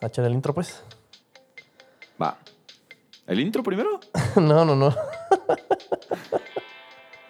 a 0.00 0.06
echar 0.06 0.24
el 0.24 0.32
intro, 0.32 0.54
pues. 0.54 0.82
Va. 2.20 2.38
¿El 3.26 3.40
intro 3.40 3.62
primero? 3.62 4.00
no, 4.36 4.64
no, 4.64 4.74
no. 4.74 4.94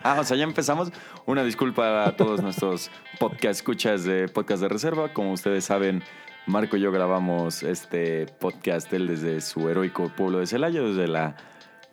Ah, 0.03 0.19
o 0.21 0.25
sea, 0.25 0.37
ya 0.37 0.45
empezamos. 0.45 0.91
Una 1.27 1.45
disculpa 1.45 2.07
a 2.07 2.17
todos 2.17 2.41
nuestros 2.43 2.91
podcast 3.19 3.61
escuchas 3.61 4.05
de 4.05 4.29
Podcast 4.29 4.63
de 4.63 4.69
Reserva. 4.69 5.13
Como 5.13 5.33
ustedes 5.33 5.65
saben, 5.65 6.03
Marco 6.47 6.79
y 6.79 6.81
yo 6.81 6.91
grabamos 6.91 7.63
este 7.63 8.27
podcast 8.27 8.91
él 8.95 9.09
desde 9.09 9.43
su 9.43 9.69
heroico 9.69 10.09
pueblo 10.09 10.39
de 10.39 10.47
Celaya, 10.47 10.81
desde 10.81 11.07
la 11.07 11.37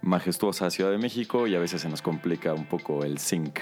majestuosa 0.02 0.70
Ciudad 0.70 0.92
de 0.92 0.98
México, 0.98 1.48
y 1.48 1.56
a 1.56 1.60
veces 1.60 1.82
se 1.82 1.90
nos 1.90 2.02
complica 2.02 2.54
un 2.54 2.66
poco 2.66 3.04
el 3.04 3.18
sync. 3.18 3.60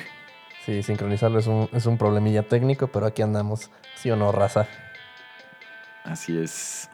Sí, 0.63 0.83
sincronizarlo 0.83 1.39
es 1.39 1.47
un, 1.47 1.67
es 1.73 1.87
un 1.87 1.97
problemilla 1.97 2.43
técnico, 2.43 2.87
pero 2.87 3.07
aquí 3.07 3.23
andamos. 3.23 3.71
¿Sí 3.95 4.11
o 4.11 4.15
no, 4.15 4.31
raza? 4.31 4.67
Así 6.03 6.37
es. 6.37 6.87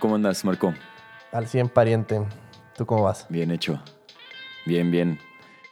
¿Cómo 0.00 0.14
andas, 0.16 0.44
Marco? 0.44 0.74
Al 1.32 1.46
100 1.46 1.68
pariente. 1.68 2.20
¿Tú 2.76 2.86
cómo 2.86 3.02
vas? 3.04 3.26
Bien 3.28 3.50
hecho. 3.50 3.80
Bien, 4.66 4.90
bien. 4.90 5.18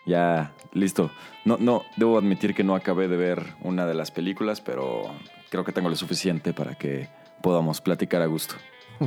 Ya, 0.07 0.53
listo. 0.73 1.11
No, 1.45 1.57
no, 1.59 1.83
debo 1.97 2.17
admitir 2.19 2.55
que 2.55 2.65
no 2.65 2.75
acabé 2.75 3.09
de 3.09 3.17
ver 3.17 3.43
una 3.63 3.87
de 3.87 3.95
las 3.95 4.11
películas, 4.11 4.61
pero 4.61 5.03
creo 5.51 5.65
que 5.65 5.73
tengo 5.73 5.89
lo 5.89 5.97
suficiente 5.97 6.53
para 6.53 6.75
que 6.77 7.09
podamos 7.43 7.81
platicar 7.81 8.23
a 8.23 8.27
gusto. 8.27 8.55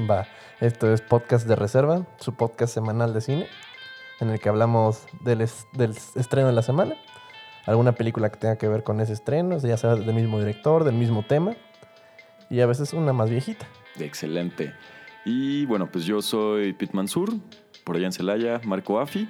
Va, 0.09 0.26
esto 0.59 0.92
es 0.94 1.02
Podcast 1.02 1.48
de 1.48 1.56
Reserva, 1.56 2.06
su 2.20 2.34
podcast 2.34 2.73
semanal 2.73 3.14
de 3.14 3.22
cine, 3.22 3.48
en 4.20 4.30
el 4.30 4.40
que 4.40 4.50
hablamos 4.50 5.06
del, 5.22 5.42
es- 5.42 5.67
del 5.73 5.92
estreno 6.16 6.48
de 6.48 6.53
la 6.53 6.62
semana, 6.62 6.95
alguna 7.66 7.92
película 7.94 8.30
que 8.30 8.38
tenga 8.38 8.58
que 8.58 8.67
ver 8.67 8.84
con 8.84 9.02
ese 9.02 9.14
estreno, 9.14 9.58
ya 9.58 9.78
sea 9.78 9.95
del 9.95 10.14
mismo 10.14 10.40
director, 10.40 10.84
del 10.84 10.95
mismo 10.95 11.23
tema, 11.23 11.56
y 12.50 12.62
a 12.62 12.66
veces 12.67 12.94
una 12.94 13.12
más 13.14 13.30
viejita. 13.30 13.66
Excelente. 14.00 14.73
Y 15.25 15.66
bueno, 15.66 15.91
pues 15.91 16.05
yo 16.05 16.21
soy 16.21 16.73
Pete 16.73 16.93
Mansur, 16.95 17.34
por 17.84 17.95
allá 17.95 18.08
en 18.08 18.11
Celaya, 18.11 18.61
Marco 18.64 19.00
Afi. 19.00 19.28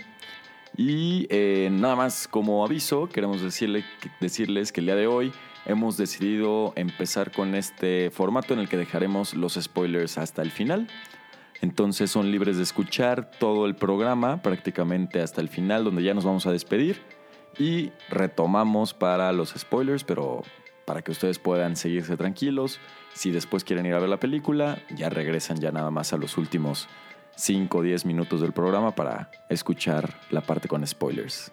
Y 0.77 1.27
eh, 1.29 1.69
nada 1.71 1.95
más 1.95 2.27
como 2.27 2.65
aviso, 2.65 3.09
queremos 3.09 3.41
decirle, 3.41 3.83
decirles 4.21 4.71
que 4.71 4.79
el 4.79 4.85
día 4.85 4.95
de 4.95 5.07
hoy 5.07 5.33
hemos 5.65 5.97
decidido 5.97 6.73
empezar 6.75 7.31
con 7.31 7.55
este 7.55 8.09
formato 8.09 8.53
en 8.53 8.61
el 8.61 8.69
que 8.69 8.77
dejaremos 8.77 9.33
los 9.33 9.55
spoilers 9.55 10.17
hasta 10.17 10.41
el 10.41 10.51
final. 10.51 10.87
Entonces 11.61 12.09
son 12.09 12.31
libres 12.31 12.57
de 12.57 12.63
escuchar 12.63 13.29
todo 13.39 13.65
el 13.65 13.75
programa 13.75 14.41
prácticamente 14.41 15.21
hasta 15.21 15.41
el 15.41 15.49
final, 15.49 15.83
donde 15.83 16.03
ya 16.03 16.13
nos 16.13 16.25
vamos 16.25 16.47
a 16.47 16.51
despedir. 16.51 17.01
Y 17.59 17.91
retomamos 18.09 18.93
para 18.93 19.31
los 19.33 19.49
spoilers, 19.49 20.03
pero 20.03 20.41
para 20.85 21.01
que 21.01 21.11
ustedes 21.11 21.37
puedan 21.37 21.75
seguirse 21.75 22.17
tranquilos. 22.17 22.79
Si 23.13 23.31
después 23.31 23.63
quieren 23.63 23.85
ir 23.85 23.93
a 23.93 23.99
ver 23.99 24.09
la 24.09 24.19
película, 24.19 24.81
ya 24.95 25.09
regresan 25.09 25.59
ya 25.59 25.71
nada 25.71 25.91
más 25.91 26.13
a 26.13 26.17
los 26.17 26.37
últimos 26.37 26.87
5 27.35 27.77
o 27.77 27.81
10 27.81 28.05
minutos 28.05 28.41
del 28.41 28.53
programa 28.53 28.95
para 28.95 29.29
escuchar 29.49 30.19
la 30.29 30.41
parte 30.41 30.67
con 30.67 30.85
spoilers. 30.85 31.51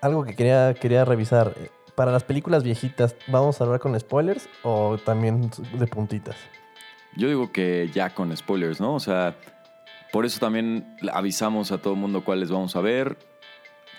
Algo 0.00 0.24
que 0.24 0.34
quería, 0.34 0.74
quería 0.74 1.04
revisar, 1.04 1.54
eh, 1.56 1.70
para 1.94 2.12
las 2.12 2.24
películas 2.24 2.64
viejitas, 2.64 3.14
¿vamos 3.28 3.60
a 3.60 3.64
hablar 3.64 3.80
con 3.80 3.98
spoilers 3.98 4.48
o 4.62 4.98
también 4.98 5.50
de 5.72 5.86
puntitas? 5.86 6.36
Yo 7.16 7.28
digo 7.28 7.52
que 7.52 7.90
ya 7.94 8.10
con 8.10 8.36
spoilers, 8.36 8.80
¿no? 8.80 8.94
O 8.94 9.00
sea, 9.00 9.36
por 10.12 10.24
eso 10.24 10.40
también 10.40 10.96
avisamos 11.12 11.72
a 11.72 11.78
todo 11.78 11.94
el 11.94 12.00
mundo 12.00 12.24
cuáles 12.24 12.50
vamos 12.50 12.74
a 12.76 12.80
ver. 12.80 13.16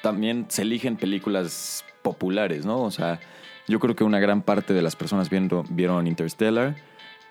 También 0.01 0.45
se 0.49 0.63
eligen 0.63 0.97
películas 0.97 1.83
populares, 2.01 2.65
¿no? 2.65 2.81
O 2.81 2.91
sea, 2.91 3.19
yo 3.67 3.79
creo 3.79 3.95
que 3.95 4.03
una 4.03 4.19
gran 4.19 4.41
parte 4.41 4.73
de 4.73 4.81
las 4.81 4.95
personas 4.95 5.29
viendo, 5.29 5.63
vieron 5.69 6.07
Interstellar. 6.07 6.75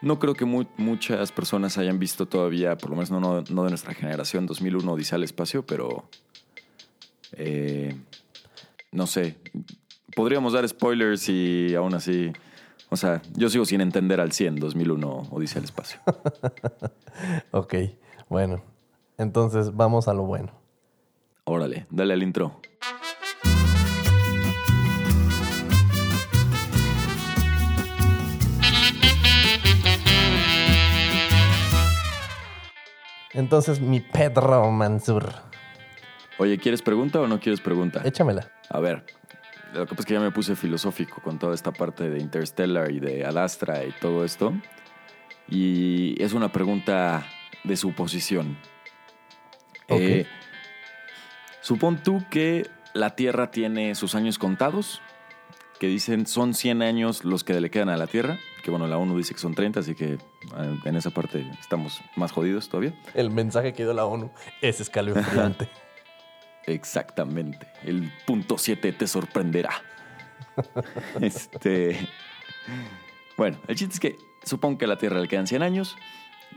No 0.00 0.18
creo 0.18 0.34
que 0.34 0.44
mu- 0.44 0.66
muchas 0.76 1.32
personas 1.32 1.78
hayan 1.78 1.98
visto 1.98 2.26
todavía, 2.26 2.76
por 2.76 2.90
lo 2.90 2.96
menos 2.96 3.10
no, 3.10 3.20
no, 3.20 3.42
no 3.48 3.62
de 3.64 3.70
nuestra 3.70 3.94
generación, 3.94 4.46
2001 4.46 4.92
Odisea 4.92 5.16
al 5.16 5.24
Espacio, 5.24 5.64
pero... 5.64 6.04
eh, 7.32 7.96
no 8.92 9.06
sé. 9.06 9.36
Podríamos 10.14 10.52
dar 10.52 10.68
spoilers 10.68 11.28
y 11.28 11.74
aún 11.74 11.94
así... 11.94 12.32
O 12.90 12.96
sea, 12.96 13.22
yo 13.34 13.48
sigo 13.48 13.64
sin 13.64 13.80
entender 13.80 14.20
al 14.20 14.30
100 14.32 14.56
2001 14.56 15.28
Odisea 15.30 15.58
al 15.58 15.64
Espacio. 15.64 16.00
Ok, 17.52 17.74
bueno, 18.28 18.60
entonces 19.18 19.74
vamos 19.76 20.08
a 20.08 20.14
lo 20.14 20.24
bueno. 20.24 20.50
Órale, 21.44 21.86
dale 21.90 22.12
al 22.14 22.22
intro. 22.24 22.60
Entonces, 33.34 33.80
mi 33.80 34.00
Pedro 34.00 34.70
Mansur, 34.70 35.32
Oye, 36.38 36.58
¿quieres 36.58 36.82
pregunta 36.82 37.20
o 37.20 37.28
no 37.28 37.38
quieres 37.38 37.60
pregunta? 37.60 38.00
échamela. 38.04 38.50
A 38.68 38.80
ver, 38.80 39.04
lo 39.72 39.86
que 39.86 39.90
pasa 39.90 40.00
es 40.00 40.06
que 40.06 40.14
ya 40.14 40.20
me 40.20 40.30
puse 40.32 40.56
filosófico 40.56 41.20
con 41.22 41.38
toda 41.38 41.54
esta 41.54 41.72
parte 41.72 42.10
de 42.10 42.18
Interstellar 42.20 42.90
y 42.90 42.98
de 43.00 43.24
Adastra 43.24 43.84
y 43.84 43.92
todo 44.00 44.24
esto. 44.24 44.52
Y 45.48 46.20
es 46.22 46.32
una 46.32 46.50
pregunta 46.50 47.26
de 47.64 47.76
suposición. 47.76 48.56
Ok. 49.88 50.00
Eh, 50.00 50.26
supón 51.60 52.02
tú 52.02 52.24
que 52.30 52.68
la 52.94 53.10
Tierra 53.16 53.50
tiene 53.50 53.94
sus 53.94 54.14
años 54.14 54.38
contados, 54.38 55.02
que 55.78 55.86
dicen 55.86 56.26
son 56.26 56.54
100 56.54 56.82
años 56.82 57.24
los 57.24 57.44
que 57.44 57.60
le 57.60 57.70
quedan 57.70 57.90
a 57.90 57.96
la 57.96 58.06
Tierra, 58.06 58.38
que 58.64 58.70
bueno, 58.70 58.86
la 58.86 58.96
ONU 58.96 59.18
dice 59.18 59.34
que 59.34 59.40
son 59.40 59.54
30, 59.54 59.80
así 59.80 59.94
que 59.94 60.14
eh, 60.14 60.18
en 60.86 60.96
esa 60.96 61.10
parte 61.10 61.46
estamos 61.60 62.00
más 62.16 62.32
jodidos 62.32 62.70
todavía. 62.70 62.98
El 63.12 63.30
mensaje 63.30 63.74
que 63.74 63.82
dio 63.82 63.92
la 63.92 64.06
ONU 64.06 64.30
es 64.62 64.80
escalofriante. 64.80 65.68
Exactamente. 66.66 67.66
El 67.84 68.10
punto 68.26 68.56
7 68.56 68.92
te 68.92 69.06
sorprenderá. 69.06 69.70
este. 71.20 72.08
Bueno, 73.36 73.58
el 73.68 73.76
chiste 73.76 73.92
es 73.92 74.00
que 74.00 74.16
supongo 74.44 74.78
que 74.78 74.86
a 74.86 74.88
la 74.88 74.96
Tierra 74.96 75.20
le 75.20 75.28
quedan 75.28 75.46
100 75.46 75.62
años. 75.62 75.94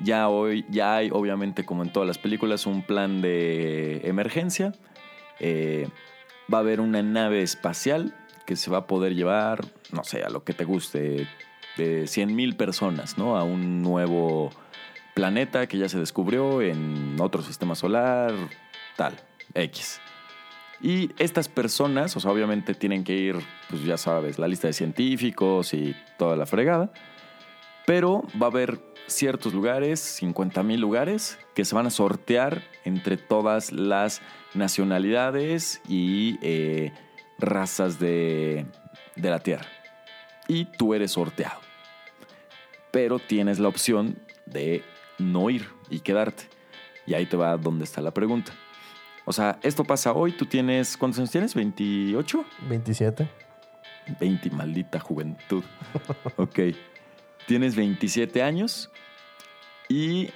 Ya 0.01 0.29
hoy, 0.29 0.66
ya 0.69 0.96
hay, 0.96 1.09
obviamente, 1.12 1.66
como 1.66 1.84
en 1.84 1.91
todas 1.91 2.07
las 2.07 2.17
películas, 2.17 2.66
un 2.66 2.84
plan 2.84 3.22
de 3.22 4.00
emergencia. 4.06 4.72
Eh, 5.41 5.90
va 6.51 6.59
a 6.59 6.62
haber 6.62 6.79
una 6.79 7.03
nave 7.03 7.41
espacial 7.41 8.16
que 8.46 8.56
se 8.56 8.72
va 8.72 8.78
a 8.78 8.88
poder 8.88 9.13
llevar, 9.13 9.66
no 9.91 10.06
sé, 10.06 10.23
a 10.23 10.29
lo 10.29 10.46
que 10.46 10.53
te 10.53 10.63
guste, 10.63 11.28
de 11.77 12.07
100 12.07 12.35
mil 12.35 12.55
personas, 12.55 13.17
¿no? 13.17 13.38
A 13.38 13.43
un 13.43 13.81
nuevo 13.81 14.51
planeta 15.13 15.67
que 15.67 15.77
ya 15.77 15.89
se 15.89 15.97
descubrió 15.97 16.61
en 16.61 17.15
otro 17.19 17.41
sistema 17.41 17.75
solar, 17.75 18.33
tal, 18.95 19.15
X. 19.53 19.99
Y 20.79 21.09
estas 21.17 21.47
personas, 21.49 22.16
o 22.16 22.19
sea, 22.19 22.31
obviamente 22.31 22.75
tienen 22.75 23.03
que 23.03 23.13
ir, 23.13 23.35
pues 23.69 23.83
ya 23.83 23.97
sabes, 23.97 24.37
la 24.37 24.47
lista 24.47 24.67
de 24.67 24.73
científicos 24.73 25.73
y 25.73 25.95
toda 26.17 26.35
la 26.35 26.45
fregada, 26.45 26.91
pero 27.85 28.23
va 28.39 28.47
a 28.47 28.49
haber 28.49 28.79
ciertos 29.07 29.53
lugares, 29.53 29.99
50 29.99 30.61
mil 30.61 30.79
lugares, 30.79 31.39
que 31.55 31.66
se 31.66 31.73
van 31.73 31.87
a 31.87 31.89
sortear 31.89 32.61
entre 32.83 33.17
todas 33.17 33.71
las 33.71 34.21
nacionalidades 34.53 35.81
y 35.87 36.37
eh, 36.41 36.91
razas 37.39 37.97
de, 37.97 38.66
de 39.16 39.29
la 39.29 39.39
Tierra. 39.39 39.66
Y 40.47 40.66
tú 40.66 40.93
eres 40.93 41.11
sorteado. 41.11 41.66
Pero 42.97 43.19
tienes 43.19 43.59
la 43.59 43.68
opción 43.68 44.18
de 44.47 44.84
no 45.19 45.52
ir 45.52 45.68
y 45.88 46.00
quedarte. 46.00 46.46
Y 47.06 47.13
ahí 47.13 47.28
te 47.28 47.38
va 47.38 47.56
donde 47.56 47.84
está 47.84 48.02
la 48.02 48.12
pregunta. 48.12 48.53
O 49.24 49.34
sea, 49.34 49.59
esto 49.62 49.84
pasa 49.84 50.13
hoy, 50.13 50.31
tú 50.31 50.47
tienes, 50.47 50.97
¿cuántos 50.97 51.19
años 51.19 51.30
tienes? 51.30 51.56
¿28? 51.56 52.44
27. 52.68 53.30
20, 54.19 54.50
maldita 54.50 55.00
juventud. 55.00 55.63
Ok. 56.38 56.59
Tienes 57.46 57.75
27 57.75 58.41
años 58.41 58.90
y 59.90 60.32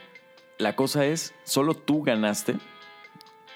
la 0.59 0.75
cosa 0.75 1.07
es, 1.07 1.33
solo 1.43 1.73
tú 1.73 2.03
ganaste. 2.03 2.57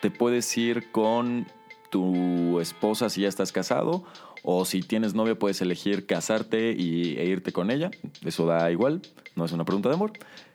Te 0.02 0.10
puedes 0.10 0.58
ir 0.58 0.92
con 0.92 1.46
tu 1.92 2.60
esposa 2.60 3.12
si 3.12 3.22
ya 3.22 3.28
estás 3.28 3.52
casado 3.52 4.04
o 4.48 4.64
si 4.64 4.82
tienes 4.82 5.16
novia 5.16 5.34
puedes 5.38 5.60
elegir 5.62 6.06
casarte 6.06 6.72
y, 6.72 7.18
e 7.18 7.26
irte 7.26 7.52
con 7.52 7.72
ella. 7.72 7.90
Eso 8.24 8.46
da 8.46 8.72
igual, 8.72 9.02
no 9.36 9.44
es 9.44 9.52
una 9.52 9.66
pregunta 9.66 9.90
de 9.90 9.96
amor. 9.96 10.14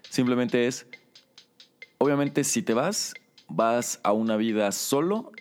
Simplemente 0.09 0.69
es, 0.69 0.87
obviamente 1.99 2.45
si 2.45 2.63
te 2.63 2.73
vas, 2.73 3.15
vas 3.49 3.99
a 4.05 4.13
una 4.13 4.37
vida 4.37 4.71
solo, 4.71 5.33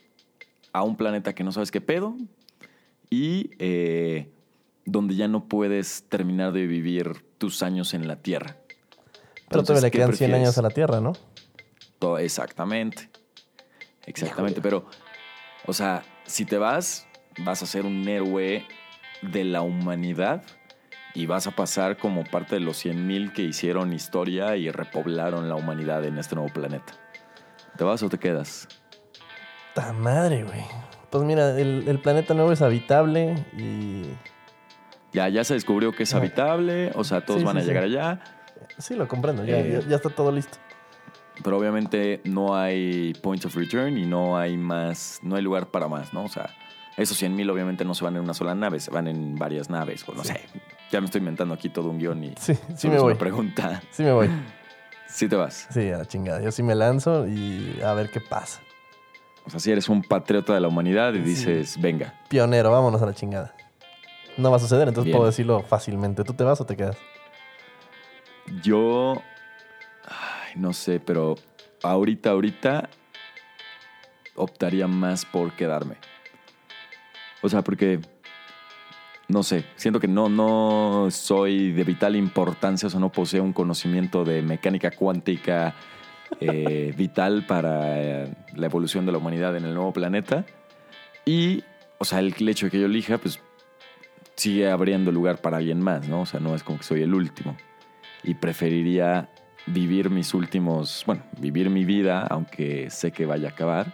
a 0.74 0.82
un 0.82 0.98
planeta 0.98 1.36
que 1.36 1.44
no 1.44 1.52
sabes 1.52 1.70
qué 1.70 1.80
pedo, 1.80 2.16
y 3.12 3.52
eh, 3.60 4.32
donde 4.84 5.16
ya 5.16 5.28
no 5.28 5.46
puedes 5.46 6.06
terminar 6.10 6.52
de 6.52 6.66
vivir 6.66 7.24
tus 7.38 7.62
años 7.62 7.94
en 7.94 8.08
la 8.08 8.16
Tierra. 8.16 8.58
Pero 9.48 9.62
todavía 9.62 9.88
le 9.88 9.92
¿qué 9.92 9.98
quedan 10.00 10.08
100 10.08 10.18
prefieres? 10.18 10.36
años 10.36 10.58
a 10.58 10.62
la 10.64 10.72
Tierra, 10.72 11.00
¿no? 11.00 11.14
Exactamente. 12.18 13.12
Exactamente, 14.08 14.60
pero, 14.60 14.88
o 15.68 15.74
sea, 15.74 16.04
si 16.26 16.46
te 16.46 16.58
vas, 16.58 17.06
vas 17.44 17.62
a 17.64 17.66
ser 17.66 17.86
un 17.86 18.08
héroe 18.08 18.66
de 19.22 19.44
la 19.44 19.62
humanidad 19.62 20.44
y 21.14 21.26
vas 21.26 21.48
a 21.48 21.52
pasar 21.52 21.98
como 21.98 22.24
parte 22.24 22.56
de 22.56 22.62
los 22.62 22.78
100.000 22.84 23.34
que 23.34 23.42
hicieron 23.42 23.94
historia 23.94 24.56
y 24.56 24.70
repoblaron 24.72 25.50
la 25.50 25.56
humanidad 25.56 26.06
en 26.06 26.18
este 26.18 26.36
nuevo 26.36 26.52
planeta. 26.54 26.94
¿Te 27.78 27.84
vas 27.84 28.02
o 28.04 28.10
te 28.10 28.18
quedas? 28.18 28.68
¡Ta 29.74 29.94
madre, 29.94 30.44
güey! 30.44 30.62
Pues 31.10 31.24
mira, 31.24 31.60
el, 31.60 31.86
el 31.88 32.00
planeta 32.00 32.34
nuevo 32.34 32.52
es 32.52 32.62
habitable 32.62 33.36
y 33.58 34.04
Ya, 35.14 35.28
ya 35.30 35.44
se 35.44 35.56
descubrió 35.56 35.92
que 35.92 36.04
es 36.04 36.14
habitable, 36.14 36.92
o 36.96 37.04
sea, 37.04 37.26
todos 37.26 37.40
Sí, 37.42 37.46
van 37.46 37.58
a 37.58 37.62
llegar 37.62 37.84
sí. 37.84 37.90
allá, 37.98 38.22
sí, 38.78 38.96
lo 38.96 39.08
comprendo, 39.08 39.44
ya, 39.44 39.58
Eh. 39.58 39.80
ya- 39.82 39.88
ya 39.90 39.96
está 39.96 40.10
todo 40.10 40.32
listo. 40.32 40.58
pero 41.44 41.58
obviamente 41.58 42.22
no 42.26 42.56
hay 42.56 43.14
points 43.24 43.46
of 43.46 43.56
return 43.56 43.98
y 43.98 44.06
no 44.06 44.38
hay 44.38 44.58
más, 44.58 45.20
no 45.24 45.36
hay 45.38 45.42
lugar 45.42 45.68
para 45.72 45.88
más, 45.88 46.14
¿no? 46.14 46.26
O 46.26 46.28
sea, 46.30 46.50
esos 47.02 47.22
100.000 47.22 47.50
obviamente 47.52 47.86
no 47.86 47.94
se 47.96 48.04
van 48.04 48.16
en 48.16 48.22
una 48.24 48.34
sola 48.34 48.56
nave, 48.56 48.80
se 48.80 48.92
van 48.92 49.08
en 49.08 49.36
varias 49.36 49.70
naves, 49.70 50.04
o 50.08 50.14
no 50.14 50.24
Sí. 50.24 50.34
sé. 50.34 50.42
Ya 50.92 51.00
me 51.02 51.06
estoy 51.06 51.20
inventando 51.20 51.54
aquí 51.54 51.70
todo 51.70 51.90
un 51.90 52.00
guion 52.00 52.24
y 52.24 52.34
Sí, 52.40 52.54
sí 52.76 52.90
me 52.90 52.98
voy. 53.00 53.12
una 53.12 53.20
pregunta. 53.20 53.82
Sí 53.92 54.04
me 54.04 54.12
voy. 54.12 54.30
Sí 55.08 55.28
te 55.28 55.36
vas. 55.36 55.68
Sí, 55.72 55.90
a 55.90 55.98
la 55.98 56.06
chingada. 56.06 56.40
Yo 56.40 56.52
sí 56.52 56.62
me 56.62 56.76
lanzo 56.76 57.28
y 57.28 57.80
a 57.84 57.94
ver 57.94 58.12
qué 58.12 58.22
pasa. 58.22 58.62
O 59.44 59.50
sea, 59.50 59.60
si 59.60 59.72
eres 59.72 59.90
un 59.90 60.04
patriota 60.04 60.54
de 60.54 60.60
la 60.60 60.68
humanidad 60.68 61.14
y 61.16 61.18
Sí. 61.24 61.24
dices, 61.24 61.82
venga, 61.82 62.14
Pionero, 62.28 62.70
vámonos 62.72 63.02
a 63.02 63.08
la 63.08 63.16
chingada. 63.16 63.56
No 64.38 64.52
va 64.52 64.58
a 64.58 64.60
suceder, 64.60 64.88
entonces 64.88 65.06
Bien. 65.06 65.18
puedo 65.18 65.26
decirlo 65.26 65.64
fácilmente. 65.64 66.24
¿Tú 66.24 66.34
te 66.36 66.44
vas 66.44 66.62
o 66.62 66.66
te 66.66 66.76
quedas? 66.78 66.96
yo, 68.62 69.16
ay, 70.06 70.54
no 70.56 70.74
sé, 70.74 71.00
pero 71.00 71.36
ahorita, 71.84 72.30
ahorita 72.32 72.90
optaría 74.36 74.88
más 74.88 75.26
por 75.26 75.54
quedarme. 75.56 75.96
O 77.42 77.50
sea, 77.50 77.64
porque, 77.64 78.00
no 79.28 79.44
sé, 79.44 79.66
siento 79.76 80.00
que 80.00 80.08
no, 80.08 80.30
no 80.30 81.08
soy 81.12 81.72
de 81.72 81.84
vital 81.84 82.16
importancia, 82.16 82.88
o 82.88 82.90
sea, 82.90 83.00
no 83.00 83.12
poseo 83.12 83.44
un 83.44 83.54
conocimiento 83.54 84.24
de 84.24 84.42
mecánica 84.42 84.92
cuántica 84.92 85.76
eh, 86.40 86.94
vital 86.98 87.46
para 87.46 88.00
eh, 88.00 88.34
la 88.56 88.66
evolución 88.66 89.06
de 89.06 89.12
la 89.12 89.18
humanidad 89.18 89.56
en 89.56 89.66
el 89.66 89.74
nuevo 89.74 89.94
planeta. 89.94 90.46
Y, 91.26 91.64
o 91.98 92.06
sea, 92.06 92.20
el 92.20 92.50
hecho 92.50 92.66
de 92.66 92.72
que 92.72 92.80
yo 92.80 92.86
elija, 92.86 93.18
pues 93.18 93.40
sigue 94.36 94.70
abriendo 94.70 95.12
lugar 95.12 95.40
para 95.42 95.58
alguien 95.58 95.82
más, 95.82 96.08
¿no? 96.08 96.22
O 96.22 96.26
sea, 96.26 96.40
no 96.40 96.56
es 96.56 96.64
como 96.64 96.78
que 96.78 96.86
soy 96.86 97.02
el 97.02 97.14
último. 97.14 97.58
Y 98.24 98.36
preferiría 98.36 99.30
vivir 99.66 100.10
mis 100.10 100.34
últimos, 100.34 101.04
bueno, 101.06 101.24
vivir 101.38 101.70
mi 101.70 101.86
vida, 101.86 102.26
aunque 102.30 102.90
sé 102.90 103.12
que 103.12 103.26
vaya 103.26 103.50
a 103.50 103.52
acabar, 103.52 103.94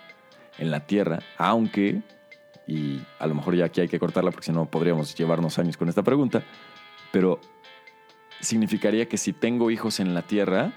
en 0.57 0.71
la 0.71 0.81
Tierra, 0.81 1.19
aunque, 1.37 2.01
y 2.67 3.01
a 3.19 3.27
lo 3.27 3.35
mejor 3.35 3.55
ya 3.55 3.65
aquí 3.65 3.81
hay 3.81 3.87
que 3.87 3.99
cortarla 3.99 4.31
porque 4.31 4.45
si 4.47 4.51
no 4.51 4.65
podríamos 4.65 5.13
llevarnos 5.15 5.59
años 5.59 5.77
con 5.77 5.87
esta 5.89 6.03
pregunta, 6.03 6.43
pero 7.11 7.39
significaría 8.41 9.07
que 9.07 9.17
si 9.17 9.33
tengo 9.33 9.71
hijos 9.71 9.99
en 9.99 10.13
la 10.13 10.21
Tierra, 10.23 10.73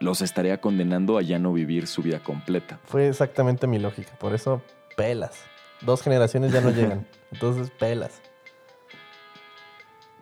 los 0.00 0.20
estaría 0.22 0.60
condenando 0.60 1.18
a 1.18 1.22
ya 1.22 1.38
no 1.38 1.52
vivir 1.52 1.86
su 1.86 2.02
vida 2.02 2.20
completa. 2.20 2.80
Fue 2.84 3.08
exactamente 3.08 3.66
mi 3.66 3.78
lógica. 3.78 4.12
Por 4.18 4.34
eso, 4.34 4.62
pelas. 4.96 5.44
Dos 5.80 6.02
generaciones 6.02 6.52
ya 6.52 6.60
no 6.60 6.70
llegan. 6.74 7.06
Entonces, 7.30 7.70
pelas. 7.70 8.20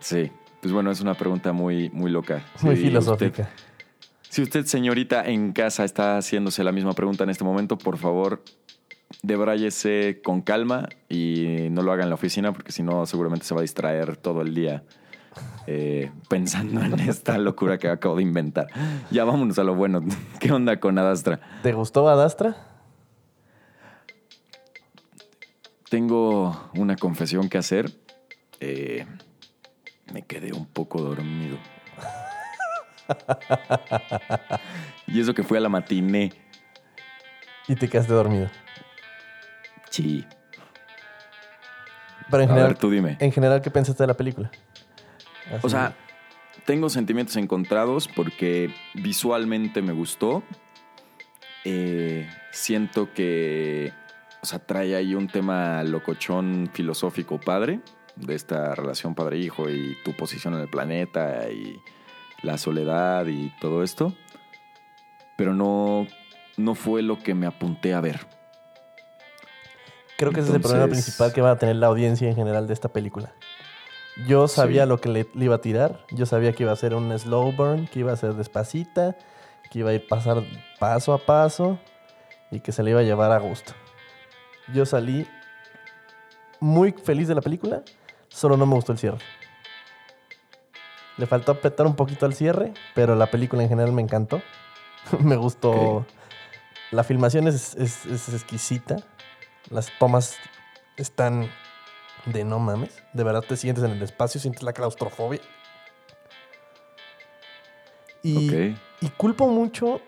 Sí, 0.01 0.31
pues 0.61 0.73
bueno, 0.73 0.91
es 0.91 1.01
una 1.01 1.15
pregunta 1.15 1.53
muy, 1.53 1.91
muy 1.91 2.11
loca. 2.11 2.43
Muy 2.63 2.77
Sí, 2.77 2.83
filosófica. 2.85 3.43
usted- 3.43 3.55
si 4.29 4.43
usted, 4.43 4.65
señorita, 4.65 5.25
en 5.27 5.53
casa 5.53 5.85
está 5.85 6.17
haciéndose 6.17 6.63
la 6.63 6.71
misma 6.73 6.93
pregunta 6.93 7.25
en 7.25 7.31
este 7.31 7.43
momento, 7.43 7.77
por 7.77 7.99
favor, 7.99 8.43
debráyese 9.23 10.21
con 10.23 10.41
calma 10.41 10.89
y 11.09 11.69
no 11.71 11.83
lo 11.83 11.93
haga 11.93 12.05
en 12.05 12.09
la 12.09 12.15
oficina 12.15 12.53
porque 12.53 12.73
si 12.73 12.83
no 12.83 13.07
seguramente 13.07 13.45
se 13.45 13.55
va 13.55 13.61
a 13.61 13.63
distraer 13.63 14.17
todo 14.17 14.43
el 14.43 14.55
día 14.55 14.83
eh, 15.67 16.11
pensando 16.29 16.81
en 16.83 16.99
esta 17.09 17.39
locura 17.39 17.79
que 17.79 17.89
acabo 17.89 18.17
de 18.17 18.23
inventar. 18.23 18.69
Ya 19.11 19.25
vámonos 19.25 19.59
a 19.59 19.65
lo 19.65 19.75
bueno. 19.75 20.03
¿Qué 20.41 20.53
onda 20.53 20.81
con 20.81 20.99
Adastra? 20.99 21.41
¿Te 21.63 21.73
gustó 21.73 22.09
Adastra? 22.09 22.57
Tengo 25.89 26.71
una 26.75 26.97
confesión 26.97 27.49
que 27.49 27.59
hacer. 27.59 27.91
Eh, 28.61 29.07
me 30.13 30.23
quedé 30.23 30.53
un 30.53 30.67
poco 30.67 31.03
dormido. 31.03 31.59
y 35.09 35.21
eso 35.21 35.35
que 35.35 35.43
fui 35.43 35.59
a 35.59 35.61
la 35.61 35.69
matiné. 35.69 36.33
Y 37.67 37.75
te 37.75 37.89
quedaste 37.89 38.13
dormido. 38.13 38.49
Sí. 39.91 40.25
Pero 42.31 42.43
en 42.45 42.49
A 42.49 42.53
general, 42.53 42.71
ver, 42.73 42.79
tú 42.79 42.91
dime. 42.91 43.17
en 43.21 43.33
general, 43.33 43.61
¿qué 43.61 43.71
pensaste 43.71 44.03
de 44.03 44.07
la 44.07 44.15
película? 44.17 44.51
Así- 45.49 45.59
O 45.63 45.69
sea, 45.69 45.95
tengo 46.65 46.89
sentimientos 46.89 47.37
encontrados 47.37 48.09
porque 48.09 48.73
visualmente 48.95 49.83
me 49.83 49.93
gustó. 49.93 50.43
Eh, 51.65 52.29
siento 52.53 53.13
que, 53.13 53.93
o 54.43 54.47
sea, 54.47 54.61
trae 54.61 54.95
ahí 54.95 55.15
un 55.15 55.27
tema 55.29 55.83
locochón 55.83 56.71
filosófico 56.73 57.41
padre 57.41 57.81
de 58.17 58.35
esta 58.35 58.75
relación 58.75 59.15
padre-hijo 59.15 59.69
y 59.69 59.97
tu 60.05 60.15
posición 60.17 60.55
en 60.55 60.61
el 60.61 60.69
planeta 60.69 61.51
y 61.51 61.81
la 62.43 62.57
soledad 62.59 63.27
y 63.27 63.53
todo 63.61 63.83
esto. 63.83 64.15
Pero 65.37 65.53
no, 65.55 66.07
no 66.57 66.75
fue 66.75 67.03
lo 67.03 67.19
que 67.19 67.35
me 67.35 67.47
apunté 67.47 67.93
a 67.93 68.01
ver. 68.01 68.21
Creo 70.21 70.33
que 70.33 70.41
ese 70.41 70.51
es 70.51 70.55
el 70.55 70.61
problema 70.61 70.85
Entonces- 70.85 71.05
principal 71.07 71.33
que 71.33 71.41
va 71.41 71.51
a 71.53 71.59
tener 71.59 71.77
la 71.77 71.87
audiencia 71.87 72.29
en 72.29 72.37
general 72.37 72.67
de 72.67 72.75
esta 72.75 72.89
película. 72.91 73.33
Yo 74.27 74.49
sabía 74.49 74.83
Sí. 74.85 74.89
lo 74.89 75.01
que 75.01 75.09
le, 75.09 75.27
le 75.35 75.45
iba 75.47 75.55
a 75.57 75.61
tirar. 75.61 76.05
Yo 76.11 76.27
sabía 76.27 76.53
que 76.53 76.63
iba 76.65 76.73
a 76.73 76.77
ser 76.77 76.95
un 76.95 77.17
slow 77.19 77.53
burn, 77.53 77.87
que 77.87 78.01
iba 78.01 78.13
a 78.13 78.17
ser 78.17 78.35
despacita, 78.35 79.17
que 79.71 79.79
iba 79.79 79.91
a 79.91 79.95
ir 79.95 80.07
pasar 80.07 80.43
paso 80.79 81.15
a 81.15 81.19
paso 81.19 81.79
y 82.51 82.61
que 82.61 82.71
se 82.73 82.83
le 82.83 82.91
iba 82.91 83.01
a 83.01 83.03
llevar 83.03 83.33
a 83.33 83.39
gusto. 83.39 83.73
Yo 84.75 84.85
salí 84.85 85.27
muy 86.59 86.93
feliz 86.93 87.27
de 87.29 87.35
la 87.35 87.41
película, 87.41 87.83
solo 88.29 88.57
no 88.59 88.67
me 88.67 88.75
gustó 88.75 88.93
el 88.93 88.99
cierre. 88.99 89.19
Le 91.17 91.27
faltó 91.27 91.53
apretar 91.53 91.87
un 91.87 91.97
poquito 91.97 92.27
al 92.27 92.35
cierre, 92.35 92.73
pero 92.95 93.15
la 93.15 93.27
película 93.31 93.63
en 93.63 93.69
general 93.69 93.93
me 93.93 94.03
encantó. 94.03 94.43
me 95.21 95.37
gustó. 95.37 96.05
La 96.91 97.05
filmación 97.05 97.47
es, 97.49 97.75
es- 97.77 98.05
es 98.07 98.29
exquisita. 98.35 98.97
Las 99.71 99.89
tomas 99.99 100.37
están 100.97 101.49
de 102.27 102.45
no 102.45 102.59
mames. 102.59 103.03
De 103.13 103.25
verdad 103.25 103.43
te 103.47 103.57
sientes 103.57 103.85
en 103.85 103.93
el 103.93 104.03
espacio, 104.03 104.41
sientes 104.41 104.63
la 104.63 104.73
claustrofobia. 104.73 105.41
Y, 108.23 108.75
y 109.01 109.09
culpo 109.17 109.49
mucho. 109.49 110.01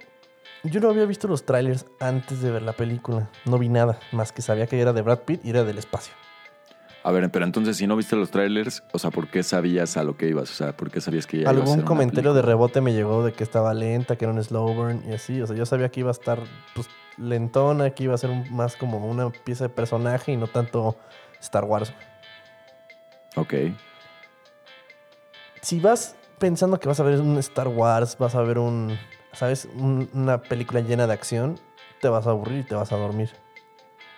Yo 0.64 0.80
no 0.80 0.90
había 0.90 1.06
visto 1.06 1.26
los 1.26 1.44
trailers 1.44 1.86
antes 1.98 2.42
de 2.42 2.50
ver 2.50 2.62
la 2.62 2.72
película. 2.72 3.30
No 3.46 3.58
vi 3.58 3.68
nada, 3.68 3.98
más 4.12 4.32
que 4.32 4.42
sabía 4.42 4.66
que 4.66 4.80
era 4.80 4.92
de 4.92 5.02
Brad 5.02 5.20
Pitt 5.20 5.44
y 5.44 5.50
era 5.50 5.64
del 5.64 5.78
espacio. 5.78 6.12
A 7.04 7.10
ver, 7.10 7.30
pero 7.30 7.44
entonces 7.44 7.76
si 7.76 7.86
no 7.86 7.96
viste 7.96 8.14
los 8.14 8.30
trailers, 8.30 8.84
o 8.92 8.98
sea, 8.98 9.10
¿por 9.10 9.28
qué 9.28 9.42
sabías 9.42 9.96
a 9.96 10.04
lo 10.04 10.16
que 10.16 10.28
ibas? 10.28 10.50
O 10.50 10.54
sea, 10.54 10.76
¿por 10.76 10.90
qué 10.90 11.00
sabías 11.00 11.26
que 11.26 11.38
ya 11.38 11.42
iba 11.42 11.50
a 11.50 11.54
ser 11.54 11.62
Algún 11.62 11.78
una 11.78 11.84
comentario 11.84 12.32
de 12.32 12.42
rebote 12.42 12.80
me 12.80 12.92
llegó 12.92 13.24
de 13.24 13.32
que 13.32 13.42
estaba 13.42 13.74
lenta, 13.74 14.16
que 14.16 14.24
era 14.24 14.32
un 14.32 14.42
slow 14.42 14.72
burn 14.72 15.02
y 15.08 15.12
así. 15.12 15.40
O 15.40 15.46
sea, 15.46 15.56
yo 15.56 15.66
sabía 15.66 15.88
que 15.88 16.00
iba 16.00 16.10
a 16.10 16.12
estar 16.12 16.38
pues, 16.74 16.88
lentona, 17.18 17.90
que 17.90 18.04
iba 18.04 18.14
a 18.14 18.18
ser 18.18 18.30
un- 18.30 18.54
más 18.54 18.76
como 18.76 18.98
una 18.98 19.30
pieza 19.30 19.64
de 19.64 19.70
personaje 19.70 20.32
y 20.32 20.36
no 20.36 20.46
tanto 20.46 20.96
Star 21.40 21.64
Wars. 21.64 21.92
Ok. 23.36 23.54
Si 25.60 25.80
vas 25.80 26.16
pensando 26.38 26.78
que 26.80 26.88
vas 26.88 27.00
a 27.00 27.04
ver 27.04 27.20
un 27.20 27.38
Star 27.38 27.68
Wars, 27.68 28.16
vas 28.18 28.34
a 28.34 28.42
ver 28.42 28.58
un, 28.58 28.98
¿sabes? 29.32 29.68
Un- 29.76 30.10
una 30.12 30.42
película 30.42 30.80
llena 30.80 31.06
de 31.06 31.12
acción, 31.12 31.58
te 32.00 32.08
vas 32.08 32.26
a 32.26 32.30
aburrir 32.30 32.60
y 32.60 32.64
te 32.64 32.74
vas 32.74 32.92
a 32.92 32.96
dormir. 32.96 33.30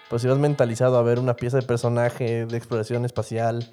Pero 0.09 0.19
si 0.19 0.29
vas 0.29 0.39
mentalizado 0.39 0.99
a 0.99 1.03
ver 1.03 1.19
una 1.19 1.35
pieza 1.35 1.59
de 1.59 1.67
personaje 1.67 2.47
de 2.47 2.57
exploración 2.57 3.05
espacial 3.05 3.71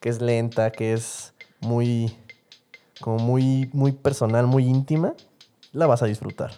que 0.00 0.08
es 0.10 0.20
lenta, 0.20 0.70
que 0.70 0.92
es 0.92 1.32
muy, 1.60 2.14
como 3.00 3.18
muy, 3.18 3.70
muy 3.72 3.92
personal, 3.92 4.46
muy 4.46 4.66
íntima, 4.66 5.14
la 5.72 5.86
vas 5.86 6.02
a 6.02 6.06
disfrutar. 6.06 6.50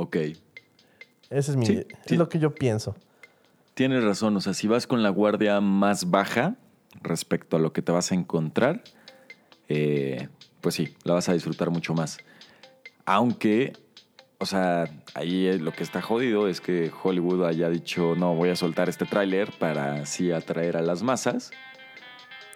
Ok. 0.00 0.16
Ese 0.16 1.50
es 1.50 1.56
mi, 1.56 1.66
Sí, 1.66 1.72
es 1.78 1.86
sí. 2.06 2.16
lo 2.16 2.30
que 2.30 2.38
yo 2.38 2.54
pienso. 2.54 2.96
Tienes 3.74 4.02
razón, 4.02 4.34
o 4.34 4.40
sea, 4.40 4.54
si 4.54 4.66
vas 4.66 4.86
con 4.86 5.02
la 5.02 5.10
guardia 5.10 5.60
más 5.60 6.10
baja 6.10 6.56
respecto 7.02 7.58
a 7.58 7.60
lo 7.60 7.74
que 7.74 7.82
te 7.82 7.92
vas 7.92 8.10
a 8.10 8.14
encontrar, 8.14 8.82
eh, 9.68 10.28
pues 10.62 10.74
sí, 10.74 10.94
la 11.04 11.12
vas 11.12 11.28
a 11.28 11.34
disfrutar 11.34 11.68
mucho 11.70 11.92
más. 11.92 12.16
Aunque, 13.04 13.74
o 14.38 14.46
sea, 14.46 14.84
ahí 15.12 15.58
lo 15.58 15.72
que 15.72 15.82
está 15.82 16.00
jodido 16.00 16.48
es 16.48 16.62
que 16.62 16.90
Hollywood 17.02 17.44
haya 17.44 17.68
dicho, 17.68 18.14
no, 18.16 18.34
voy 18.34 18.48
a 18.48 18.56
soltar 18.56 18.88
este 18.88 19.04
tráiler 19.04 19.52
para 19.58 19.96
así 19.96 20.32
atraer 20.32 20.78
a 20.78 20.82
las 20.82 21.02
masas, 21.02 21.50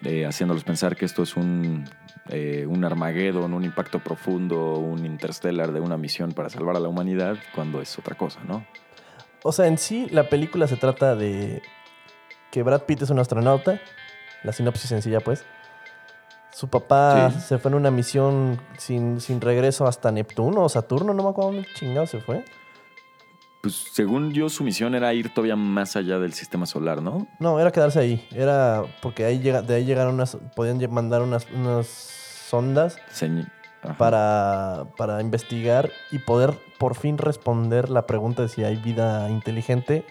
eh, 0.03 0.25
haciéndolos 0.25 0.63
pensar 0.63 0.95
que 0.95 1.05
esto 1.05 1.21
es 1.21 1.37
un, 1.37 1.85
eh, 2.29 2.65
un 2.67 2.83
Armageddon, 2.83 3.53
un 3.53 3.63
impacto 3.63 3.99
profundo, 3.99 4.79
un 4.79 5.05
interstellar 5.05 5.71
de 5.71 5.79
una 5.79 5.97
misión 5.97 6.31
para 6.33 6.49
salvar 6.49 6.75
a 6.75 6.79
la 6.79 6.87
humanidad, 6.89 7.37
cuando 7.53 7.81
es 7.81 7.97
otra 7.99 8.15
cosa, 8.15 8.39
¿no? 8.47 8.65
O 9.43 9.51
sea, 9.51 9.67
en 9.67 9.77
sí, 9.77 10.07
la 10.11 10.27
película 10.29 10.67
se 10.67 10.75
trata 10.75 11.15
de 11.15 11.61
que 12.51 12.63
Brad 12.63 12.81
Pitt 12.83 13.03
es 13.03 13.09
un 13.09 13.19
astronauta 13.19 13.79
la 14.43 14.51
sinopsis 14.53 14.89
sencilla, 14.89 15.19
pues. 15.19 15.43
Su 16.51 16.69
papá 16.69 17.31
Sí. 17.31 17.41
se 17.41 17.57
fue 17.57 17.69
en 17.69 17.75
una 17.75 17.91
misión 17.91 18.61
sin, 18.77 19.19
sin 19.19 19.41
regreso 19.41 19.87
hasta 19.87 20.11
Neptuno 20.11 20.63
o 20.63 20.69
Saturno, 20.69 21.13
no 21.13 21.21
me 21.23 21.29
acuerdo 21.29 21.51
dónde 21.51 21.67
chingado 21.75 22.07
se 22.07 22.21
fue. 22.21 22.45
Pues 23.65 23.83
según 23.93 24.31
yo, 24.31 24.47
su 24.47 24.63
misión 24.63 24.93
era 24.93 25.11
ir 25.15 25.33
todavía 25.33 25.55
más 25.55 25.95
allá 25.95 26.19
del 26.19 26.33
sistema 26.33 26.67
solar, 26.67 27.01
¿no? 27.01 27.25
No, 27.39 27.59
era 27.59 27.71
quedarse 27.71 27.97
ahí. 27.97 28.27
Era 28.31 28.83
porque 29.01 29.25
ahí 29.25 29.39
llega, 29.39 29.63
de 29.63 29.73
ahí 29.73 29.85
llegaron 29.85 30.13
unas, 30.13 30.37
podían 30.55 30.77
mandar 30.93 31.23
unas, 31.23 31.47
unas 31.49 31.87
sondas 31.87 32.97
Señ- 33.11 33.49
para, 33.97 34.85
para 34.97 35.19
investigar 35.19 35.89
y 36.11 36.19
poder 36.19 36.53
por 36.77 36.93
fin 36.93 37.17
responder 37.17 37.89
la 37.89 38.05
pregunta 38.05 38.43
de 38.43 38.49
si 38.49 38.63
hay 38.63 38.75
vida 38.75 39.31
inteligente 39.31 40.05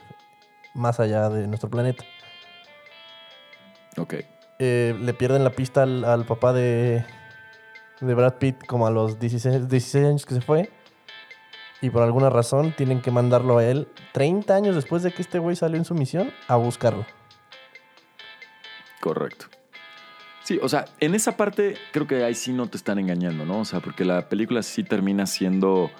más 0.74 0.98
allá 0.98 1.28
de 1.28 1.46
nuestro 1.46 1.70
planeta. 1.70 2.02
Ok. 3.98 4.14
Eh, 4.58 4.96
le 5.00 5.14
pierden 5.14 5.44
la 5.44 5.50
pista 5.50 5.84
al, 5.84 6.04
al 6.04 6.24
papá 6.24 6.52
de, 6.52 7.04
de 8.00 8.14
Brad 8.14 8.34
Pitt 8.38 8.66
como 8.66 8.88
a 8.88 8.90
los 8.90 9.20
16, 9.20 9.68
16 9.68 10.04
años 10.06 10.26
que 10.26 10.34
se 10.34 10.40
fue. 10.40 10.70
Y 11.80 11.90
por 11.90 12.02
alguna 12.02 12.30
razón 12.30 12.72
tienen 12.76 13.02
que 13.02 13.10
mandarlo 13.10 13.58
a 13.58 13.64
él 13.64 13.88
30 14.12 14.54
años 14.54 14.74
después 14.74 15.02
de 15.02 15.12
que 15.12 15.22
este 15.22 15.38
güey 15.38 15.56
salió 15.56 15.76
en 15.76 15.84
su 15.84 15.94
misión 15.94 16.32
a 16.48 16.56
buscarlo. 16.56 17.04
Correcto. 19.00 19.46
Sí, 20.44 20.58
o 20.62 20.68
sea, 20.68 20.86
en 21.00 21.14
esa 21.14 21.36
parte 21.36 21.76
creo 21.92 22.06
que 22.06 22.22
ahí 22.22 22.34
sí 22.34 22.52
no 22.52 22.68
te 22.68 22.76
están 22.76 22.98
engañando, 22.98 23.44
¿no? 23.46 23.60
O 23.60 23.64
sea, 23.64 23.80
porque 23.80 24.04
la 24.04 24.28
película 24.28 24.62
sí 24.62 24.84
termina 24.84 25.26
siendo 25.26 25.90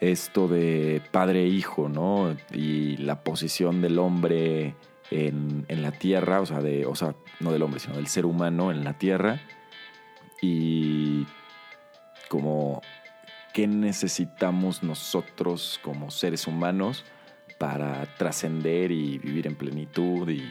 esto 0.00 0.48
de 0.48 1.02
padre 1.10 1.44
e 1.44 1.48
hijo, 1.48 1.88
¿no? 1.88 2.36
Y 2.52 2.96
la 2.98 3.22
posición 3.22 3.82
del 3.82 3.98
hombre 3.98 4.76
en, 5.10 5.64
en 5.68 5.82
la 5.82 5.92
tierra, 5.92 6.40
o 6.40 6.46
sea, 6.46 6.60
de, 6.60 6.86
o 6.86 6.94
sea, 6.94 7.14
no 7.40 7.52
del 7.52 7.62
hombre, 7.62 7.80
sino 7.80 7.96
del 7.96 8.06
ser 8.06 8.26
humano 8.26 8.70
en 8.70 8.84
la 8.84 8.98
tierra. 8.98 9.40
Y 10.40 11.26
como 12.28 12.82
qué 13.54 13.66
necesitamos 13.66 14.82
nosotros 14.82 15.80
como 15.82 16.10
seres 16.10 16.46
humanos 16.46 17.04
para 17.58 18.04
trascender 18.18 18.90
y 18.90 19.16
vivir 19.18 19.46
en 19.46 19.54
plenitud 19.54 20.28
y 20.28 20.44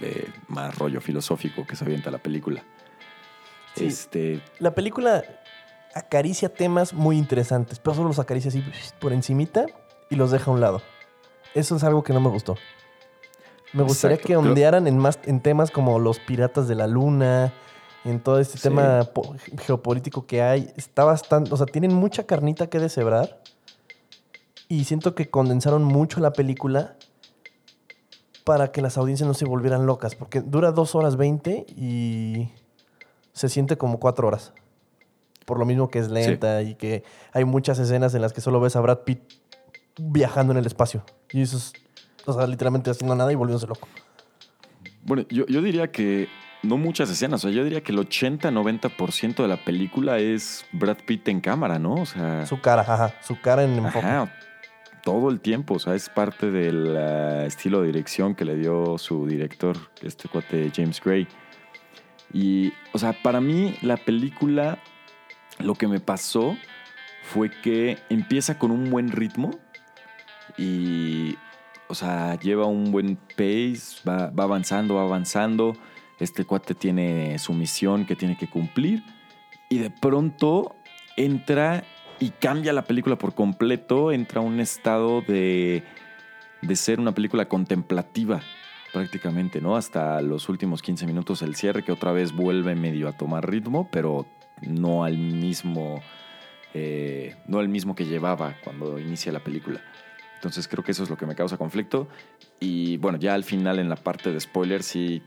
de 0.00 0.28
más 0.48 0.78
rollo 0.78 1.00
filosófico 1.02 1.66
que 1.66 1.76
se 1.76 1.84
avienta 1.84 2.10
la 2.10 2.18
película. 2.18 2.64
Sí. 3.74 3.86
Este, 3.86 4.40
La 4.58 4.74
película 4.74 5.22
acaricia 5.94 6.48
temas 6.48 6.94
muy 6.94 7.18
interesantes, 7.18 7.78
pero 7.80 7.94
solo 7.94 8.08
los 8.08 8.18
acaricia 8.18 8.48
así 8.48 8.64
por 9.00 9.12
encimita 9.12 9.66
y 10.08 10.16
los 10.16 10.30
deja 10.30 10.50
a 10.50 10.54
un 10.54 10.60
lado. 10.60 10.80
Eso 11.54 11.76
es 11.76 11.84
algo 11.84 12.02
que 12.02 12.12
no 12.12 12.20
me 12.20 12.28
gustó. 12.30 12.56
Me 13.72 13.82
gustaría 13.82 14.14
Exacto, 14.14 14.28
que 14.28 14.34
pero- 14.38 14.48
ondearan 14.48 14.86
en 14.86 14.98
más 14.98 15.18
en 15.24 15.40
temas 15.40 15.70
como 15.70 15.98
los 15.98 16.18
piratas 16.20 16.68
de 16.68 16.76
la 16.76 16.86
luna, 16.86 17.52
en 18.04 18.20
todo 18.20 18.38
este 18.40 18.56
Sí. 18.58 18.62
tema 18.64 19.02
po- 19.12 19.34
geopolítico 19.58 20.26
que 20.26 20.42
hay. 20.42 20.72
Está 20.76 21.04
bastante, 21.04 21.52
o 21.52 21.56
sea, 21.56 21.66
tienen 21.66 21.92
mucha 21.94 22.24
carnita 22.24 22.68
que 22.68 22.78
deshebrar 22.78 23.40
y 24.68 24.84
siento 24.84 25.14
que 25.14 25.28
condensaron 25.30 25.82
mucho 25.84 26.20
la 26.20 26.32
película 26.32 26.96
para 28.44 28.72
que 28.72 28.80
las 28.82 28.96
audiencias 28.96 29.26
no 29.26 29.34
se 29.34 29.44
volvieran 29.44 29.86
locas, 29.86 30.14
porque 30.14 30.40
dura 30.40 30.72
dos 30.72 30.94
horas 30.94 31.16
20 31.16 31.66
y 31.76 32.48
se 33.32 33.48
siente 33.48 33.76
como 33.76 34.00
cuatro 34.00 34.28
horas. 34.28 34.52
Por 35.44 35.58
lo 35.58 35.64
mismo 35.66 35.88
que 35.88 35.98
es 35.98 36.10
lenta 36.10 36.62
y 36.62 36.74
que 36.76 37.02
hay 37.32 37.44
muchas 37.44 37.78
escenas 37.78 38.14
en 38.14 38.22
las 38.22 38.32
que 38.32 38.40
solo 38.40 38.60
ves 38.60 38.76
a 38.76 38.80
Brad 38.80 38.98
Pitt 39.00 39.20
viajando 39.98 40.52
en 40.52 40.58
el 40.58 40.66
espacio. 40.66 41.02
Y 41.32 41.42
eso 41.42 41.56
es, 41.58 41.72
o 42.26 42.32
sea, 42.32 42.46
literalmente 42.46 42.90
haciendo 42.90 43.14
nada 43.14 43.30
y 43.32 43.34
volviéndose 43.34 43.66
loco. 43.66 43.88
bueno, 45.02 45.24
yo, 45.28 45.44
yo 45.46 45.60
diría 45.62 45.90
que 45.90 46.28
no 46.62 46.76
muchas 46.76 47.10
escenas, 47.10 47.44
o 47.44 47.48
sea, 47.48 47.56
yo 47.56 47.64
diría 47.64 47.82
que 47.82 47.92
el 47.92 47.98
80-90% 47.98 49.36
de 49.36 49.48
la 49.48 49.64
película 49.64 50.18
es 50.18 50.66
Brad 50.72 50.98
Pitt 51.06 51.28
en 51.28 51.40
cámara, 51.40 51.78
¿no? 51.78 51.94
O 51.94 52.06
sea, 52.06 52.46
Su 52.46 52.60
cara, 52.60 52.82
ajá, 52.82 53.14
su 53.22 53.40
cara 53.40 53.64
en 53.64 53.78
enfoque. 53.78 54.06
ajá, 54.06 54.32
todo 55.02 55.30
el 55.30 55.40
tiempo, 55.40 55.74
o 55.74 55.78
sea, 55.78 55.94
es 55.94 56.08
parte 56.08 56.50
del 56.50 56.96
ah, 56.96 57.46
estilo 57.46 57.80
de 57.80 57.88
dirección 57.88 58.34
que 58.34 58.44
le 58.44 58.56
dio 58.56 58.98
su 58.98 59.26
director, 59.26 59.76
este 60.02 60.28
cuate 60.28 60.70
James 60.74 61.00
Gray. 61.02 61.26
Y, 62.32 62.72
o 62.92 62.98
sea, 62.98 63.14
para 63.22 63.40
mí 63.40 63.76
la 63.82 63.96
película, 63.96 64.78
lo 65.58 65.74
que 65.74 65.88
me 65.88 66.00
pasó 66.00 66.56
fue 67.22 67.50
que 67.50 67.98
empieza 68.08 68.58
con 68.58 68.70
un 68.70 68.90
buen 68.90 69.10
ritmo 69.10 69.50
y, 70.56 71.36
o 71.88 71.94
sea, 71.94 72.38
lleva 72.38 72.66
un 72.66 72.92
buen 72.92 73.16
pace, 73.16 73.96
va, 74.06 74.30
va 74.30 74.44
avanzando, 74.44 74.96
va 74.96 75.02
avanzando. 75.02 75.76
Este 76.20 76.44
cuate 76.44 76.74
tiene 76.74 77.38
su 77.38 77.52
misión 77.52 78.06
que 78.06 78.14
tiene 78.14 78.36
que 78.36 78.48
cumplir 78.48 79.02
y 79.68 79.78
de 79.78 79.90
pronto 79.90 80.76
entra 81.16 81.84
y 82.18 82.30
cambia 82.30 82.72
la 82.72 82.82
película 82.82 83.16
por 83.16 83.34
completo, 83.34 84.12
entra 84.12 84.40
a 84.40 84.44
un 84.44 84.60
estado 84.60 85.22
de, 85.22 85.82
de 86.60 86.76
ser 86.76 87.00
una 87.00 87.12
película 87.12 87.48
contemplativa 87.48 88.42
prácticamente, 88.92 89.60
¿no? 89.60 89.76
Hasta 89.76 90.20
los 90.20 90.48
últimos 90.48 90.82
15 90.82 91.06
minutos 91.06 91.42
el 91.42 91.54
cierre, 91.54 91.82
que 91.82 91.92
otra 91.92 92.12
vez 92.12 92.32
vuelve 92.32 92.74
medio 92.74 93.08
a 93.08 93.12
tomar 93.12 93.48
ritmo, 93.48 93.88
pero 93.90 94.26
no 94.60 95.04
al 95.04 95.16
mismo, 95.16 96.02
eh, 96.74 97.36
no 97.46 97.58
al 97.58 97.68
mismo 97.68 97.94
que 97.94 98.04
llevaba 98.04 98.56
cuando 98.62 98.98
inicia 98.98 99.32
la 99.32 99.40
película. 99.40 99.80
Entonces 100.34 100.68
creo 100.68 100.82
que 100.82 100.92
eso 100.92 101.02
es 101.02 101.10
lo 101.10 101.16
que 101.16 101.26
me 101.26 101.34
causa 101.34 101.56
conflicto. 101.56 102.08
Y 102.58 102.96
bueno, 102.96 103.18
ya 103.18 103.34
al 103.34 103.44
final 103.44 103.78
en 103.78 103.88
la 103.88 103.96
parte 103.96 104.32
de 104.32 104.40
spoilers 104.40 104.86
sí 104.86 105.22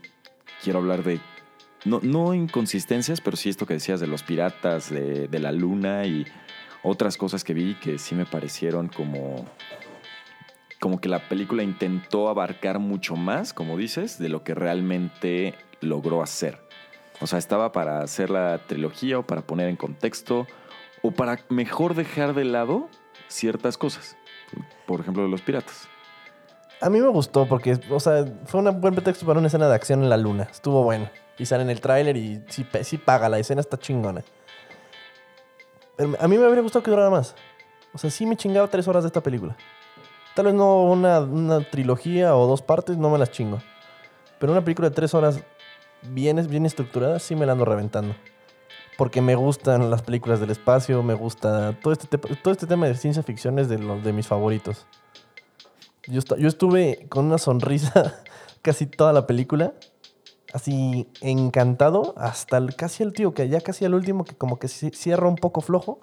quiero 0.64 0.78
hablar 0.78 1.04
de, 1.04 1.20
no, 1.84 2.00
no 2.02 2.32
inconsistencias, 2.32 3.20
pero 3.20 3.36
sí 3.36 3.50
esto 3.50 3.66
que 3.66 3.74
decías 3.74 4.00
de 4.00 4.06
los 4.06 4.22
piratas, 4.22 4.90
de, 4.90 5.28
de 5.28 5.38
la 5.38 5.52
luna 5.52 6.06
y 6.06 6.24
otras 6.82 7.18
cosas 7.18 7.44
que 7.44 7.52
vi 7.52 7.74
que 7.74 7.98
sí 7.98 8.14
me 8.14 8.24
parecieron 8.24 8.88
como 8.88 9.44
como 10.80 11.00
que 11.00 11.08
la 11.08 11.30
película 11.30 11.62
intentó 11.62 12.28
abarcar 12.28 12.78
mucho 12.78 13.16
más, 13.16 13.54
como 13.54 13.78
dices, 13.78 14.18
de 14.18 14.28
lo 14.28 14.44
que 14.44 14.54
realmente 14.54 15.54
logró 15.80 16.22
hacer. 16.22 16.60
O 17.22 17.26
sea, 17.26 17.38
estaba 17.38 17.72
para 17.72 18.02
hacer 18.02 18.28
la 18.28 18.66
trilogía 18.66 19.18
o 19.18 19.22
para 19.22 19.46
poner 19.46 19.70
en 19.70 19.76
contexto 19.76 20.46
o 21.00 21.10
para 21.10 21.38
mejor 21.48 21.94
dejar 21.94 22.34
de 22.34 22.44
lado 22.44 22.90
ciertas 23.28 23.78
cosas. 23.78 24.18
Por 24.86 25.00
ejemplo, 25.00 25.22
de 25.22 25.30
los 25.30 25.40
piratas. 25.40 25.88
A 26.80 26.90
mí 26.90 27.00
me 27.00 27.08
gustó 27.08 27.46
porque, 27.46 27.78
o 27.90 28.00
sea, 28.00 28.24
fue 28.46 28.60
un 28.60 28.80
buen 28.80 28.94
pretexto 28.94 29.24
para 29.24 29.38
una 29.38 29.46
escena 29.48 29.68
de 29.68 29.74
acción 29.74 30.02
en 30.02 30.10
la 30.10 30.16
luna. 30.16 30.48
Estuvo 30.50 30.82
bueno. 30.82 31.08
Y 31.38 31.46
sale 31.46 31.62
en 31.62 31.70
el 31.70 31.80
tráiler 31.80 32.16
y 32.16 32.44
sí, 32.48 32.66
sí 32.82 32.98
paga, 32.98 33.28
la 33.28 33.38
escena 33.38 33.60
está 33.60 33.78
chingona. 33.78 34.22
Pero 35.96 36.14
a 36.20 36.28
mí 36.28 36.36
me 36.38 36.44
habría 36.44 36.62
gustado 36.62 36.82
que 36.82 36.90
durara 36.90 37.10
más. 37.10 37.34
O 37.92 37.98
sea, 37.98 38.10
sí 38.10 38.26
me 38.26 38.36
chingaba 38.36 38.68
tres 38.68 38.86
horas 38.88 39.02
de 39.04 39.08
esta 39.08 39.20
película. 39.22 39.56
Tal 40.34 40.46
vez 40.46 40.54
no 40.54 40.82
una, 40.82 41.20
una 41.20 41.60
trilogía 41.70 42.36
o 42.36 42.46
dos 42.46 42.60
partes, 42.60 42.96
no 42.98 43.08
me 43.10 43.18
las 43.18 43.30
chingo. 43.30 43.58
Pero 44.38 44.52
una 44.52 44.62
película 44.64 44.88
de 44.90 44.94
tres 44.94 45.14
horas 45.14 45.40
bien, 46.02 46.44
bien 46.48 46.66
estructurada, 46.66 47.18
sí 47.18 47.34
me 47.36 47.46
la 47.46 47.52
ando 47.52 47.64
reventando. 47.64 48.14
Porque 48.98 49.20
me 49.20 49.34
gustan 49.36 49.90
las 49.90 50.02
películas 50.02 50.40
del 50.40 50.50
espacio, 50.50 51.02
me 51.02 51.14
gusta... 51.14 51.72
Todo 51.80 51.92
este, 51.92 52.06
te- 52.06 52.36
todo 52.36 52.52
este 52.52 52.66
tema 52.66 52.86
de 52.86 52.94
ciencia 52.94 53.22
ficción 53.22 53.58
es 53.58 53.68
de, 53.68 53.78
los, 53.78 54.04
de 54.04 54.12
mis 54.12 54.26
favoritos. 54.26 54.86
Yo, 56.06 56.20
yo 56.36 56.48
estuve 56.48 57.06
con 57.08 57.26
una 57.26 57.38
sonrisa 57.38 58.22
casi 58.62 58.86
toda 58.86 59.12
la 59.12 59.26
película. 59.26 59.72
Así 60.52 61.08
encantado 61.20 62.14
hasta 62.16 62.58
el, 62.58 62.76
casi 62.76 63.02
el 63.02 63.12
tío, 63.12 63.34
que 63.34 63.48
ya 63.48 63.60
casi 63.60 63.84
al 63.84 63.94
último, 63.94 64.24
que 64.24 64.36
como 64.36 64.58
que 64.60 64.68
ci- 64.68 64.94
cierra 64.94 65.26
un 65.28 65.34
poco 65.36 65.60
flojo. 65.60 65.98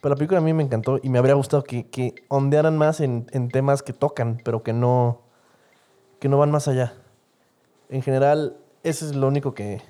Pero 0.00 0.10
la 0.14 0.16
película 0.16 0.38
a 0.38 0.42
mí 0.42 0.52
me 0.52 0.64
encantó 0.64 0.98
y 1.02 1.08
me 1.10 1.18
habría 1.18 1.34
gustado 1.34 1.62
que, 1.62 1.86
que 1.88 2.14
ondearan 2.28 2.76
más 2.76 3.00
en, 3.00 3.26
en 3.32 3.48
temas 3.48 3.82
que 3.82 3.92
tocan, 3.92 4.40
pero 4.44 4.62
que 4.64 4.72
no, 4.72 5.20
que 6.18 6.28
no 6.28 6.38
van 6.38 6.50
más 6.50 6.66
allá. 6.66 6.94
En 7.88 8.02
general, 8.02 8.56
eso 8.82 9.06
es 9.06 9.14
lo 9.14 9.28
único 9.28 9.54
que, 9.54 9.80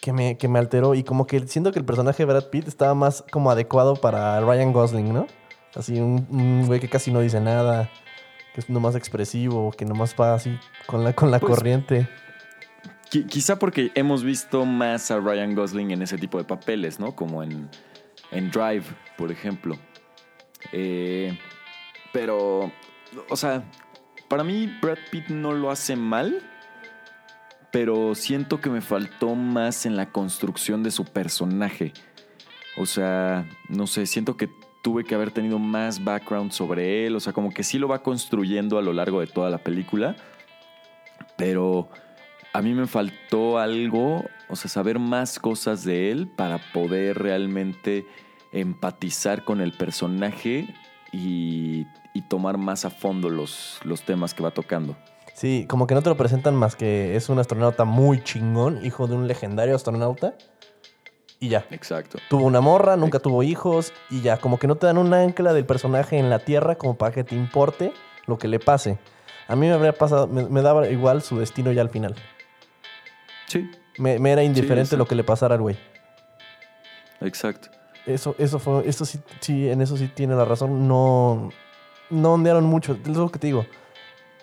que, 0.00 0.12
me, 0.12 0.36
que 0.36 0.48
me 0.48 0.58
alteró. 0.58 0.94
Y 0.94 1.04
como 1.04 1.26
que 1.26 1.46
siento 1.46 1.70
que 1.72 1.78
el 1.78 1.84
personaje 1.84 2.24
de 2.24 2.32
Brad 2.32 2.50
Pitt 2.50 2.66
estaba 2.66 2.94
más 2.94 3.24
como 3.30 3.50
adecuado 3.52 3.94
para 3.96 4.40
Ryan 4.40 4.72
Gosling, 4.72 5.12
¿no? 5.12 5.26
Así 5.76 6.00
un, 6.00 6.26
un 6.30 6.66
güey 6.66 6.80
que 6.80 6.88
casi 6.88 7.10
no 7.10 7.20
dice 7.20 7.40
nada, 7.40 7.90
que 8.54 8.60
es 8.60 8.70
nomás 8.70 8.94
expresivo, 8.94 9.72
que 9.72 9.84
nomás 9.84 10.14
va 10.18 10.34
así 10.34 10.58
con 10.86 11.02
la, 11.04 11.12
con 11.12 11.30
la 11.30 11.40
Pues, 11.40 11.54
corriente. 11.54 12.08
Qui- 13.10 13.26
Quizá 13.26 13.58
porque 13.58 13.90
hemos 13.94 14.22
visto 14.22 14.64
más 14.64 15.10
a 15.10 15.18
Ryan 15.18 15.54
Gosling 15.54 15.90
en 15.90 16.02
ese 16.02 16.16
tipo 16.18 16.38
de 16.38 16.44
papeles, 16.44 17.00
¿no? 17.00 17.14
Como 17.16 17.42
en, 17.42 17.68
en 18.30 18.50
Drive, 18.50 18.84
por 19.18 19.30
ejemplo. 19.32 19.76
Eh, 20.72 21.36
pero, 22.12 22.70
o 23.28 23.36
sea, 23.36 23.64
para 24.28 24.44
mí 24.44 24.72
Brad 24.80 24.98
Pitt 25.10 25.28
no 25.28 25.52
lo 25.52 25.70
hace 25.70 25.96
mal, 25.96 26.40
pero 27.72 28.14
siento 28.14 28.60
que 28.60 28.70
me 28.70 28.80
faltó 28.80 29.34
más 29.34 29.84
en 29.86 29.96
la 29.96 30.10
construcción 30.10 30.82
de 30.84 30.90
su 30.92 31.04
personaje. 31.04 31.92
O 32.76 32.86
sea, 32.86 33.46
no 33.68 33.86
sé, 33.86 34.06
siento 34.06 34.36
que 34.36 34.48
tuve 34.84 35.02
que 35.02 35.14
haber 35.14 35.30
tenido 35.30 35.58
más 35.58 36.04
background 36.04 36.52
sobre 36.52 37.06
él, 37.06 37.16
o 37.16 37.20
sea, 37.20 37.32
como 37.32 37.48
que 37.48 37.62
sí 37.62 37.78
lo 37.78 37.88
va 37.88 38.02
construyendo 38.02 38.76
a 38.76 38.82
lo 38.82 38.92
largo 38.92 39.20
de 39.20 39.26
toda 39.26 39.48
la 39.48 39.56
película, 39.56 40.14
pero 41.38 41.88
a 42.52 42.60
mí 42.60 42.74
me 42.74 42.86
faltó 42.86 43.58
algo, 43.58 44.26
o 44.46 44.56
sea, 44.56 44.68
saber 44.68 44.98
más 44.98 45.38
cosas 45.38 45.84
de 45.84 46.10
él 46.10 46.28
para 46.28 46.58
poder 46.74 47.18
realmente 47.18 48.04
empatizar 48.52 49.42
con 49.42 49.62
el 49.62 49.72
personaje 49.72 50.68
y, 51.12 51.86
tomar 52.28 52.58
más 52.58 52.84
a 52.84 52.90
fondo 52.90 53.28
los, 53.30 53.80
los 53.84 54.02
temas 54.02 54.34
que 54.34 54.42
va 54.42 54.50
tocando. 54.50 54.96
Sí, 55.34 55.66
como 55.68 55.86
que 55.86 55.94
no 55.94 56.02
te 56.02 56.08
lo 56.08 56.16
presentan 56.16 56.54
más 56.56 56.74
que 56.74 57.16
es 57.16 57.28
un 57.28 57.38
astronauta 57.38 57.84
muy 57.84 58.22
chingón, 58.22 58.84
hijo 58.84 59.06
de 59.06 59.14
un 59.14 59.28
legendario 59.28 59.74
astronauta. 59.76 60.34
Y 61.44 61.48
ya. 61.50 61.66
Exacto. 61.70 62.18
Tuvo 62.30 62.44
una 62.46 62.60
morra, 62.62 62.96
nunca 62.96 63.18
tuvo 63.18 63.42
hijos 63.42 63.92
y 64.10 64.22
ya. 64.22 64.38
Como 64.38 64.58
que 64.58 64.66
no 64.66 64.76
te 64.76 64.86
dan 64.86 64.96
un 64.98 65.12
ancla 65.12 65.52
del 65.52 65.66
personaje 65.66 66.18
en 66.18 66.30
la 66.30 66.38
Tierra 66.38 66.76
como 66.76 66.96
para 66.96 67.12
que 67.12 67.22
te 67.24 67.34
importe 67.34 67.92
lo 68.26 68.38
que 68.38 68.48
le 68.48 68.58
pase. 68.58 68.98
A 69.48 69.54
mí 69.56 69.66
me 69.66 69.74
habría 69.74 69.92
pasado, 69.92 70.26
me, 70.26 70.44
me 70.48 70.62
daba 70.62 70.88
igual 70.88 71.20
su 71.20 71.38
destino 71.38 71.70
ya 71.72 71.82
al 71.82 71.90
final. 71.90 72.14
Sí, 73.46 73.70
Me, 73.98 74.18
me 74.18 74.32
era 74.32 74.42
indiferente 74.42 74.90
sí. 74.92 74.96
lo 74.96 75.06
que 75.06 75.14
le 75.14 75.22
pasara 75.24 75.54
al 75.56 75.60
güey. 75.60 75.76
exacto. 77.20 77.68
Eso, 78.06 78.34
eso 78.38 78.58
fue, 78.58 78.86
eso 78.88 79.04
sí, 79.06 79.18
sí, 79.40 79.68
en 79.68 79.80
eso 79.80 79.96
sí 79.96 80.08
tiene 80.08 80.34
la 80.34 80.44
razón. 80.44 80.86
No, 80.88 81.50
no 82.10 82.32
ondearon 82.34 82.64
mucho. 82.64 82.92
Es 83.02 83.16
lo 83.16 83.30
que 83.30 83.38
te 83.38 83.46
digo. 83.46 83.64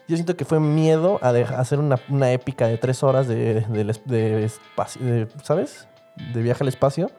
Yo 0.08 0.18
siento 0.18 0.36
que 0.36 0.46
fue 0.46 0.60
miedo 0.60 1.20
a 1.22 1.32
de- 1.32 1.44
a 1.46 1.60
hacer 1.60 1.78
una, 1.80 2.00
una 2.10 2.32
épica 2.32 2.68
de 2.68 2.78
tres 2.78 3.02
horas 3.04 3.28
de, 3.28 3.62
de, 3.62 3.84
de- 4.06 5.30
¿sabes? 5.44 5.88
De 6.16 6.42
viaje 6.42 6.64
al 6.64 6.68
espacio. 6.68 7.10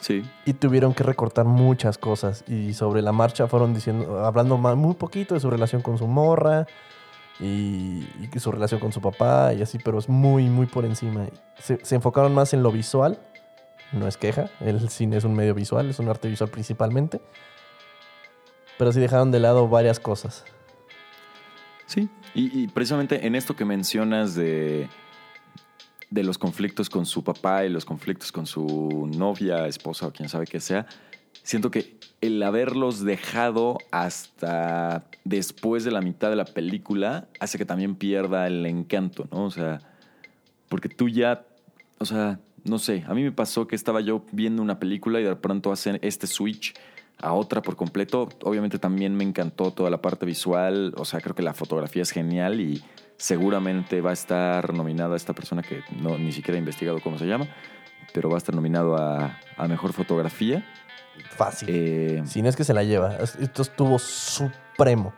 Sí, 0.00 0.22
Y 0.44 0.52
tuvieron 0.52 0.92
que 0.92 1.02
recortar 1.02 1.46
muchas 1.46 1.96
cosas. 1.96 2.44
Y 2.46 2.74
sobre 2.74 3.00
la 3.00 3.12
marcha 3.12 3.46
fueron 3.46 3.72
diciendo, 3.72 4.22
hablando 4.24 4.58
muy 4.58 4.94
poquito 4.94 5.34
de 5.34 5.40
su 5.40 5.48
relación 5.48 5.80
con 5.80 5.96
su 5.96 6.06
morra 6.06 6.66
y, 7.40 8.06
y 8.20 8.38
su 8.38 8.52
relación 8.52 8.80
con 8.80 8.92
su 8.92 9.00
papá 9.00 9.54
y 9.54 9.62
así, 9.62 9.78
pero 9.82 9.98
es 9.98 10.08
muy, 10.10 10.50
muy 10.50 10.66
por 10.66 10.84
encima. 10.84 11.26
Se, 11.58 11.82
se 11.82 11.94
enfocaron 11.94 12.34
más 12.34 12.52
en 12.52 12.62
lo 12.62 12.70
visual. 12.70 13.18
No 13.92 14.06
es 14.06 14.18
queja, 14.18 14.50
el 14.60 14.90
cine 14.90 15.16
es 15.16 15.24
un 15.24 15.34
medio 15.34 15.54
visual, 15.54 15.88
es 15.88 15.98
un 15.98 16.08
arte 16.08 16.28
visual 16.28 16.50
principalmente. 16.50 17.22
Pero 18.76 18.92
sí 18.92 19.00
dejaron 19.00 19.30
de 19.30 19.40
lado 19.40 19.68
varias 19.68 20.00
cosas. 20.00 20.44
sí. 21.86 22.10
Y, 22.34 22.64
y 22.64 22.66
precisamente 22.66 23.26
en 23.26 23.36
esto 23.36 23.54
que 23.54 23.64
mencionas 23.64 24.34
de, 24.34 24.88
de 26.14 26.22
los 26.22 26.38
conflictos 26.38 26.88
con 26.88 27.06
su 27.06 27.24
papá 27.24 27.64
y 27.64 27.68
los 27.68 27.84
conflictos 27.84 28.30
con 28.30 28.46
su 28.46 29.10
novia, 29.12 29.66
esposa 29.66 30.06
o 30.06 30.12
quien 30.12 30.28
sabe 30.28 30.46
que 30.46 30.60
sea, 30.60 30.86
siento 31.42 31.72
que 31.72 31.98
el 32.20 32.40
haberlos 32.40 33.04
dejado 33.04 33.78
hasta 33.90 35.06
después 35.24 35.82
de 35.82 35.90
la 35.90 36.00
mitad 36.00 36.30
de 36.30 36.36
la 36.36 36.44
película 36.44 37.26
hace 37.40 37.58
que 37.58 37.64
también 37.64 37.96
pierda 37.96 38.46
el 38.46 38.64
encanto, 38.64 39.26
¿no? 39.32 39.46
O 39.46 39.50
sea, 39.50 39.80
porque 40.68 40.88
tú 40.88 41.08
ya, 41.08 41.44
o 41.98 42.04
sea, 42.04 42.38
no 42.62 42.78
sé, 42.78 43.02
a 43.08 43.14
mí 43.14 43.24
me 43.24 43.32
pasó 43.32 43.66
que 43.66 43.74
estaba 43.74 44.00
yo 44.00 44.24
viendo 44.30 44.62
una 44.62 44.78
película 44.78 45.20
y 45.20 45.24
de 45.24 45.34
pronto 45.34 45.72
hacen 45.72 45.98
este 46.00 46.28
switch 46.28 46.74
a 47.18 47.32
otra 47.32 47.60
por 47.60 47.74
completo. 47.74 48.28
Obviamente 48.44 48.78
también 48.78 49.16
me 49.16 49.24
encantó 49.24 49.72
toda 49.72 49.90
la 49.90 50.00
parte 50.00 50.26
visual, 50.26 50.94
o 50.96 51.04
sea, 51.04 51.20
creo 51.20 51.34
que 51.34 51.42
la 51.42 51.54
fotografía 51.54 52.02
es 52.02 52.12
genial 52.12 52.60
y 52.60 52.84
seguramente 53.16 54.00
va 54.00 54.10
a 54.10 54.12
estar 54.14 54.72
nominada 54.74 55.16
esta 55.16 55.32
persona 55.32 55.62
que 55.62 55.82
no 56.00 56.18
ni 56.18 56.32
siquiera 56.32 56.56
he 56.56 56.60
investigado 56.60 57.00
cómo 57.00 57.18
se 57.18 57.26
llama, 57.26 57.46
pero 58.12 58.28
va 58.28 58.36
a 58.36 58.38
estar 58.38 58.54
nominado 58.54 58.96
a, 58.96 59.38
a 59.56 59.68
mejor 59.68 59.92
fotografía. 59.92 60.64
Fácil. 61.30 61.68
Eh, 61.70 62.22
Si 62.26 62.42
no 62.42 62.48
es 62.48 62.56
que 62.56 62.64
se 62.64 62.74
la 62.74 62.82
lleva. 62.84 63.16
Es- 63.16 63.36
Esto 63.36 63.62
estuvo 63.62 63.98
supremo. 63.98 65.14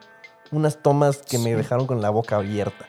Unas 0.50 0.80
tomas 0.82 1.22
que 1.22 1.38
me 1.38 1.54
dejaron 1.54 1.86
con 1.86 2.00
la 2.02 2.10
boca 2.10 2.36
abierta. 2.36 2.86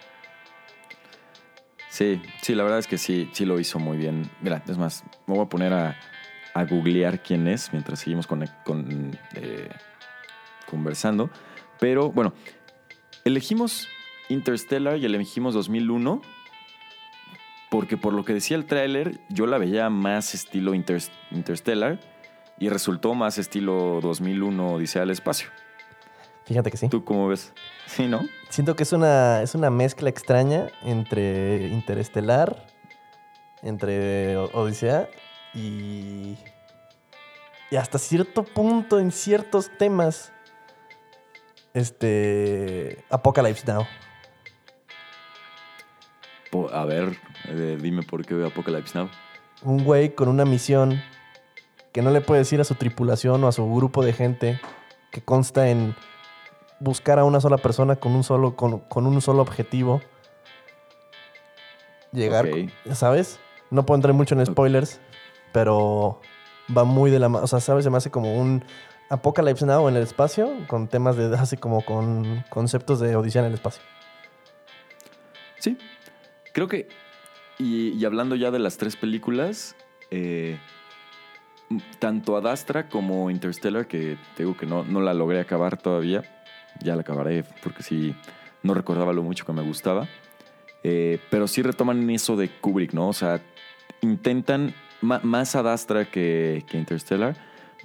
Sí, 1.89 2.21
sí, 2.41 2.53
la 2.53 2.63
verdad 2.63 2.79
es 2.79 2.87
que 2.87 2.97
sí, 2.97 3.29
sí 3.33 3.45
lo 3.45 3.59
hizo 3.59 3.79
muy 3.79 3.97
bien. 3.97 4.29
Mira, 4.41 4.61
es 4.67 4.77
más, 4.77 5.03
me 5.25 5.33
voy 5.35 5.45
a 5.45 5.49
poner 5.49 5.73
a, 5.73 5.97
a 6.53 6.63
googlear 6.65 7.23
quién 7.23 7.47
es 7.47 7.71
mientras 7.71 7.99
seguimos 7.99 8.27
con, 8.27 8.45
con, 8.63 9.17
eh, 9.35 9.69
conversando. 10.69 11.29
Pero 11.79 12.11
bueno, 12.11 12.33
elegimos 13.23 13.87
Interstellar 14.29 14.97
y 14.97 15.05
elegimos 15.05 15.53
2001 15.53 16.21
porque 17.69 17.97
por 17.97 18.13
lo 18.13 18.23
que 18.23 18.33
decía 18.33 18.55
el 18.55 18.65
tráiler, 18.65 19.19
yo 19.29 19.45
la 19.45 19.57
veía 19.57 19.89
más 19.89 20.33
estilo 20.33 20.73
Inter- 20.73 21.01
Interstellar 21.31 21.99
y 22.59 22.69
resultó 22.69 23.13
más 23.13 23.37
estilo 23.37 23.99
2001 24.01 24.73
Odisea 24.75 25.01
del 25.01 25.11
Espacio. 25.11 25.49
Fíjate 26.45 26.71
que 26.71 26.77
sí. 26.77 26.87
¿Tú 26.87 27.03
cómo 27.03 27.27
ves? 27.27 27.53
Sí, 27.85 28.07
¿no? 28.07 28.21
Siento 28.49 28.75
que 28.77 28.83
es 28.83 28.93
una, 28.93 29.41
es 29.41 29.53
una 29.53 29.69
mezcla 29.69 30.09
extraña 30.09 30.67
entre 30.81 31.67
Interestelar, 31.67 32.65
entre 33.63 34.37
Odisea 34.37 35.09
y, 35.53 36.37
y 37.69 37.75
hasta 37.75 37.97
cierto 37.99 38.43
punto 38.43 38.97
en 39.01 39.11
ciertos 39.11 39.69
temas, 39.77 40.31
este, 41.73 43.03
Apocalypse 43.09 43.65
Now. 43.71 43.85
A 46.73 46.85
ver, 46.85 47.17
eh, 47.49 47.77
dime 47.81 48.03
por 48.03 48.25
qué 48.25 48.33
veo 48.33 48.47
Apocalypse 48.47 48.97
Now. 48.97 49.09
Un 49.63 49.83
güey 49.83 50.15
con 50.15 50.27
una 50.29 50.45
misión 50.45 51.01
que 51.91 52.01
no 52.01 52.11
le 52.11 52.21
puede 52.21 52.39
decir 52.39 52.61
a 52.61 52.63
su 52.63 52.75
tripulación 52.75 53.43
o 53.43 53.47
a 53.47 53.51
su 53.51 53.67
grupo 53.73 54.03
de 54.03 54.13
gente 54.13 54.59
que 55.11 55.21
consta 55.21 55.69
en 55.69 55.95
buscar 56.79 57.19
a 57.19 57.23
una 57.23 57.41
sola 57.41 57.57
persona 57.57 57.95
con 57.95 58.13
un 58.13 58.23
solo, 58.23 58.55
con, 58.55 58.79
con 58.79 59.07
un 59.07 59.21
solo 59.21 59.41
objetivo. 59.41 60.01
Llegar, 62.11 62.47
Ok. 62.47 62.69
¿sabes? 62.93 63.39
No 63.69 63.85
puedo 63.85 63.97
entrar 63.97 64.13
mucho 64.13 64.35
en 64.35 64.45
spoilers, 64.45 64.99
pero 65.51 66.21
va 66.75 66.83
muy 66.83 67.11
de 67.11 67.19
la 67.19 67.29
mano. 67.29 67.43
O 67.43 67.47
sea, 67.47 67.59
¿sabes? 67.59 67.83
Se 67.83 67.89
me 67.89 67.97
hace 67.97 68.09
como 68.11 68.35
un 68.39 68.63
Apocalypse 69.09 69.65
Now 69.65 69.87
en 69.89 69.95
el 69.95 70.03
espacio, 70.03 70.51
con 70.67 70.87
temas 70.87 71.17
de, 71.17 71.35
así 71.35 71.57
como 71.57 71.83
con 71.83 72.45
conceptos 72.49 72.99
de 72.99 73.15
Odisea 73.15 73.41
en 73.41 73.47
el 73.47 73.53
espacio. 73.55 73.81
Sí, 75.59 75.77
creo 76.57 76.67
que, 76.67 76.87
y, 77.59 78.03
hablando 78.03 78.35
ya 78.35 78.49
de 78.49 78.57
las 78.57 78.77
tres 78.77 78.95
películas, 78.95 79.75
eh, 80.09 80.57
tanto 81.99 82.35
Adastra 82.35 82.89
como 82.89 83.29
Interstellar, 83.29 83.87
que 83.87 84.17
te 84.35 84.41
digo 84.41 84.57
que 84.57 84.65
no, 84.65 84.83
no 84.83 84.99
la 84.99 85.13
logré 85.13 85.39
acabar 85.39 85.79
todavía, 85.79 86.23
ya 86.81 86.95
la 86.95 87.01
acabaré 87.01 87.43
porque 87.61 87.83
sí, 87.83 88.15
no 88.63 88.73
recordaba 88.73 89.13
lo 89.13 89.21
mucho 89.21 89.45
que 89.45 89.53
me 89.53 89.61
gustaba, 89.61 90.07
eh, 90.83 91.19
pero 91.29 91.47
sí 91.47 91.61
retoman 91.61 92.09
eso 92.09 92.35
de 92.35 92.49
Kubrick, 92.49 92.91
¿no? 92.91 93.09
O 93.09 93.13
sea, 93.13 93.39
intentan 94.01 94.73
más 95.01 95.55
Adastra 95.55 96.05
que, 96.05 96.65
que 96.67 96.79
Interstellar, 96.79 97.37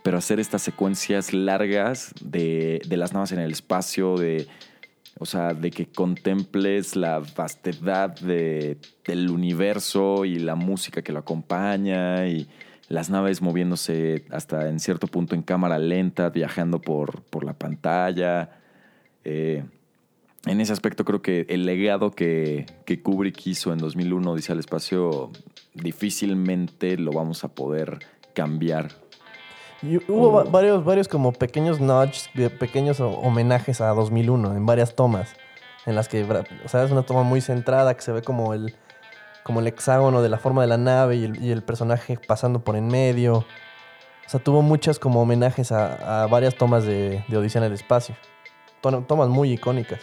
pero 0.03 0.17
hacer 0.17 0.41
estas 0.41 0.63
secuencias 0.63 1.35
largas 1.35 2.15
de, 2.23 2.81
de 2.87 2.97
las 2.97 3.13
naves 3.13 3.33
en 3.33 3.41
el 3.41 3.53
espacio, 3.53 4.17
de, 4.17 4.49
o 5.19 5.27
sea, 5.27 5.55
de 5.55 5.71
que 5.71 5.87
contemples 5.87 6.97
la 6.97 7.21
vastedad 7.37 8.19
de- 8.21 8.79
del 9.07 9.31
universo 9.31 10.25
y 10.25 10.39
la 10.39 10.55
música 10.55 11.03
que 11.03 11.13
lo 11.13 11.21
acompaña 11.21 12.27
y 12.29 12.49
las 12.89 13.09
naves 13.11 13.41
moviéndose 13.43 14.25
hasta 14.31 14.69
en 14.69 14.79
cierto 14.81 15.07
punto 15.07 15.35
en 15.35 15.43
cámara 15.43 15.79
lenta, 15.79 16.29
viajando 16.31 16.81
por, 16.81 17.23
por 17.23 17.45
la 17.45 17.55
pantalla. 17.55 18.51
Eh, 19.25 19.63
en 20.47 20.61
ese 20.61 20.73
aspecto 20.73 21.05
creo 21.05 21.23
que 21.23 21.47
el 21.49 21.65
legado 21.67 22.11
que, 22.11 22.67
que 22.85 23.01
Kubrick 23.01 23.47
hizo 23.47 23.73
en 23.73 23.79
2001, 23.79 24.35
Dice 24.35 24.53
al 24.53 24.59
Espacio, 24.59 25.31
difícilmente 25.75 26.97
lo 26.99 27.13
vamos 27.13 27.45
a 27.45 27.55
poder 27.55 28.01
cambiar. 28.35 28.91
Y 29.83 29.97
hubo 30.11 30.33
va- 30.33 30.45
varios, 30.45 30.85
varios 30.85 31.09
como 31.09 31.33
pequeños 31.33 31.81
nudges, 31.81 32.29
pequeños 32.59 33.01
ho- 33.01 33.09
homenajes 33.19 33.81
a 33.81 33.89
2001 33.89 34.55
en 34.55 34.65
varias 34.67 34.95
tomas. 34.95 35.35
En 35.87 35.97
las 35.97 36.09
que, 36.09 36.23
o 36.65 36.69
sea, 36.69 36.85
es 36.85 36.91
una 36.93 37.03
toma 37.03 37.25
muy 37.25 37.41
centrada 37.41 37.95
que 37.95 38.03
se 38.03 38.13
ve 38.13 38.23
como 38.23 38.55
el, 38.55 38.77
como 39.43 39.59
el 39.61 39.67
hexágono 39.67 40.23
de 40.23 40.29
la 40.29 40.39
forma 40.39 40.63
de 40.63 40.69
la 40.69 40.79
nave 40.79 41.17
y 41.17 41.25
el, 41.25 41.43
y 41.43 41.51
el 41.51 41.63
personaje 41.65 42.17
pasando 42.29 42.61
por 42.63 42.77
en 42.77 42.87
medio. 42.87 43.39
O 43.39 44.29
sea, 44.29 44.39
tuvo 44.39 44.63
muchas 44.63 45.01
como 45.01 45.21
homenajes 45.21 45.73
a, 45.73 46.23
a 46.23 46.27
varias 46.29 46.55
tomas 46.55 46.85
de, 46.85 47.25
de 47.27 47.37
Odisea 47.37 47.61
en 47.61 47.67
el 47.67 47.73
espacio. 47.73 48.15
To- 48.81 49.03
Tomas 49.03 49.29
muy 49.29 49.51
icónicas. 49.53 50.01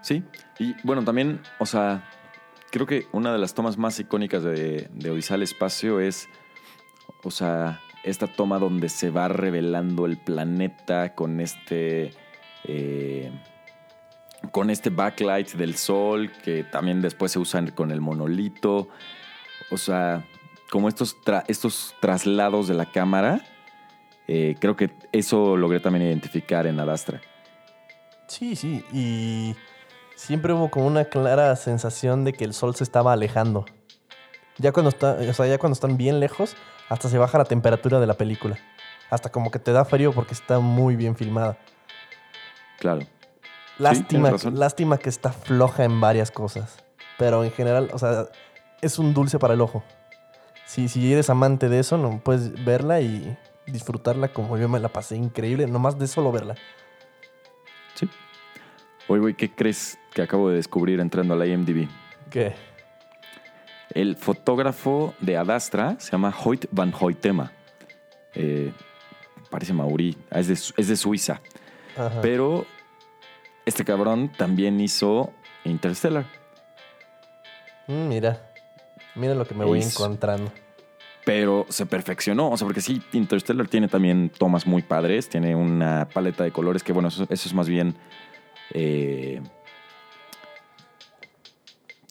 Sí, 0.00 0.22
y 0.60 0.76
bueno, 0.84 1.02
también, 1.04 1.40
o 1.58 1.66
sea, 1.66 2.04
creo 2.70 2.86
que 2.86 3.06
una 3.12 3.32
de 3.32 3.38
las 3.38 3.54
tomas 3.54 3.76
más 3.76 3.98
icónicas 3.98 4.44
de, 4.44 4.88
de 4.92 5.10
Odisea 5.10 5.34
al 5.34 5.42
Espacio 5.42 5.98
es, 6.00 6.28
o 7.26 7.30
sea, 7.32 7.80
esta 8.04 8.28
toma 8.28 8.60
donde 8.60 8.88
se 8.88 9.10
va 9.10 9.26
revelando 9.26 10.06
el 10.06 10.16
planeta 10.16 11.12
con 11.16 11.40
este, 11.40 12.12
eh, 12.62 13.32
con 14.52 14.70
este 14.70 14.90
backlight 14.90 15.54
del 15.54 15.74
sol 15.74 16.30
que 16.44 16.62
también 16.62 17.02
después 17.02 17.32
se 17.32 17.40
usan 17.40 17.72
con 17.72 17.90
el 17.90 18.00
monolito, 18.00 18.88
o 19.72 19.76
sea, 19.76 20.24
como 20.70 20.88
estos, 20.88 21.16
estos 21.48 21.96
traslados 22.00 22.68
de 22.68 22.74
la 22.74 22.86
cámara, 22.86 23.40
eh, 24.28 24.54
creo 24.60 24.76
que 24.76 24.92
eso 25.10 25.56
logré 25.56 25.80
también 25.80 26.06
identificar 26.06 26.68
en 26.68 26.78
Adastra. 26.78 27.20
Sí, 28.28 28.54
sí. 28.54 28.84
Y 28.92 29.56
siempre 30.14 30.52
hubo 30.52 30.70
como 30.70 30.86
una 30.86 31.06
clara 31.06 31.56
sensación 31.56 32.24
de 32.24 32.32
que 32.32 32.44
el 32.44 32.54
sol 32.54 32.76
se 32.76 32.84
estaba 32.84 33.12
alejando. 33.12 33.64
Ya 34.58 34.70
cuando 34.70 34.90
está, 34.90 35.14
o 35.14 35.32
sea, 35.32 35.46
ya 35.48 35.58
cuando 35.58 35.74
están 35.74 35.96
bien 35.96 36.20
lejos, 36.20 36.56
hasta 36.88 37.08
se 37.08 37.18
baja 37.18 37.38
la 37.38 37.44
temperatura 37.44 38.00
de 38.00 38.06
la 38.06 38.14
película. 38.14 38.56
Hasta 39.10 39.30
como 39.30 39.50
que 39.50 39.58
te 39.58 39.72
da 39.72 39.84
frío 39.84 40.12
porque 40.12 40.34
está 40.34 40.58
muy 40.58 40.96
bien 40.96 41.16
filmada. 41.16 41.58
Claro. 42.78 43.06
Lástima, 43.78 44.32
lástima 44.52 44.98
que 44.98 45.08
está 45.08 45.32
floja 45.32 45.84
en 45.84 46.00
varias 46.00 46.30
cosas. 46.30 46.82
Pero 47.18 47.44
en 47.44 47.50
general, 47.52 47.90
o 47.92 47.98
sea, 47.98 48.26
es 48.80 48.98
un 48.98 49.14
dulce 49.14 49.38
para 49.38 49.54
el 49.54 49.60
ojo. 49.60 49.82
Si, 50.66 50.88
si 50.88 51.12
eres 51.12 51.30
amante 51.30 51.68
de 51.68 51.78
eso, 51.78 51.96
no 51.98 52.20
puedes 52.22 52.64
verla 52.64 53.00
y 53.00 53.36
disfrutarla 53.66 54.28
como 54.28 54.56
yo 54.58 54.68
me 54.68 54.80
la 54.80 54.88
pasé 54.88 55.16
increíble, 55.16 55.66
nomás 55.66 55.98
de 55.98 56.06
solo 56.06 56.32
verla. 56.32 56.56
Sí. 57.94 58.08
Oye, 59.08 59.20
güey, 59.20 59.34
¿qué 59.34 59.50
crees 59.50 59.98
que 60.12 60.22
acabo 60.22 60.48
de 60.48 60.56
descubrir 60.56 61.00
entrando 61.00 61.34
a 61.34 61.36
la 61.36 61.46
IMDb? 61.46 61.88
¿Qué? 62.30 62.54
El 63.90 64.16
fotógrafo 64.16 65.14
de 65.20 65.36
Adastra 65.36 65.96
se 65.98 66.12
llama 66.12 66.34
Hoyt 66.44 66.66
van 66.70 66.92
Hoytema. 66.98 67.52
Eh, 68.34 68.72
parece 69.50 69.72
maurí, 69.72 70.16
es 70.30 70.48
de, 70.48 70.54
es 70.54 70.88
de 70.88 70.96
Suiza. 70.96 71.40
Ajá. 71.96 72.20
Pero 72.20 72.66
este 73.64 73.84
cabrón 73.84 74.30
también 74.36 74.80
hizo 74.80 75.32
Interstellar. 75.64 76.26
Mm, 77.86 78.08
mira, 78.08 78.50
mira 79.14 79.34
lo 79.34 79.46
que 79.46 79.54
me 79.54 79.64
voy 79.64 79.82
encontrando. 79.82 80.52
Pero 81.24 81.66
se 81.68 81.86
perfeccionó. 81.86 82.50
O 82.50 82.56
sea, 82.56 82.66
porque 82.66 82.80
sí, 82.80 83.02
Interstellar 83.12 83.66
tiene 83.66 83.88
también 83.88 84.30
tomas 84.30 84.66
muy 84.66 84.82
padres. 84.82 85.28
Tiene 85.28 85.56
una 85.56 86.08
paleta 86.12 86.44
de 86.44 86.52
colores 86.52 86.84
que, 86.84 86.92
bueno, 86.92 87.08
eso, 87.08 87.26
eso 87.28 87.48
es 87.48 87.54
más 87.54 87.68
bien. 87.68 87.96
eh, 88.72 89.40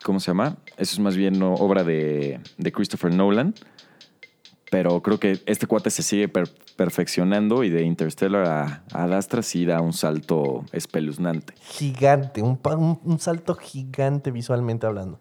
¿Cómo 0.04 0.20
se 0.20 0.28
llama? 0.28 0.58
Eso 0.78 0.94
es 0.94 1.00
más 1.00 1.16
bien 1.16 1.42
obra 1.42 1.84
de, 1.84 2.40
de 2.58 2.72
Christopher 2.72 3.14
Nolan. 3.14 3.54
Pero 4.72 5.02
creo 5.02 5.20
que 5.20 5.40
este 5.46 5.68
cuate 5.68 5.90
se 5.90 6.02
sigue 6.04 6.28
per- 6.28 6.50
perfeccionando 6.76 7.64
y 7.64 7.70
de 7.70 7.84
Interstellar 7.84 8.46
a, 8.46 8.84
a 8.92 9.04
Astra 9.18 9.42
sí 9.42 9.64
da 9.66 9.80
un 9.80 9.94
salto 9.94 10.66
espeluznante. 10.74 11.54
Gigante, 11.62 12.42
un- 12.42 12.60
un 13.04 13.20
salto 13.20 13.56
gigante 13.56 14.32
visualmente 14.32 14.86
hablando. 14.88 15.20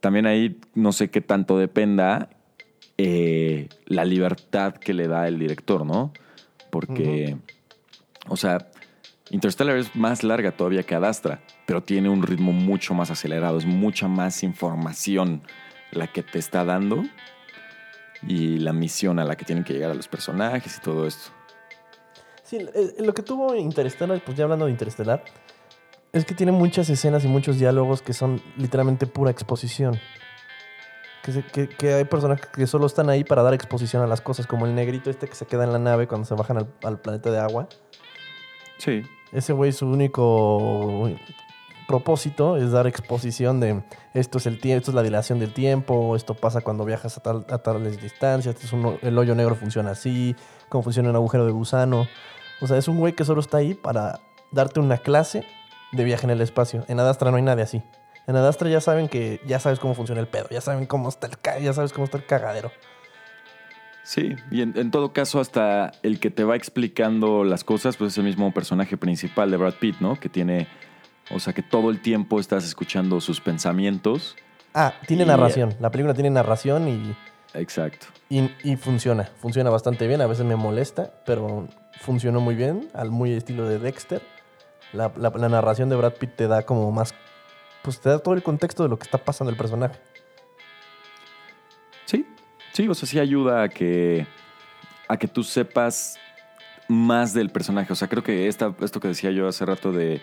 También 0.00 0.26
ahí 0.26 0.60
no 0.74 0.92
sé 0.92 1.08
qué 1.10 1.20
tanto 1.20 1.56
dependa 1.58 2.30
eh, 2.98 3.68
la 3.86 4.04
libertad 4.04 4.74
que 4.74 4.92
le 4.94 5.06
da 5.08 5.28
el 5.28 5.38
director, 5.38 5.86
¿no? 5.86 6.12
Porque, 6.70 7.36
o 8.28 8.36
sea, 8.36 8.68
Interstellar 9.30 9.76
es 9.76 9.94
más 9.94 10.22
larga 10.24 10.52
todavía 10.52 10.82
que 10.82 10.94
Adastra, 10.94 11.40
pero 11.66 11.82
tiene 11.82 12.08
un 12.08 12.22
ritmo 12.22 12.52
mucho 12.52 12.94
más 12.94 13.10
acelerado, 13.10 13.58
es 13.58 13.66
mucha 13.66 14.08
más 14.08 14.42
información 14.42 15.42
la 15.92 16.06
que 16.08 16.22
te 16.22 16.38
está 16.38 16.64
dando 16.64 17.02
y 18.26 18.58
la 18.58 18.72
misión 18.72 19.18
a 19.18 19.24
la 19.24 19.36
que 19.36 19.44
tienen 19.44 19.64
que 19.64 19.72
llegar 19.72 19.90
a 19.90 19.94
los 19.94 20.08
personajes 20.08 20.76
y 20.76 20.80
todo 20.80 21.06
esto. 21.06 21.30
Sí, 22.42 22.56
eh, 22.56 22.94
lo 23.00 23.14
que 23.14 23.22
tuvo 23.22 23.54
Interestelar, 23.54 24.20
pues 24.24 24.36
ya 24.36 24.44
hablando 24.44 24.66
de 24.66 24.70
Interestelar, 24.72 25.24
es 26.12 26.24
que 26.24 26.34
tiene 26.34 26.52
muchas 26.52 26.88
escenas 26.90 27.24
y 27.24 27.28
muchos 27.28 27.58
diálogos 27.58 28.02
que 28.02 28.12
son 28.12 28.40
literalmente 28.56 29.06
pura 29.06 29.30
exposición. 29.30 29.98
Que, 31.22 31.32
se- 31.32 31.42
que- 31.42 31.68
que 31.68 31.94
hay 31.94 32.04
personajes 32.04 32.46
que 32.46 32.66
solo 32.66 32.86
están 32.86 33.08
ahí 33.08 33.24
para 33.24 33.42
dar 33.42 33.54
exposición 33.54 34.02
a 34.02 34.06
las 34.06 34.20
cosas, 34.20 34.46
como 34.46 34.66
el 34.66 34.74
negrito 34.74 35.08
este 35.10 35.26
que 35.26 35.34
se 35.34 35.46
queda 35.46 35.64
en 35.64 35.72
la 35.72 35.78
nave 35.78 36.06
cuando 36.06 36.26
se 36.26 36.34
bajan 36.34 36.58
al, 36.58 36.68
al 36.82 37.00
planeta 37.00 37.30
de 37.30 37.38
agua. 37.40 37.68
Sí, 38.78 39.02
Ese 39.32 39.52
güey, 39.54 39.72
su 39.72 39.86
único 39.88 41.08
propósito 41.86 42.56
es 42.56 42.70
dar 42.72 42.86
exposición 42.86 43.60
de 43.60 43.82
esto 44.12 44.38
es 44.38 44.46
el 44.46 44.60
tie- 44.60 44.76
esto 44.76 44.90
es 44.90 44.94
la 44.94 45.02
dilación 45.02 45.38
del 45.38 45.52
tiempo, 45.52 46.16
esto 46.16 46.34
pasa 46.34 46.60
cuando 46.60 46.84
viajas 46.84 47.16
a, 47.18 47.22
tal, 47.22 47.46
a 47.50 47.58
tales 47.58 48.00
distancias, 48.00 48.54
esto 48.60 48.76
es 48.98 49.02
el 49.02 49.18
hoyo 49.18 49.34
negro 49.34 49.54
funciona 49.54 49.90
así, 49.92 50.34
cómo 50.68 50.82
funciona 50.82 51.10
un 51.10 51.16
agujero 51.16 51.44
de 51.46 51.52
gusano. 51.52 52.06
O 52.60 52.66
sea, 52.66 52.76
es 52.78 52.88
un 52.88 52.98
güey 52.98 53.14
que 53.14 53.24
solo 53.24 53.40
está 53.40 53.58
ahí 53.58 53.74
para 53.74 54.20
darte 54.52 54.80
una 54.80 54.98
clase 54.98 55.44
de 55.92 56.04
viaje 56.04 56.24
en 56.24 56.30
el 56.30 56.40
espacio. 56.40 56.84
En 56.88 57.00
Adastra 57.00 57.30
no 57.30 57.36
hay 57.36 57.42
nadie 57.42 57.62
así. 57.64 57.82
En 58.26 58.36
Adastra 58.36 58.68
ya 58.70 58.80
saben 58.80 59.08
que 59.08 59.40
ya 59.46 59.58
sabes 59.60 59.78
cómo 59.78 59.94
funciona 59.94 60.20
el 60.20 60.28
pedo, 60.28 60.46
ya 60.50 60.60
saben 60.60 60.86
cómo 60.86 61.08
está 61.08 61.26
el 61.26 61.62
ya 61.62 61.72
sabes 61.72 61.92
cómo 61.92 62.04
está 62.04 62.16
el 62.16 62.24
cagadero. 62.24 62.72
Sí, 64.02 64.36
y 64.50 64.60
en 64.60 64.90
todo 64.90 65.14
caso, 65.14 65.40
hasta 65.40 65.92
el 66.02 66.20
que 66.20 66.30
te 66.30 66.44
va 66.44 66.56
explicando 66.56 67.42
las 67.42 67.64
cosas, 67.64 67.96
pues 67.96 68.12
es 68.12 68.18
el 68.18 68.24
mismo 68.24 68.52
personaje 68.52 68.98
principal 68.98 69.50
de 69.50 69.56
Brad 69.56 69.74
Pitt, 69.80 69.96
¿no? 70.00 70.20
Que 70.20 70.28
tiene, 70.28 70.68
o 71.30 71.40
sea, 71.40 71.52
que 71.52 71.62
todo 71.62 71.90
el 71.90 72.00
tiempo 72.00 72.38
estás 72.40 72.64
escuchando 72.64 73.20
sus 73.20 73.40
pensamientos. 73.40 74.36
Ah, 74.74 74.94
tiene 75.06 75.22
Y- 75.24 75.26
narración. 75.26 75.74
La 75.80 75.90
película 75.90 76.14
tiene 76.14 76.30
narración 76.30 76.88
y 76.88 77.16
Exacto. 77.56 78.06
Y, 78.28 78.50
y 78.64 78.74
funciona, 78.76 79.30
funciona 79.40 79.70
bastante 79.70 80.08
bien. 80.08 80.20
A 80.20 80.26
veces 80.26 80.44
me 80.44 80.56
molesta, 80.56 81.12
pero 81.24 81.68
funcionó 82.00 82.40
muy 82.40 82.56
bien, 82.56 82.88
al 82.94 83.10
muy 83.12 83.32
estilo 83.32 83.68
de 83.68 83.78
Dexter. 83.78 84.22
La, 84.92 85.12
la- 85.16 85.30
la 85.30 85.48
narración 85.48 85.88
de 85.88 85.94
Brad 85.96 86.14
Pitt 86.14 86.34
te 86.34 86.48
da 86.48 86.62
como 86.64 86.90
más, 86.90 87.14
pues 87.82 88.00
te 88.00 88.08
da 88.08 88.18
todo 88.18 88.34
el 88.34 88.42
contexto 88.42 88.82
de 88.82 88.88
lo 88.88 88.98
que 88.98 89.04
está 89.04 89.18
pasando 89.18 89.50
el 89.52 89.56
personaje. 89.56 89.94
Sí, 92.06 92.26
sí, 92.72 92.88
o 92.88 92.94
sea, 92.94 93.08
sí 93.08 93.18
ayuda 93.18 93.62
a 93.62 93.68
que, 93.68 94.26
a 95.08 95.16
que 95.16 95.28
tú 95.28 95.42
sepas 95.44 96.18
más 96.88 97.32
del 97.34 97.50
personaje. 97.50 97.92
O 97.92 97.96
sea, 97.96 98.08
creo 98.08 98.22
que 98.22 98.48
esta, 98.48 98.74
esto 98.80 99.00
que 99.00 99.08
decía 99.08 99.30
yo 99.30 99.48
hace 99.48 99.64
rato 99.64 99.92
de, 99.92 100.20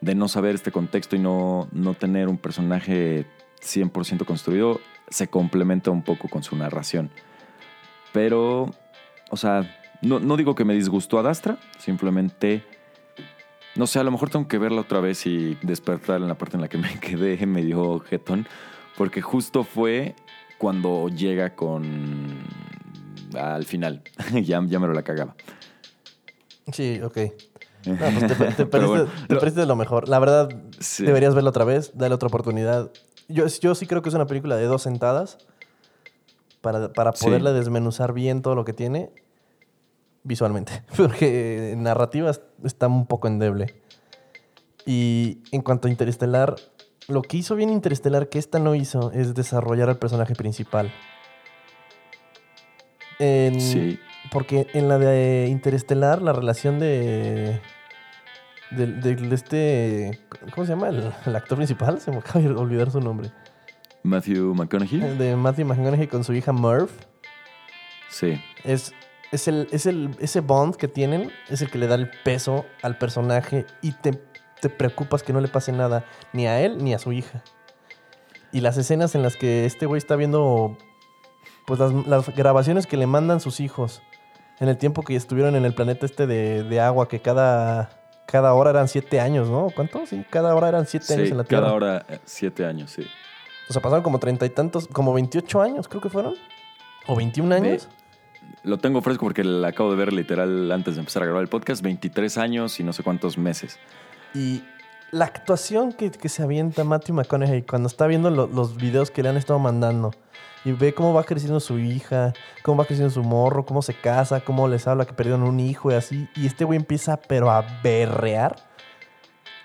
de 0.00 0.14
no 0.14 0.28
saber 0.28 0.54
este 0.54 0.70
contexto 0.70 1.16
y 1.16 1.18
no, 1.18 1.68
no 1.72 1.94
tener 1.94 2.28
un 2.28 2.38
personaje 2.38 3.26
100% 3.60 4.24
construido, 4.24 4.80
se 5.08 5.28
complementa 5.28 5.90
un 5.90 6.02
poco 6.02 6.28
con 6.28 6.42
su 6.42 6.56
narración. 6.56 7.10
Pero, 8.12 8.70
o 9.30 9.36
sea, 9.36 9.78
no, 10.02 10.20
no 10.20 10.36
digo 10.36 10.54
que 10.54 10.64
me 10.64 10.74
disgustó 10.74 11.18
Adastra, 11.18 11.58
simplemente, 11.78 12.64
no 13.74 13.86
sé, 13.86 13.98
a 13.98 14.04
lo 14.04 14.10
mejor 14.10 14.30
tengo 14.30 14.48
que 14.48 14.58
verla 14.58 14.80
otra 14.80 15.00
vez 15.00 15.26
y 15.26 15.56
despertar 15.62 16.20
en 16.20 16.28
la 16.28 16.36
parte 16.36 16.56
en 16.56 16.62
la 16.62 16.68
que 16.68 16.78
me 16.78 16.98
quedé 17.00 17.44
medio 17.46 17.98
jetón, 18.00 18.46
porque 18.96 19.20
justo 19.20 19.64
fue 19.64 20.14
cuando 20.58 21.08
llega 21.08 21.54
con... 21.54 22.44
al 23.34 23.64
final, 23.64 24.02
ya, 24.42 24.62
ya 24.64 24.78
me 24.78 24.86
lo 24.86 24.92
la 24.92 25.02
cagaba. 25.02 25.34
Sí, 26.72 27.00
ok. 27.02 27.18
No, 27.88 27.96
pues 28.18 28.26
te, 28.38 28.44
te 28.52 28.66
perdiste, 28.66 28.86
bueno, 28.86 29.04
te 29.26 29.34
lo- 29.34 29.40
perdiste 29.40 29.60
de 29.60 29.66
lo 29.66 29.76
mejor. 29.76 30.08
La 30.08 30.18
verdad, 30.18 30.48
Sí. 30.80 31.04
deberías 31.04 31.34
verla 31.34 31.50
otra 31.50 31.64
vez, 31.64 31.92
dale 31.94 32.14
otra 32.14 32.28
oportunidad. 32.28 32.90
Yo, 33.28 33.46
yo 33.46 33.74
sí 33.74 33.86
creo 33.86 34.02
que 34.02 34.08
es 34.08 34.14
una 34.14 34.26
película 34.26 34.56
de 34.56 34.64
dos 34.64 34.82
sentadas 34.82 35.38
para, 36.60 36.92
para 36.92 37.12
Sí. 37.12 37.24
poderla 37.24 37.52
desmenuzar 37.52 38.12
bien 38.12 38.42
todo 38.42 38.54
lo 38.54 38.64
que 38.64 38.72
tiene 38.72 39.10
visualmente. 40.24 40.82
Porque 40.96 41.72
en 41.72 41.82
narrativa 41.82 42.30
está 42.64 42.86
un 42.88 43.06
poco 43.06 43.28
endeble. 43.28 43.80
Y 44.86 45.38
en 45.52 45.60
cuanto 45.62 45.88
a 45.88 45.90
Interestelar, 45.90 46.56
lo 47.08 47.22
que 47.22 47.36
hizo 47.38 47.54
bien 47.56 47.70
Interestelar 47.70 48.28
que 48.28 48.38
esta 48.38 48.58
no 48.58 48.74
hizo 48.74 49.12
es 49.12 49.34
desarrollar 49.34 49.88
al 49.90 49.98
personaje 49.98 50.34
principal. 50.34 50.90
En- 53.18 53.60
Sí, 53.60 53.98
porque 54.32 54.66
en 54.74 54.88
la 54.88 54.98
de 54.98 55.48
Interestelar, 55.50 56.22
la 56.22 56.32
relación 56.32 56.78
de. 56.78 57.60
Del 58.70 59.00
de, 59.00 59.16
de 59.16 59.34
este. 59.34 60.20
¿Cómo 60.54 60.66
se 60.66 60.72
llama? 60.72 60.88
El, 60.88 61.12
el 61.26 61.36
actor 61.36 61.56
principal. 61.56 62.00
Se 62.00 62.10
me 62.10 62.18
acaba 62.18 62.40
de 62.40 62.50
olvidar 62.50 62.90
su 62.90 63.00
nombre. 63.00 63.30
Matthew 64.02 64.54
McConaughey. 64.54 65.00
De 65.16 65.36
Matthew 65.36 65.66
McConaughey 65.66 66.06
con 66.06 66.24
su 66.24 66.32
hija 66.34 66.52
Merv. 66.52 66.88
Sí, 68.10 68.40
Es, 68.64 68.92
es, 69.32 69.48
el, 69.48 69.68
es 69.70 69.86
el, 69.86 70.16
ese 70.18 70.40
bond 70.40 70.76
que 70.76 70.88
tienen. 70.88 71.30
Es 71.48 71.62
el 71.62 71.70
que 71.70 71.78
le 71.78 71.86
da 71.86 71.94
el 71.94 72.10
peso 72.24 72.64
al 72.82 72.98
personaje. 72.98 73.66
Y 73.82 73.92
te, 73.92 74.12
te 74.60 74.68
preocupas 74.68 75.22
que 75.22 75.32
no 75.32 75.40
le 75.40 75.48
pase 75.48 75.72
nada 75.72 76.04
ni 76.32 76.46
a 76.46 76.60
él 76.60 76.82
ni 76.82 76.94
a 76.94 76.98
su 76.98 77.12
hija. 77.12 77.42
Y 78.52 78.60
las 78.60 78.78
escenas 78.78 79.14
en 79.14 79.22
las 79.22 79.36
que 79.36 79.66
este 79.66 79.86
güey 79.86 79.98
está 79.98 80.16
viendo. 80.16 80.76
Pues 81.66 81.80
las, 81.80 81.92
las 82.06 82.34
grabaciones 82.34 82.86
que 82.86 82.96
le 82.96 83.06
mandan 83.06 83.40
sus 83.40 83.60
hijos. 83.60 84.00
En 84.60 84.68
el 84.68 84.78
tiempo 84.78 85.02
que 85.02 85.14
estuvieron 85.14 85.54
en 85.54 85.64
el 85.64 85.74
planeta 85.74 86.06
este 86.06 86.26
de, 86.26 86.64
de 86.64 86.80
agua, 86.80 87.08
que 87.08 87.20
cada, 87.20 87.90
cada 88.30 88.52
hora 88.54 88.70
eran 88.70 88.88
siete 88.88 89.20
años, 89.20 89.48
¿no? 89.48 89.68
¿Cuánto? 89.74 90.04
Sí, 90.06 90.24
cada 90.30 90.54
hora 90.54 90.68
eran 90.68 90.86
siete 90.86 91.14
años 91.14 91.30
en 91.30 91.36
la 91.38 91.44
Tierra. 91.44 91.62
cada 91.64 91.74
hora 91.74 92.06
eh, 92.08 92.18
siete 92.24 92.64
años, 92.66 92.90
sí. 92.92 93.06
O 93.68 93.72
sea, 93.72 93.82
pasaron 93.82 94.02
como 94.02 94.18
treinta 94.18 94.46
y 94.46 94.50
tantos, 94.50 94.86
como 94.88 95.12
28 95.14 95.60
años, 95.62 95.88
creo 95.88 96.00
que 96.00 96.08
fueron. 96.10 96.34
O 97.06 97.16
21 97.16 97.54
años. 97.54 97.88
Lo 98.64 98.78
tengo 98.78 99.00
fresco 99.02 99.24
porque 99.26 99.44
la 99.44 99.68
acabo 99.68 99.90
de 99.90 99.96
ver 99.96 100.12
literal 100.12 100.70
antes 100.72 100.94
de 100.94 101.00
empezar 101.00 101.22
a 101.22 101.26
grabar 101.26 101.42
el 101.42 101.48
podcast, 101.48 101.82
23 101.82 102.38
años 102.38 102.78
y 102.80 102.84
no 102.84 102.92
sé 102.92 103.02
cuántos 103.02 103.36
meses. 103.38 103.78
Y 104.34 104.62
la 105.10 105.24
actuación 105.26 105.92
que, 105.92 106.10
que 106.10 106.28
se 106.28 106.42
avienta 106.42 106.84
Matthew 106.84 107.14
McConaughey 107.16 107.62
cuando 107.62 107.88
está 107.88 108.06
viendo 108.06 108.30
lo- 108.30 108.46
los 108.46 108.76
videos 108.76 109.10
que 109.10 109.22
le 109.22 109.28
han 109.30 109.36
estado 109.36 109.58
mandando 109.58 110.12
y 110.64 110.72
ve 110.72 110.94
cómo 110.94 111.12
va 111.14 111.24
creciendo 111.24 111.60
su 111.60 111.78
hija, 111.78 112.32
cómo 112.62 112.78
va 112.78 112.84
creciendo 112.84 113.12
su 113.12 113.22
morro, 113.22 113.64
cómo 113.64 113.82
se 113.82 113.94
casa, 113.94 114.40
cómo 114.40 114.68
les 114.68 114.86
habla 114.86 115.04
que 115.06 115.12
perdieron 115.12 115.42
un 115.42 115.60
hijo 115.60 115.90
y 115.90 115.94
así. 115.94 116.28
Y 116.36 116.46
este 116.46 116.64
güey 116.64 116.76
empieza 116.78 117.16
pero 117.16 117.50
a 117.50 117.64
berrear. 117.82 118.56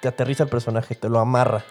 te 0.02 0.08
aterriza 0.08 0.44
el 0.44 0.50
personaje, 0.50 0.96
te 0.96 1.10
lo 1.10 1.20
amarra. 1.20 1.64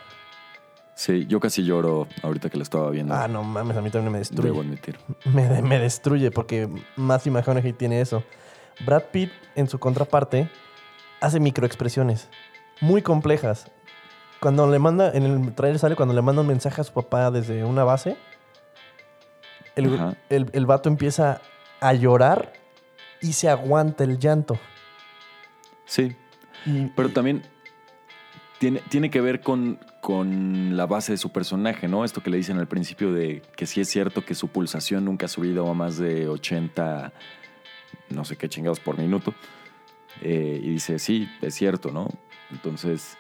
Sí, 0.95 1.27
yo 1.27 1.41
casi 1.41 1.65
lloro 1.65 2.07
ahorita 2.23 2.51
que 2.51 2.57
lo 2.59 2.63
estaba 2.63 2.91
viendo. 2.91 3.15
Ah, 3.15 3.27
no 3.27 3.43
mames, 3.43 3.77
a 3.77 3.81
mí 3.81 3.91
también 3.91 4.13
me 4.13 4.19
destruye. 4.19 4.49
Debo 4.51 4.61
admitir. 4.61 4.99
Me, 5.25 5.63
me 5.63 5.79
destruye 5.79 6.31
porque 6.31 6.69
Matthew 6.97 7.33
McConaughey 7.33 7.73
tiene 7.73 8.01
eso. 8.01 8.23
Brad 8.85 9.05
Pitt, 9.13 9.31
en 9.55 9.69
su 9.69 9.79
contraparte, 9.79 10.49
hace 11.21 11.41
microexpresiones 11.41 12.29
muy 12.81 13.01
complejas. 13.01 13.71
Cuando 14.41 14.69
le 14.69 14.79
manda, 14.79 15.13
en 15.13 15.23
el 15.23 15.55
trailer 15.55 15.79
sale 15.79 15.95
cuando 15.97 16.15
le 16.15 16.21
manda 16.21 16.43
un 16.43 16.49
mensaje 16.49 16.81
a 16.81 16.85
su 16.85 16.93
papá 16.93 17.31
desde 17.31 17.65
una 17.65 17.85
base, 17.85 18.17
el, 19.77 20.17
el, 20.29 20.51
el 20.53 20.67
vato 20.67 20.89
empieza 20.89 21.41
a 21.81 21.93
llorar 21.95 22.53
y 23.21 23.33
se 23.33 23.49
aguanta 23.49 24.05
el 24.05 24.19
llanto. 24.19 24.59
Sí, 25.85 26.17
Y, 26.65 26.87
pero 26.97 27.11
también 27.11 27.43
tiene, 28.59 28.81
tiene 28.89 29.11
que 29.11 29.21
ver 29.21 29.41
con, 29.41 29.79
con 30.01 30.77
la 30.77 30.87
base 30.87 31.13
de 31.13 31.19
su 31.19 31.31
personaje, 31.33 31.89
¿no? 31.89 32.05
Esto 32.05 32.23
que 32.23 32.31
le 32.31 32.37
dicen 32.37 32.59
al 32.59 32.69
principio 32.69 33.13
de 33.13 33.43
que 33.57 33.67
sí 33.67 33.81
es 33.81 33.89
cierto 33.89 34.25
que 34.25 34.35
su 34.35 34.49
pulsación 34.49 35.05
nunca 35.05 35.27
ha 35.27 35.29
subido 35.29 35.69
a 35.69 35.75
más 35.75 35.99
de 35.99 36.29
80, 36.29 37.13
no 38.11 38.25
sé 38.25 38.37
qué 38.37 38.49
chingados 38.49 38.81
por 38.81 38.99
minuto. 38.99 39.35
Eh, 40.21 40.61
y 40.63 40.71
dice, 40.71 40.99
sí, 40.99 41.29
es 41.41 41.55
cierto, 41.55 41.91
¿no? 41.91 42.09
Entonces, 42.51 43.17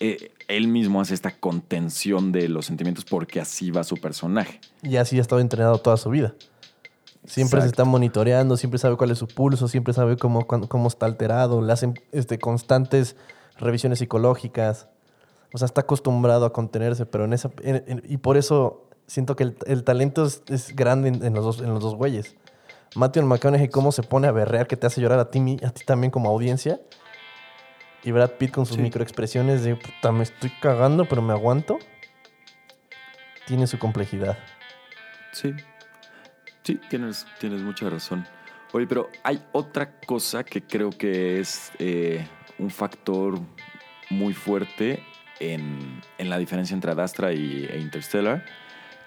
eh, 0.00 0.30
él 0.48 0.68
mismo 0.68 1.00
hace 1.00 1.14
esta 1.14 1.32
contención 1.38 2.32
de 2.32 2.48
los 2.48 2.66
sentimientos 2.66 3.04
porque 3.04 3.40
así 3.40 3.70
va 3.70 3.84
su 3.84 3.96
personaje. 3.96 4.60
y 4.82 4.96
así 4.96 5.18
ha 5.18 5.20
estado 5.20 5.40
entrenado 5.40 5.78
toda 5.78 5.96
su 5.96 6.10
vida. 6.10 6.34
Siempre 7.24 7.60
se 7.60 7.66
está 7.66 7.84
monitoreando, 7.84 8.56
siempre 8.56 8.78
sabe 8.78 8.96
cuál 8.96 9.10
es 9.10 9.18
su 9.18 9.26
pulso, 9.28 9.68
siempre 9.68 9.92
sabe 9.92 10.16
cómo, 10.16 10.46
cómo 10.46 10.88
está 10.88 11.04
alterado, 11.06 11.60
le 11.60 11.72
hacen 11.72 11.94
este, 12.12 12.38
constantes 12.38 13.16
revisiones 13.58 13.98
psicológicas. 13.98 14.88
O 15.52 15.58
sea, 15.58 15.66
está 15.66 15.82
acostumbrado 15.82 16.46
a 16.46 16.52
contenerse, 16.52 17.04
pero 17.06 17.24
en 17.24 17.32
esa. 17.34 17.50
en- 17.62 17.84
en- 17.86 18.02
y 18.08 18.18
por 18.18 18.36
eso 18.38 18.86
siento 19.06 19.36
que 19.36 19.42
el, 19.44 19.56
el 19.66 19.84
talento 19.84 20.24
es, 20.24 20.42
es 20.48 20.74
grande 20.74 21.08
en, 21.08 21.24
en 21.24 21.34
los 21.34 21.44
dos, 21.44 21.60
en 21.60 21.68
los 21.70 21.80
dos 21.82 21.96
güeyes. 21.96 22.36
Matthew 22.94 23.24
McConaughey, 23.24 23.68
cómo 23.68 23.92
se 23.92 24.02
pone 24.02 24.26
a 24.28 24.32
berrear 24.32 24.66
que 24.66 24.76
te 24.76 24.86
hace 24.86 25.00
llorar 25.02 25.18
a 25.18 25.30
ti, 25.30 25.58
a 25.62 25.70
ti 25.70 25.84
también 25.84 26.10
como 26.10 26.30
audiencia. 26.30 26.80
Y 28.08 28.10
Brad 28.10 28.30
Pitt 28.38 28.52
con 28.52 28.64
sus 28.64 28.76
Sí. 28.76 28.82
microexpresiones 28.82 29.64
de 29.64 29.76
puta, 29.76 30.12
me 30.12 30.22
estoy 30.22 30.48
cagando, 30.62 31.04
pero 31.04 31.20
me 31.20 31.34
aguanto. 31.34 31.78
Tiene 33.46 33.66
su 33.66 33.78
complejidad. 33.78 34.38
Sí. 35.32 35.52
Sí, 36.62 36.80
tienes, 36.88 37.26
tienes 37.38 37.60
mucha 37.60 37.90
razón. 37.90 38.26
Oye, 38.72 38.86
pero 38.86 39.10
hay 39.24 39.42
otra 39.52 40.00
cosa 40.00 40.42
que 40.42 40.62
creo 40.62 40.88
que 40.88 41.38
es 41.38 41.70
eh, 41.78 42.26
un 42.58 42.70
factor 42.70 43.38
muy 44.08 44.32
fuerte 44.32 45.04
en, 45.38 46.00
en 46.16 46.30
la 46.30 46.38
diferencia 46.38 46.72
entre 46.72 46.92
Adastra 46.92 47.34
y, 47.34 47.68
e 47.70 47.78
Interstellar, 47.78 48.42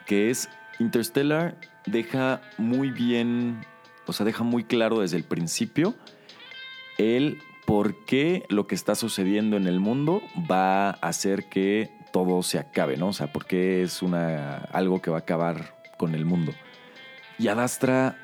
que 0.05 0.29
es 0.29 0.47
Interstellar 0.77 1.55
deja 1.87 2.39
muy 2.59 2.91
bien, 2.91 3.65
o 4.05 4.13
sea, 4.13 4.27
deja 4.27 4.43
muy 4.43 4.63
claro 4.63 4.99
desde 4.99 5.17
el 5.17 5.23
principio 5.23 5.95
el 6.99 7.39
por 7.65 8.05
qué 8.05 8.45
lo 8.49 8.67
que 8.67 8.75
está 8.75 8.95
sucediendo 8.95 9.57
en 9.57 9.67
el 9.67 9.79
mundo 9.79 10.21
va 10.49 10.89
a 10.89 10.91
hacer 11.01 11.49
que 11.49 11.91
todo 12.11 12.43
se 12.43 12.59
acabe, 12.59 12.97
¿no? 12.97 13.09
O 13.09 13.13
sea, 13.13 13.31
por 13.31 13.45
qué 13.45 13.83
es 13.83 14.01
una, 14.01 14.57
algo 14.71 15.01
que 15.01 15.11
va 15.11 15.17
a 15.17 15.21
acabar 15.21 15.75
con 15.97 16.15
el 16.15 16.25
mundo. 16.25 16.53
Y 17.37 17.47
Adastra, 17.47 18.17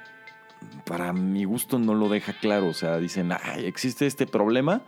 para 0.86 1.14
mi 1.14 1.46
gusto, 1.46 1.80
no 1.80 1.94
lo 1.96 2.10
deja 2.10 2.34
claro. 2.34 2.68
O 2.68 2.74
sea, 2.74 2.98
dicen, 2.98 3.32
Ay, 3.32 3.66
existe 3.66 4.06
este 4.06 4.28
problema, 4.28 4.82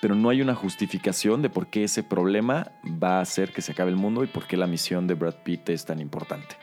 pero 0.00 0.14
no 0.14 0.28
hay 0.28 0.42
una 0.42 0.54
justificación 0.54 1.42
de 1.42 1.50
por 1.50 1.68
qué 1.68 1.84
ese 1.84 2.02
problema 2.02 2.72
va 2.84 3.18
a 3.18 3.20
hacer 3.20 3.52
que 3.52 3.62
se 3.62 3.72
acabe 3.72 3.90
el 3.90 3.96
mundo 3.96 4.24
y 4.24 4.28
por 4.28 4.46
qué 4.46 4.56
la 4.56 4.66
misión 4.66 5.06
de 5.06 5.14
Brad 5.14 5.36
Pitt 5.42 5.68
es 5.70 5.84
tan 5.84 6.00
importante. 6.00 6.56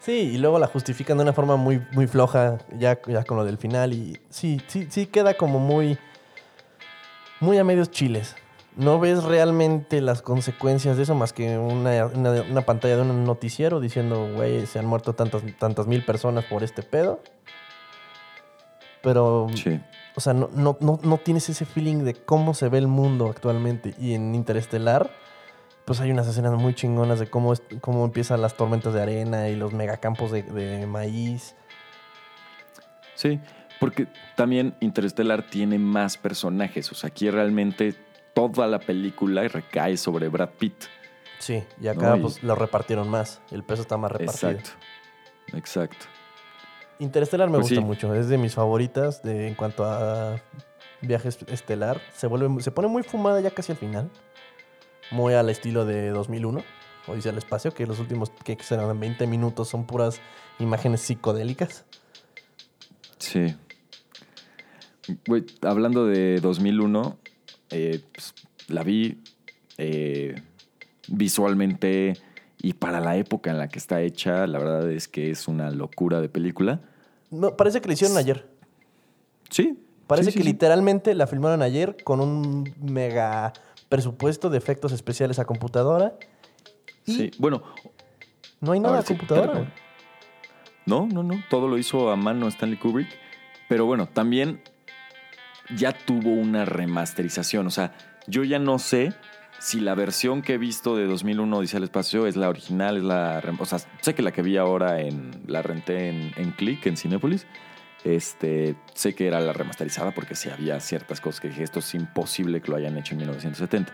Sí, 0.00 0.12
y 0.12 0.38
luego 0.38 0.58
la 0.58 0.66
justifican 0.66 1.18
de 1.18 1.24
una 1.24 1.34
forma 1.34 1.56
muy, 1.56 1.82
muy 1.92 2.06
floja, 2.06 2.58
ya, 2.78 2.98
ya 3.06 3.22
con 3.24 3.36
lo 3.36 3.44
del 3.44 3.58
final. 3.58 3.92
Y 3.92 4.18
sí, 4.30 4.60
sí, 4.66 4.86
sí 4.90 5.06
queda 5.06 5.34
como 5.34 5.58
muy. 5.58 5.98
Muy 7.40 7.58
a 7.58 7.64
medios 7.64 7.90
chiles. 7.90 8.36
No 8.76 9.00
ves 9.00 9.24
realmente 9.24 10.00
las 10.00 10.22
consecuencias 10.22 10.96
de 10.96 11.02
eso 11.02 11.14
más 11.14 11.32
que 11.32 11.58
una, 11.58 12.06
una- 12.06 12.42
una 12.42 12.60
pantalla 12.62 12.96
de 12.96 13.02
un 13.02 13.24
noticiero 13.24 13.80
diciendo, 13.80 14.28
güey, 14.34 14.66
se 14.66 14.78
han 14.78 14.86
muerto 14.86 15.14
tantas, 15.14 15.42
tantas 15.58 15.86
mil 15.86 16.04
personas 16.04 16.44
por 16.44 16.62
este 16.62 16.82
pedo. 16.82 17.20
Pero, 19.02 19.46
Sí. 19.54 19.80
o 20.14 20.20
sea, 20.20 20.34
no, 20.34 20.50
no, 20.54 20.76
no, 20.80 21.00
no 21.02 21.18
tienes 21.18 21.48
ese 21.48 21.64
feeling 21.64 22.04
de 22.04 22.14
cómo 22.14 22.54
se 22.54 22.68
ve 22.68 22.78
el 22.78 22.86
mundo 22.86 23.28
actualmente. 23.28 23.94
Y 23.98 24.14
en 24.14 24.34
Interestelar, 24.34 25.10
pues 25.86 26.00
hay 26.00 26.10
unas 26.10 26.28
escenas 26.28 26.52
muy 26.52 26.74
chingonas 26.74 27.18
de 27.18 27.28
cómo, 27.28 27.52
es- 27.54 27.62
cómo 27.80 28.04
empiezan 28.04 28.40
las 28.42 28.54
tormentas 28.56 28.92
de 28.94 29.02
arena 29.02 29.48
y 29.48 29.56
los 29.56 29.72
megacampos 29.72 30.30
de, 30.30 30.42
de 30.42 30.86
maíz. 30.86 31.56
Sí, 33.14 33.40
porque 33.80 34.06
también 34.36 34.76
Interstellar 34.80 35.42
tiene 35.50 35.78
más 35.78 36.16
personajes. 36.16 36.92
O 36.92 36.94
sea, 36.94 37.08
aquí 37.08 37.28
realmente 37.30 37.94
toda 38.34 38.68
la 38.68 38.78
película 38.78 39.42
recae 39.48 39.96
sobre 39.96 40.28
Brad 40.28 40.50
Pitt. 40.50 40.84
Sí, 41.40 41.64
y 41.80 41.88
acá 41.88 42.10
No, 42.10 42.16
y- 42.16 42.20
pues 42.20 42.42
lo 42.44 42.54
repartieron 42.54 43.08
más. 43.08 43.40
El 43.50 43.64
peso 43.64 43.82
está 43.82 43.96
más 43.96 44.12
repartido. 44.12 44.50
Exacto. 44.52 44.70
Exacto. 45.56 46.06
Interestelar 46.98 47.48
me 47.48 47.54
Pues 47.58 47.62
gusta 47.70 47.80
sí. 47.80 47.84
mucho. 47.84 48.14
Es 48.14 48.28
de 48.28 48.36
mis 48.38 48.54
favoritas 48.54 49.22
de, 49.22 49.48
en 49.48 49.54
cuanto 49.54 49.84
a 49.84 50.36
viajes 51.00 51.38
estelar. 51.48 52.00
Se, 52.14 52.26
vuelve, 52.26 52.62
se 52.62 52.70
pone 52.70 52.88
muy 52.88 53.02
fumada 53.02 53.40
ya 53.40 53.50
casi 53.50 53.72
al 53.72 53.78
final. 53.78 54.10
Muy 55.10 55.32
al 55.34 55.48
estilo 55.48 55.86
de 55.86 56.10
2001. 56.10 56.62
Odisea 57.06 57.32
del 57.32 57.38
Espacio, 57.38 57.72
que 57.72 57.86
los 57.86 57.98
últimos 57.98 58.30
que 58.44 58.56
serán 58.60 59.00
20 59.00 59.26
minutos 59.26 59.68
son 59.68 59.86
puras 59.86 60.20
imágenes 60.58 61.00
psicodélicas. 61.00 61.86
Sí. 63.18 63.56
Güey, 65.26 65.44
hablando 65.62 66.06
de 66.06 66.40
2001, 66.40 67.18
eh, 67.70 68.00
pues, 68.12 68.34
la 68.68 68.82
vi 68.82 69.22
eh, 69.78 70.34
visualmente 71.08 72.14
y 72.62 72.74
para 72.74 73.00
la 73.00 73.16
época 73.16 73.50
en 73.50 73.58
la 73.58 73.68
que 73.68 73.78
está 73.78 74.02
hecha, 74.02 74.46
la 74.46 74.58
verdad 74.58 74.90
es 74.90 75.08
que 75.08 75.30
es 75.30 75.48
una 75.48 75.70
locura 75.70 76.20
de 76.20 76.28
película. 76.28 76.80
No, 77.30 77.56
parece 77.56 77.80
que 77.80 77.88
la 77.88 77.94
hicieron 77.94 78.16
ayer. 78.16 78.46
Sí. 79.48 79.78
Parece 80.06 80.32
sí, 80.32 80.38
que 80.38 80.42
sí. 80.42 80.48
literalmente 80.50 81.14
la 81.14 81.26
filmaron 81.26 81.62
ayer 81.62 81.96
con 82.04 82.20
un 82.20 82.74
mega 82.80 83.52
presupuesto 83.88 84.50
de 84.50 84.58
efectos 84.58 84.92
especiales 84.92 85.38
a 85.38 85.44
computadora. 85.44 86.16
Y 87.06 87.14
Sí. 87.14 87.30
Bueno, 87.38 87.62
no 88.60 88.72
hay 88.72 88.80
nada 88.80 88.96
ver, 88.96 89.04
a 89.04 89.06
computadora. 89.06 89.74
No, 90.84 91.06
no, 91.06 91.22
no. 91.22 91.42
Todo 91.48 91.68
lo 91.68 91.78
hizo 91.78 92.10
a 92.10 92.16
mano 92.16 92.48
Stanley 92.48 92.78
Kubrick. 92.78 93.08
Pero 93.68 93.86
bueno, 93.86 94.08
también 94.08 94.60
ya 95.76 95.92
tuvo 95.92 96.30
una 96.30 96.64
remasterización. 96.64 97.66
O 97.66 97.70
sea, 97.70 97.92
yo 98.26 98.44
ya 98.44 98.58
no 98.58 98.78
sé 98.78 99.12
si 99.58 99.80
la 99.80 99.94
versión 99.94 100.42
que 100.42 100.54
he 100.54 100.58
visto 100.58 100.96
de 100.96 101.06
2001 101.06 101.56
Odisea 101.56 101.78
al 101.78 101.84
Espacio 101.84 102.26
es 102.26 102.36
la 102.36 102.48
original, 102.48 102.96
es 102.96 103.02
la... 103.02 103.42
O 103.58 103.66
sea, 103.66 103.78
sé 104.00 104.14
que 104.14 104.22
la 104.22 104.32
que 104.32 104.42
vi 104.42 104.56
ahora 104.56 105.00
en... 105.00 105.30
La 105.46 105.62
renté 105.62 106.08
en, 106.08 106.32
en 106.36 106.52
Click, 106.52 106.86
en 106.86 106.96
Cinépolis. 106.96 107.46
Este, 108.04 108.76
sé 108.94 109.14
que 109.14 109.26
era 109.26 109.40
la 109.40 109.52
remasterizada 109.52 110.12
porque 110.12 110.34
sí 110.34 110.48
había 110.48 110.80
ciertas 110.80 111.20
cosas 111.20 111.40
que 111.40 111.48
dije, 111.48 111.62
esto 111.62 111.80
es 111.80 111.94
imposible 111.94 112.62
que 112.62 112.70
lo 112.70 112.78
hayan 112.78 112.96
hecho 112.96 113.12
en 113.12 113.18
1970 113.18 113.92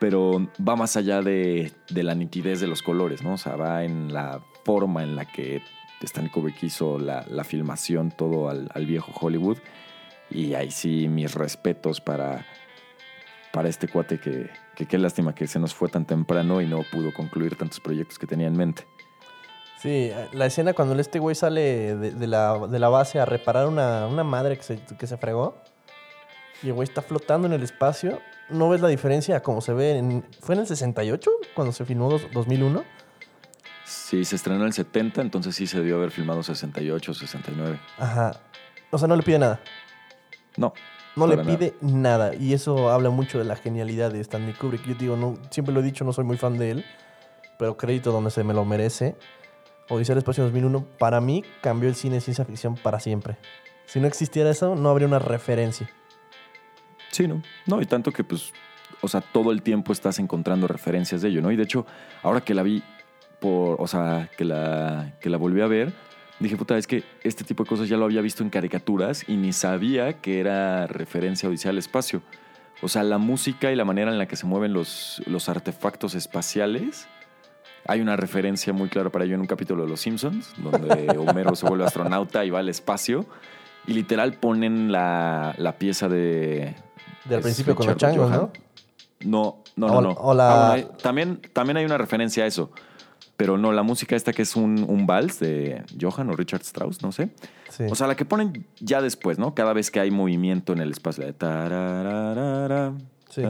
pero 0.00 0.48
va 0.66 0.76
más 0.76 0.96
allá 0.96 1.20
de, 1.20 1.72
de 1.90 2.02
la 2.02 2.14
nitidez 2.14 2.58
de 2.58 2.66
los 2.66 2.82
colores, 2.82 3.22
¿no? 3.22 3.34
O 3.34 3.36
sea, 3.36 3.54
va 3.54 3.84
en 3.84 4.12
la 4.12 4.40
forma 4.64 5.02
en 5.02 5.14
la 5.14 5.26
que 5.26 5.62
Stanley 6.00 6.32
Kubrick 6.32 6.62
hizo 6.62 6.98
la, 6.98 7.24
la 7.28 7.44
filmación, 7.44 8.10
todo 8.10 8.48
al, 8.48 8.70
al 8.74 8.86
viejo 8.86 9.12
Hollywood. 9.14 9.58
Y 10.30 10.54
ahí 10.54 10.70
sí, 10.70 11.08
mis 11.08 11.34
respetos 11.34 12.00
para, 12.00 12.46
para 13.52 13.68
este 13.68 13.88
cuate 13.88 14.18
que, 14.20 14.48
que 14.76 14.86
qué 14.86 14.98
lástima 14.98 15.34
que 15.34 15.46
se 15.46 15.58
nos 15.58 15.74
fue 15.74 15.88
tan 15.88 16.04
temprano 16.06 16.60
y 16.60 16.66
no 16.66 16.82
pudo 16.90 17.12
concluir 17.12 17.56
tantos 17.56 17.80
proyectos 17.80 18.18
que 18.18 18.26
tenía 18.26 18.46
en 18.46 18.56
mente. 18.56 18.86
Sí, 19.80 20.12
la 20.32 20.46
escena 20.46 20.74
cuando 20.74 20.98
este 21.00 21.18
güey 21.18 21.34
sale 21.34 21.96
de, 21.96 22.10
de 22.12 22.26
la, 22.26 22.58
de 22.68 22.78
la 22.78 22.88
base 22.90 23.18
a 23.18 23.24
reparar 23.24 23.66
una, 23.66 24.06
una 24.06 24.24
madre 24.24 24.56
que 24.56 24.62
se, 24.62 24.78
que 24.98 25.06
se 25.06 25.16
fregó 25.16 25.56
y 26.62 26.66
el 26.68 26.74
güey 26.74 26.86
está 26.86 27.00
flotando 27.00 27.46
en 27.46 27.54
el 27.54 27.62
espacio. 27.62 28.20
¿No 28.50 28.68
ves 28.68 28.80
la 28.82 28.88
diferencia 28.88 29.36
a 29.36 29.42
cómo 29.42 29.60
se 29.62 29.72
ve? 29.72 29.96
En, 29.96 30.26
¿Fue 30.40 30.54
en 30.54 30.60
el 30.60 30.66
68 30.66 31.30
cuando 31.54 31.72
se 31.72 31.84
filmó 31.86 32.10
dos- 32.10 32.26
2001? 32.32 32.84
Sí, 33.86 34.24
se 34.24 34.36
estrenó 34.36 34.60
en 34.60 34.66
el 34.66 34.72
70, 34.74 35.22
entonces 35.22 35.56
sí 35.56 35.66
se 35.66 35.78
debió 35.78 35.96
haber 35.96 36.10
filmado 36.10 36.42
68, 36.42 37.14
69. 37.14 37.80
Ajá. 37.98 38.32
O 38.90 38.98
sea, 38.98 39.08
no 39.08 39.16
le 39.16 39.22
pide 39.22 39.38
nada. 39.38 39.60
No, 40.56 40.72
No 41.16 41.26
le 41.26 41.36
Para 41.36 41.46
nada. 41.46 41.58
pide 41.58 41.74
nada. 41.80 42.34
Y 42.34 42.52
eso 42.54 42.90
habla 42.90 43.10
mucho 43.10 43.38
de 43.38 43.44
la 43.44 43.56
genialidad 43.56 44.12
de 44.12 44.20
Stanley 44.20 44.54
Kubrick. 44.54 44.86
Yo 44.86 44.94
digo, 44.94 45.16
no, 45.16 45.36
siempre 45.50 45.74
lo 45.74 45.80
he 45.80 45.82
dicho, 45.82 46.04
no 46.04 46.12
soy 46.12 46.24
muy 46.24 46.36
fan 46.36 46.58
de 46.58 46.70
él, 46.70 46.84
pero 47.58 47.76
crédito 47.76 48.12
donde 48.12 48.30
se 48.30 48.44
me 48.44 48.54
lo 48.54 48.64
merece. 48.64 49.16
Odisea 49.88 50.14
del 50.14 50.18
Espacio 50.18 50.44
2001, 50.44 50.84
para 50.98 51.20
mí, 51.20 51.44
cambió 51.60 51.88
el 51.88 51.96
cine 51.96 52.16
de 52.16 52.20
ciencia 52.20 52.44
ficción 52.44 52.76
para 52.76 53.00
siempre. 53.00 53.36
Si 53.86 53.98
no 53.98 54.06
existiera 54.06 54.50
eso, 54.50 54.76
no 54.76 54.88
habría 54.88 55.08
una 55.08 55.18
referencia. 55.18 55.90
Sí, 57.10 57.26
¿no? 57.26 57.42
No, 57.66 57.82
y 57.82 57.86
tanto 57.86 58.12
que 58.12 58.22
pues 58.22 58.52
o 59.00 59.08
sea, 59.08 59.20
todo 59.20 59.52
el 59.52 59.62
tiempo 59.62 59.92
estás 59.92 60.18
encontrando 60.18 60.66
referencias 60.68 61.22
de 61.22 61.28
ello, 61.28 61.42
¿no? 61.42 61.50
Y 61.50 61.56
de 61.56 61.62
hecho, 61.62 61.86
ahora 62.22 62.40
que 62.42 62.54
la 62.54 62.62
vi 62.62 62.82
por, 63.40 63.80
o 63.80 63.86
sea, 63.86 64.28
que 64.36 64.44
la, 64.44 65.14
que 65.20 65.30
la 65.30 65.38
volví 65.38 65.60
a 65.60 65.66
ver, 65.66 65.92
dije, 66.40 66.56
puta, 66.56 66.76
es 66.78 66.86
que 66.86 67.04
este 67.22 67.44
tipo 67.44 67.64
de 67.64 67.68
cosas 67.68 67.88
ya 67.88 67.96
lo 67.96 68.04
había 68.06 68.20
visto 68.20 68.42
en 68.42 68.50
caricaturas 68.50 69.24
y 69.28 69.36
ni 69.36 69.52
sabía 69.52 70.14
que 70.20 70.40
era 70.40 70.86
referencia 70.86 71.48
Odisea 71.48 71.70
al 71.70 71.78
espacio. 71.78 72.22
O 72.82 72.88
sea, 72.88 73.02
la 73.02 73.18
música 73.18 73.70
y 73.70 73.76
la 73.76 73.84
manera 73.84 74.10
en 74.10 74.18
la 74.18 74.26
que 74.26 74.36
se 74.36 74.46
mueven 74.46 74.72
los, 74.72 75.22
los 75.26 75.48
artefactos 75.48 76.14
espaciales. 76.14 77.06
Hay 77.86 78.00
una 78.00 78.16
referencia 78.16 78.72
muy 78.72 78.88
clara 78.88 79.10
para 79.10 79.24
ello 79.24 79.34
en 79.34 79.40
un 79.40 79.46
capítulo 79.46 79.82
de 79.84 79.88
Los 79.90 80.00
Simpsons, 80.00 80.52
donde 80.58 81.08
Homero 81.18 81.54
se 81.56 81.66
vuelve 81.66 81.84
astronauta 81.84 82.44
y 82.44 82.50
va 82.50 82.60
al 82.60 82.68
espacio. 82.68 83.26
Y 83.86 83.92
literal 83.94 84.34
ponen 84.34 84.92
la, 84.92 85.54
la 85.58 85.76
pieza 85.78 86.08
de. 86.08 86.74
Del 87.24 87.40
principio 87.40 87.74
con 87.74 87.86
los 87.86 87.96
changos. 87.96 88.30
¿no? 88.30 88.50
No, 89.24 89.62
no, 89.76 89.86
no, 89.88 89.94
O- 89.98 90.00
no. 90.02 90.10
o 90.12 90.34
la- 90.34 90.48
Ah, 90.52 90.70
bueno, 90.72 90.88
hay- 90.92 91.02
también, 91.02 91.40
también 91.52 91.76
hay 91.76 91.84
una 91.84 91.98
referencia 91.98 92.44
a 92.44 92.46
eso. 92.46 92.70
Pero 93.40 93.56
no, 93.56 93.72
la 93.72 93.82
música 93.82 94.16
esta 94.16 94.32
que 94.34 94.42
es 94.42 94.54
un, 94.54 94.84
un 94.86 95.06
vals 95.06 95.40
de 95.40 95.82
Johann 95.98 96.28
o 96.28 96.36
Richard 96.36 96.60
Strauss, 96.60 97.00
no 97.02 97.10
sé. 97.10 97.30
Sí. 97.70 97.84
O 97.90 97.94
sea, 97.94 98.06
la 98.06 98.14
que 98.14 98.24
ponen 98.26 98.66
ya 98.80 99.00
después, 99.00 99.38
¿no? 99.38 99.54
Cada 99.54 99.72
vez 99.72 99.90
que 99.90 99.98
hay 99.98 100.10
movimiento 100.10 100.72
en 100.74 100.80
el 100.80 100.90
espacio. 100.90 101.22
la 101.22 101.28
de 101.28 101.32
tarararara, 101.32 102.92
sí, 103.30 103.42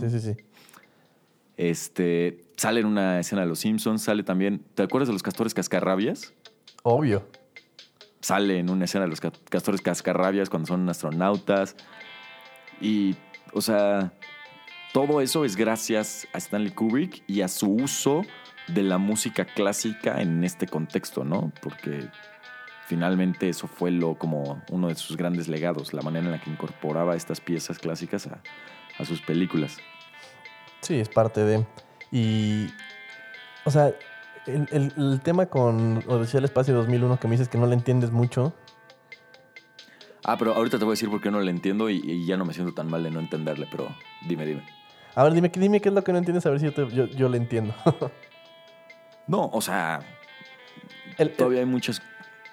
sí, 0.00 0.10
sí, 0.10 0.20
sí. 0.20 0.36
Este, 1.56 2.44
sale 2.56 2.80
en 2.80 2.86
una 2.86 3.20
escena 3.20 3.42
de 3.42 3.48
Los 3.48 3.60
Simpsons, 3.60 4.02
sale 4.02 4.22
también... 4.22 4.62
¿Te 4.74 4.82
acuerdas 4.82 5.06
de 5.08 5.12
los 5.12 5.22
castores 5.22 5.54
cascarrabias? 5.54 6.34
Obvio. 6.82 7.26
Sale 8.20 8.58
en 8.58 8.68
una 8.70 8.84
escena 8.86 9.04
de 9.04 9.10
los 9.10 9.20
ca- 9.20 9.32
castores 9.48 9.80
cascarrabias 9.80 10.50
cuando 10.50 10.66
son 10.66 10.88
astronautas. 10.88 11.76
Y, 12.80 13.14
o 13.52 13.60
sea, 13.60 14.12
todo 14.92 15.20
eso 15.20 15.44
es 15.44 15.56
gracias 15.56 16.26
a 16.32 16.38
Stanley 16.38 16.72
Kubrick 16.72 17.22
y 17.26 17.40
a 17.42 17.48
su 17.48 17.70
uso 17.70 18.22
de 18.68 18.82
la 18.82 18.98
música 18.98 19.44
clásica 19.44 20.20
en 20.20 20.42
este 20.44 20.66
contexto, 20.66 21.24
¿no? 21.24 21.52
Porque 21.62 22.08
finalmente 22.86 23.48
eso 23.48 23.66
fue 23.68 23.90
lo 23.90 24.14
como 24.16 24.62
uno 24.70 24.88
de 24.88 24.94
sus 24.94 25.16
grandes 25.16 25.48
legados, 25.48 25.92
la 25.92 26.02
manera 26.02 26.24
en 26.26 26.32
la 26.32 26.40
que 26.40 26.50
incorporaba 26.50 27.16
estas 27.16 27.40
piezas 27.40 27.78
clásicas 27.78 28.26
a, 28.26 28.38
a 28.98 29.04
sus 29.04 29.20
películas. 29.22 29.78
Sí, 30.82 30.98
es 30.98 31.08
parte 31.08 31.42
de. 31.44 31.64
Y. 32.12 32.68
O 33.64 33.70
sea, 33.70 33.92
el, 34.46 34.68
el- 34.70 34.92
el 34.96 35.20
tema 35.22 35.46
con 35.46 35.98
Odisea 36.06 36.38
del 36.38 36.44
Espacio 36.44 36.74
2001 36.74 37.18
que 37.18 37.26
me 37.28 37.32
dices 37.32 37.48
que 37.48 37.58
no 37.58 37.66
le 37.66 37.74
entiendes 37.74 38.10
mucho. 38.12 38.52
Ah, 40.24 40.36
pero 40.38 40.54
ahorita 40.54 40.78
te 40.78 40.84
voy 40.84 40.92
a 40.92 40.94
decir 40.94 41.08
por 41.08 41.20
qué 41.20 41.30
no 41.30 41.40
le 41.40 41.50
entiendo 41.50 41.88
y, 41.88 41.96
y 42.04 42.26
ya 42.26 42.36
no 42.36 42.44
me 42.44 42.52
siento 42.52 42.74
tan 42.74 42.88
mal 42.88 43.02
de 43.04 43.10
no 43.10 43.20
entenderle, 43.20 43.66
pero 43.70 43.88
dime, 44.28 44.44
dime. 44.44 44.62
A 45.14 45.22
ver, 45.24 45.32
dime, 45.34 45.48
dime 45.54 45.80
qué 45.80 45.88
es 45.88 45.94
lo 45.94 46.02
que 46.02 46.12
no 46.12 46.18
entiendes, 46.18 46.44
a 46.46 46.50
ver 46.50 46.58
si 46.60 46.66
yo, 46.66 46.72
te- 46.74 46.88
yo, 46.94 47.06
yo 47.06 47.28
le 47.28 47.36
entiendo. 47.38 47.74
No, 49.26 49.50
o 49.52 49.60
sea, 49.60 50.00
El- 51.18 51.28
el- 51.28 51.34
todavía 51.34 51.60
hay 51.60 51.66
muchas 51.66 52.00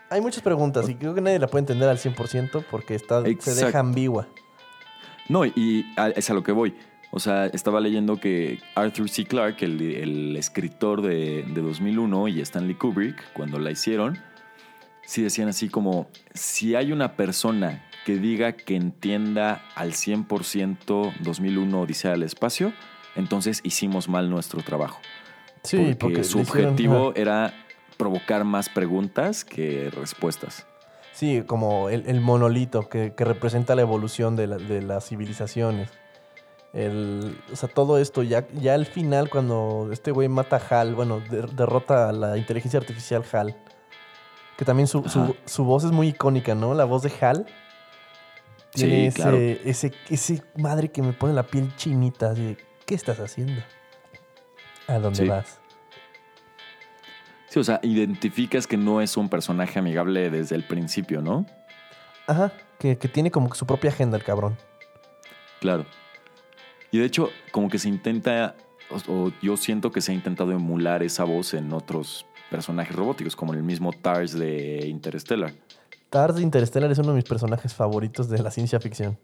hay 0.10 0.22
muchas 0.22 0.44
preguntas 0.44 0.88
y 0.90 0.94
creo 0.96 1.16
que 1.16 1.22
nadie 1.22 1.40
la 1.40 1.48
puede 1.48 1.62
entender 1.62 1.90
al 1.90 1.98
100% 1.98 2.64
porque 2.70 2.94
está, 2.94 3.24
se 3.40 3.56
deja 3.66 3.80
ambigua. 3.80 4.28
No, 5.28 5.44
y 5.46 5.86
a- 5.98 6.10
es 6.10 6.30
a 6.30 6.34
lo 6.36 6.44
que 6.44 6.52
voy. 6.52 6.76
O 7.10 7.20
sea, 7.20 7.48
estaba 7.48 7.80
leyendo 7.80 8.20
que 8.20 8.60
Arthur 8.76 9.10
C. 9.10 9.26
Clarke, 9.26 9.64
el, 9.64 9.82
el 9.82 10.38
escritor 10.38 11.02
de, 11.02 11.44
de 11.48 11.62
2001 11.62 12.28
y 12.28 12.42
Stanley 12.42 12.76
Kubrick, 12.76 13.34
cuando 13.34 13.58
la 13.58 13.72
hicieron, 13.72 14.20
sí 15.04 15.24
decían 15.24 15.48
así 15.48 15.68
como, 15.70 16.08
si 16.36 16.76
hay 16.76 16.92
una 16.92 17.14
persona 17.16 17.84
que 18.06 18.18
diga 18.18 18.52
que 18.52 18.76
entienda 18.76 19.64
al 19.76 19.94
100% 19.94 21.14
2001 21.22 21.82
Odisea 21.82 22.12
del 22.12 22.24
Espacio, 22.24 22.72
entonces 23.16 23.62
hicimos 23.64 24.10
mal 24.10 24.30
nuestro 24.30 24.62
trabajo. 24.62 25.00
Sí, 25.64 25.78
porque, 25.78 25.96
porque 25.96 26.24
su 26.24 26.40
hicieron- 26.40 26.72
objetivo 26.72 27.14
era 27.16 27.54
provocar 27.98 28.44
más 28.44 28.70
preguntas 28.70 29.46
que 29.46 29.90
respuestas. 29.92 30.66
Sí, 31.14 31.44
como 31.46 31.90
el, 31.90 32.08
el 32.08 32.22
monolito 32.22 32.90
que, 32.90 33.14
que 33.16 33.24
representa 33.24 33.76
la 33.76 33.82
evolución 33.84 34.36
de, 34.36 34.48
la- 34.48 34.58
de 34.58 34.82
las 34.82 35.08
civilizaciones. 35.08 35.90
El, 36.74 37.38
o 37.52 37.56
sea, 37.56 37.70
todo 37.70 38.00
esto, 38.00 38.24
ya, 38.24 38.48
ya 38.54 38.74
al 38.74 38.88
final, 38.88 39.30
cuando 39.30 39.90
este 39.92 40.10
güey 40.12 40.28
mata 40.28 40.56
a 40.58 40.82
Hal, 40.82 40.96
bueno, 40.96 41.20
de- 41.30 41.44
derrota 41.56 42.10
a 42.10 42.12
la 42.12 42.36
inteligencia 42.38 42.80
artificial 42.80 43.24
Hal, 43.32 43.56
que 44.58 44.66
también 44.66 44.88
su, 44.88 45.08
su- 45.08 45.36
su 45.46 45.64
voz 45.66 45.84
es 45.84 45.92
muy 45.92 46.08
icónica, 46.10 46.56
¿no? 46.56 46.74
La 46.74 46.86
voz 46.86 47.04
de 47.04 47.12
Hal. 47.22 47.46
Sí, 48.74 48.86
Tiene 48.88 49.08
ese, 49.08 49.16
claro. 49.22 49.38
ese, 49.38 49.92
ese 50.10 50.42
madre 50.58 50.90
que 50.90 51.04
me 51.04 51.14
pone 51.14 51.34
la 51.34 51.44
piel 51.44 51.76
chinita, 51.76 52.32
así 52.32 52.44
de, 52.44 52.58
¿qué 52.88 52.96
estás 52.96 53.20
haciendo? 53.20 53.62
¿A 54.88 55.00
dónde 55.00 55.24
Sí. 55.24 55.28
vas? 55.28 55.60
Sí, 57.50 57.60
o 57.60 57.64
sea, 57.64 57.80
identificas 57.84 58.66
que 58.66 58.78
no 58.78 59.00
es 59.02 59.16
un 59.16 59.30
personaje 59.30 59.78
amigable 59.80 60.30
desde 60.32 60.56
el 60.56 60.64
principio, 60.64 61.22
¿no? 61.22 61.46
Ajá, 62.26 62.52
que, 62.80 62.98
que 62.98 63.08
tiene 63.08 63.30
como 63.32 63.50
que 63.50 63.58
su 63.58 63.66
propia 63.68 63.92
agenda 63.92 64.18
el 64.18 64.24
cabrón. 64.24 64.58
Claro. 65.60 65.86
Y 66.92 66.98
de 67.00 67.06
hecho, 67.06 67.30
como 67.52 67.70
que 67.70 67.78
se 67.80 67.90
intenta, 67.90 68.56
o, 68.90 69.12
o 69.12 69.32
yo 69.42 69.56
siento 69.58 69.92
que 69.92 70.02
se 70.02 70.12
ha 70.12 70.16
intentado 70.16 70.52
emular 70.52 71.04
esa 71.04 71.24
voz 71.26 71.54
en 71.54 71.72
otros 71.74 72.26
personajes 72.50 72.96
robóticos, 72.96 73.36
como 73.36 73.54
el 73.54 73.62
mismo 73.64 73.92
Tars 73.94 74.34
de 74.34 74.88
Interstellar. 74.88 75.54
Tars 76.10 76.36
de 76.36 76.42
Interstellar 76.44 76.92
es 76.92 76.98
uno 77.00 77.10
de 77.10 77.16
mis 77.16 77.24
personajes 77.24 77.74
favoritos 77.74 78.30
de 78.30 78.40
la 78.42 78.52
ciencia 78.52 78.80
ficción. 78.80 79.18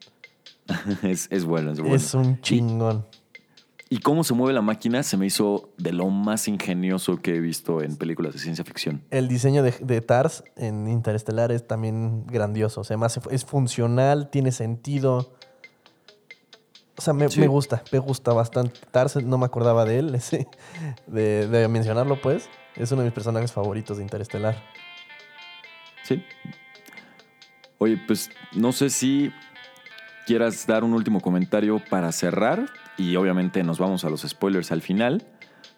es, 1.04 1.28
es 1.32 1.46
bueno, 1.46 1.72
es 1.72 1.80
bueno. 1.80 1.96
Es 1.96 2.14
un 2.14 2.40
chingón. 2.42 3.06
Y 3.12 3.19
cómo 3.98 4.24
se 4.24 4.36
mueve 4.36 4.54
la 4.54 4.62
máquina 4.62 5.02
se 5.02 5.18
me 5.18 5.26
hizo 5.26 5.72
de 5.80 5.92
lo 5.92 6.08
más 6.12 6.48
ingenioso 6.48 7.18
que 7.18 7.36
he 7.36 7.40
visto 7.40 7.82
en 7.82 7.98
películas 7.98 8.34
de 8.34 8.40
ciencia 8.40 8.64
ficción. 8.64 9.04
El 9.10 9.28
diseño 9.28 9.64
de, 9.64 9.72
de 9.82 10.02
TARS 10.02 10.44
en 10.56 10.88
Interestelar 10.88 11.52
es 11.52 11.66
también 11.68 12.28
grandioso. 12.28 12.82
O 12.82 12.84
sea, 12.84 12.94
además 12.96 13.20
es 13.32 13.46
funcional, 13.46 14.30
tiene 14.30 14.52
sentido. 14.52 15.34
O 16.98 17.02
sea, 17.02 17.14
me, 17.14 17.28
Sí. 17.30 17.40
me 17.40 17.48
gusta, 17.48 17.82
me 17.92 17.98
gusta 17.98 18.32
bastante. 18.32 18.80
TARS 18.92 19.24
no 19.24 19.40
me 19.40 19.46
acordaba 19.46 19.86
de 19.86 19.98
él, 20.00 20.14
ese, 20.16 20.48
de, 21.08 21.48
de 21.48 21.68
mencionarlo, 21.68 22.22
pues. 22.22 22.48
Es 22.76 22.92
uno 22.92 23.02
de 23.02 23.08
mis 23.08 23.14
personajes 23.16 23.52
favoritos 23.52 23.98
de 23.98 24.04
Interestelar. 24.04 24.62
Sí. 26.04 26.24
Oye, 27.80 27.98
pues 28.06 28.30
no 28.54 28.72
sé 28.72 28.90
si 28.92 29.32
quieras 30.28 30.68
dar 30.68 30.84
un 30.84 30.94
último 30.94 31.22
comentario 31.22 31.82
para 31.90 32.12
cerrar 32.12 32.68
y 33.00 33.16
obviamente 33.16 33.64
nos 33.64 33.80
vamos 33.80 34.04
a 34.04 34.10
los 34.10 34.22
spoilers 34.22 34.72
al 34.72 34.82
final, 34.82 35.26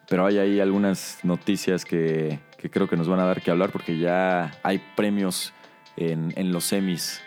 pero 0.09 0.25
hay 0.25 0.39
ahí 0.39 0.59
algunas 0.59 1.19
noticias 1.23 1.85
que, 1.85 2.39
que 2.57 2.69
creo 2.69 2.89
que 2.89 2.97
nos 2.97 3.07
van 3.07 3.19
a 3.19 3.25
dar 3.25 3.41
que 3.41 3.51
hablar 3.51 3.71
porque 3.71 3.97
ya 3.97 4.51
hay 4.63 4.81
premios 4.95 5.53
en, 5.95 6.33
en 6.35 6.51
los 6.51 6.65
semis. 6.65 7.21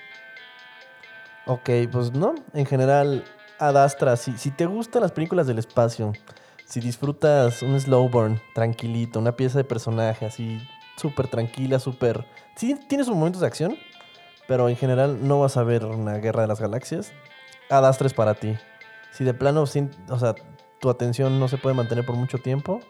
Ok, 1.47 1.71
pues 1.93 2.13
no, 2.13 2.35
en 2.53 2.67
general, 2.67 3.25
Ad 3.59 3.77
Astra, 3.83 4.17
si, 4.17 4.33
si 4.37 4.51
te 4.51 4.67
gustan 4.67 5.03
las 5.03 5.13
películas 5.13 5.47
del 5.47 5.59
espacio, 5.59 6.13
si 6.65 6.81
disfrutas 6.81 7.63
un 7.63 7.79
slow 7.81 8.09
burn 8.09 8.41
tranquilito, 8.55 9.21
una 9.21 9.37
pieza 9.37 9.59
de 9.59 9.65
personaje 9.65 10.27
así 10.27 10.59
súper 10.97 11.29
tranquila, 11.29 11.79
súper... 11.79 12.27
Sí, 12.57 12.77
tiene 12.89 13.05
sus 13.05 13.15
momentos 13.15 13.43
de 13.43 13.47
acción, 13.47 13.77
pero 14.49 14.69
en 14.69 14.77
general 14.77 15.27
no 15.27 15.41
vas 15.41 15.57
a 15.57 15.63
ver 15.63 15.85
una 15.85 16.15
guerra 16.15 16.43
de 16.43 16.49
las 16.49 16.61
galaxias. 16.61 17.13
Ad 17.71 17.87
Astra 17.87 18.07
es 18.07 18.15
para 18.15 18.35
ti. 18.35 18.57
Si 19.17 19.25
de 19.25 19.35
plano, 19.35 19.67
sin, 19.67 19.91
o 20.09 20.19
sea, 20.19 20.35
tu 20.81 20.91
atención 20.91 21.39
no 21.41 21.49
se 21.49 21.57
puede 21.57 21.75
mantener 21.75 22.05
por 22.05 22.17
mucho 22.17 22.39
tiempo, 22.39 22.81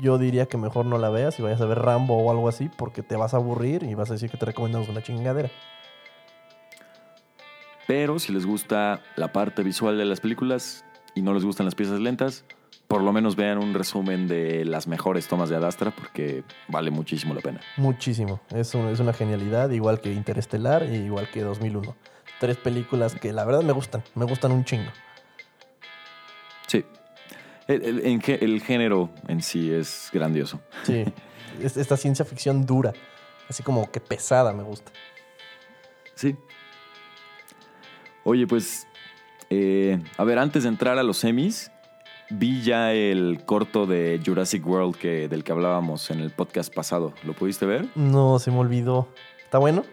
yo 0.00 0.18
diría 0.18 0.46
que 0.46 0.56
mejor 0.56 0.86
no 0.86 0.98
la 0.98 1.10
veas 1.10 1.38
y 1.38 1.42
vayas 1.42 1.60
a 1.60 1.66
ver 1.66 1.78
Rambo 1.78 2.16
o 2.16 2.30
algo 2.30 2.48
así, 2.48 2.68
porque 2.76 3.02
te 3.02 3.16
vas 3.16 3.34
a 3.34 3.38
aburrir 3.38 3.82
y 3.82 3.94
vas 3.94 4.10
a 4.10 4.14
decir 4.14 4.30
que 4.30 4.36
te 4.36 4.46
recomendamos 4.46 4.88
una 4.88 5.02
chingadera. 5.02 5.50
Pero 7.86 8.18
si 8.18 8.32
les 8.32 8.46
gusta 8.46 9.00
la 9.16 9.32
parte 9.32 9.62
visual 9.62 9.98
de 9.98 10.04
las 10.04 10.20
películas 10.20 10.84
y 11.14 11.22
no 11.22 11.34
les 11.34 11.44
gustan 11.44 11.66
las 11.66 11.74
piezas 11.74 11.98
lentas, 12.00 12.44
por 12.86 13.02
lo 13.02 13.12
menos 13.12 13.36
vean 13.36 13.58
un 13.58 13.74
resumen 13.74 14.28
de 14.28 14.64
las 14.64 14.86
mejores 14.86 15.26
tomas 15.26 15.48
de 15.48 15.56
Adastra 15.56 15.90
porque 15.90 16.44
vale 16.68 16.90
muchísimo 16.90 17.34
la 17.34 17.40
pena. 17.40 17.60
Muchísimo. 17.76 18.40
Es, 18.54 18.74
un- 18.74 18.88
es 18.88 19.00
una 19.00 19.12
genialidad, 19.12 19.70
igual 19.70 20.00
que 20.00 20.12
Interestelar 20.12 20.82
e 20.84 20.96
igual 20.98 21.28
que 21.30 21.40
2001. 21.42 21.96
Tres 22.38 22.56
películas 22.56 23.14
que 23.14 23.32
la 23.32 23.44
verdad 23.44 23.62
me 23.62 23.72
gustan, 23.72 24.02
me 24.14 24.24
gustan 24.26 24.52
un 24.52 24.64
chingo. 24.64 24.90
Sí. 26.72 26.84
El, 27.68 27.82
el- 28.04 28.26
el 28.40 28.62
género 28.62 29.10
en 29.28 29.42
sí 29.42 29.70
es 29.72 30.08
grandioso. 30.12 30.60
Sí, 30.84 31.04
es- 31.62 31.76
esta 31.76 31.96
ciencia 31.96 32.24
ficción 32.24 32.64
dura, 32.66 32.92
así 33.48 33.62
como 33.62 33.90
que 33.90 34.00
pesada 34.00 34.52
me 34.52 34.62
gusta. 34.62 34.90
Sí. 36.14 36.34
Oye, 38.24 38.46
pues, 38.46 38.86
eh, 39.50 40.00
a 40.16 40.24
ver, 40.24 40.38
antes 40.38 40.62
de 40.62 40.68
entrar 40.70 40.98
a 40.98 41.02
los 41.02 41.18
semis, 41.18 41.70
vi 42.30 42.62
ya 42.62 42.92
el 42.92 43.42
corto 43.44 43.86
de 43.86 44.20
Jurassic 44.24 44.66
World 44.66 44.96
que, 44.96 45.28
del 45.28 45.44
que 45.44 45.52
hablábamos 45.52 46.10
en 46.10 46.20
el 46.20 46.30
podcast 46.30 46.72
pasado. 46.72 47.12
¿Lo 47.24 47.34
pudiste 47.34 47.66
ver? 47.66 47.88
No, 47.96 48.38
se 48.38 48.50
me 48.50 48.58
olvidó. 48.58 49.08
¿Está 49.44 49.58
bueno? 49.58 49.84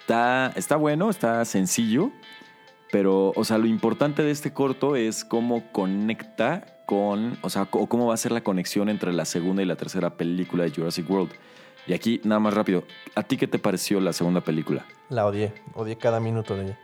Está, 0.00 0.52
está 0.56 0.76
bueno, 0.76 1.10
está 1.10 1.44
sencillo. 1.44 2.10
Pero, 2.90 3.32
o 3.36 3.44
sea, 3.44 3.58
lo 3.58 3.66
importante 3.66 4.22
de 4.22 4.30
este 4.30 4.52
corto 4.52 4.96
es 4.96 5.24
cómo 5.24 5.70
conecta 5.72 6.78
con, 6.86 7.38
o 7.42 7.50
sea, 7.50 7.68
o 7.70 7.86
cómo 7.86 8.06
va 8.06 8.14
a 8.14 8.16
ser 8.16 8.32
la 8.32 8.42
conexión 8.42 8.88
entre 8.88 9.12
la 9.12 9.26
segunda 9.26 9.62
y 9.62 9.66
la 9.66 9.76
tercera 9.76 10.16
película 10.16 10.64
de 10.64 10.70
Jurassic 10.70 11.08
World. 11.10 11.32
Y 11.86 11.92
aquí, 11.92 12.20
nada 12.24 12.38
más 12.38 12.54
rápido, 12.54 12.84
¿a 13.14 13.22
ti 13.22 13.36
qué 13.36 13.46
te 13.46 13.58
pareció 13.58 14.00
la 14.00 14.12
segunda 14.12 14.40
película? 14.40 14.86
La 15.10 15.26
odié. 15.26 15.52
Odié 15.74 15.96
cada 15.96 16.20
minuto 16.20 16.56
de 16.56 16.64
ella. 16.64 16.78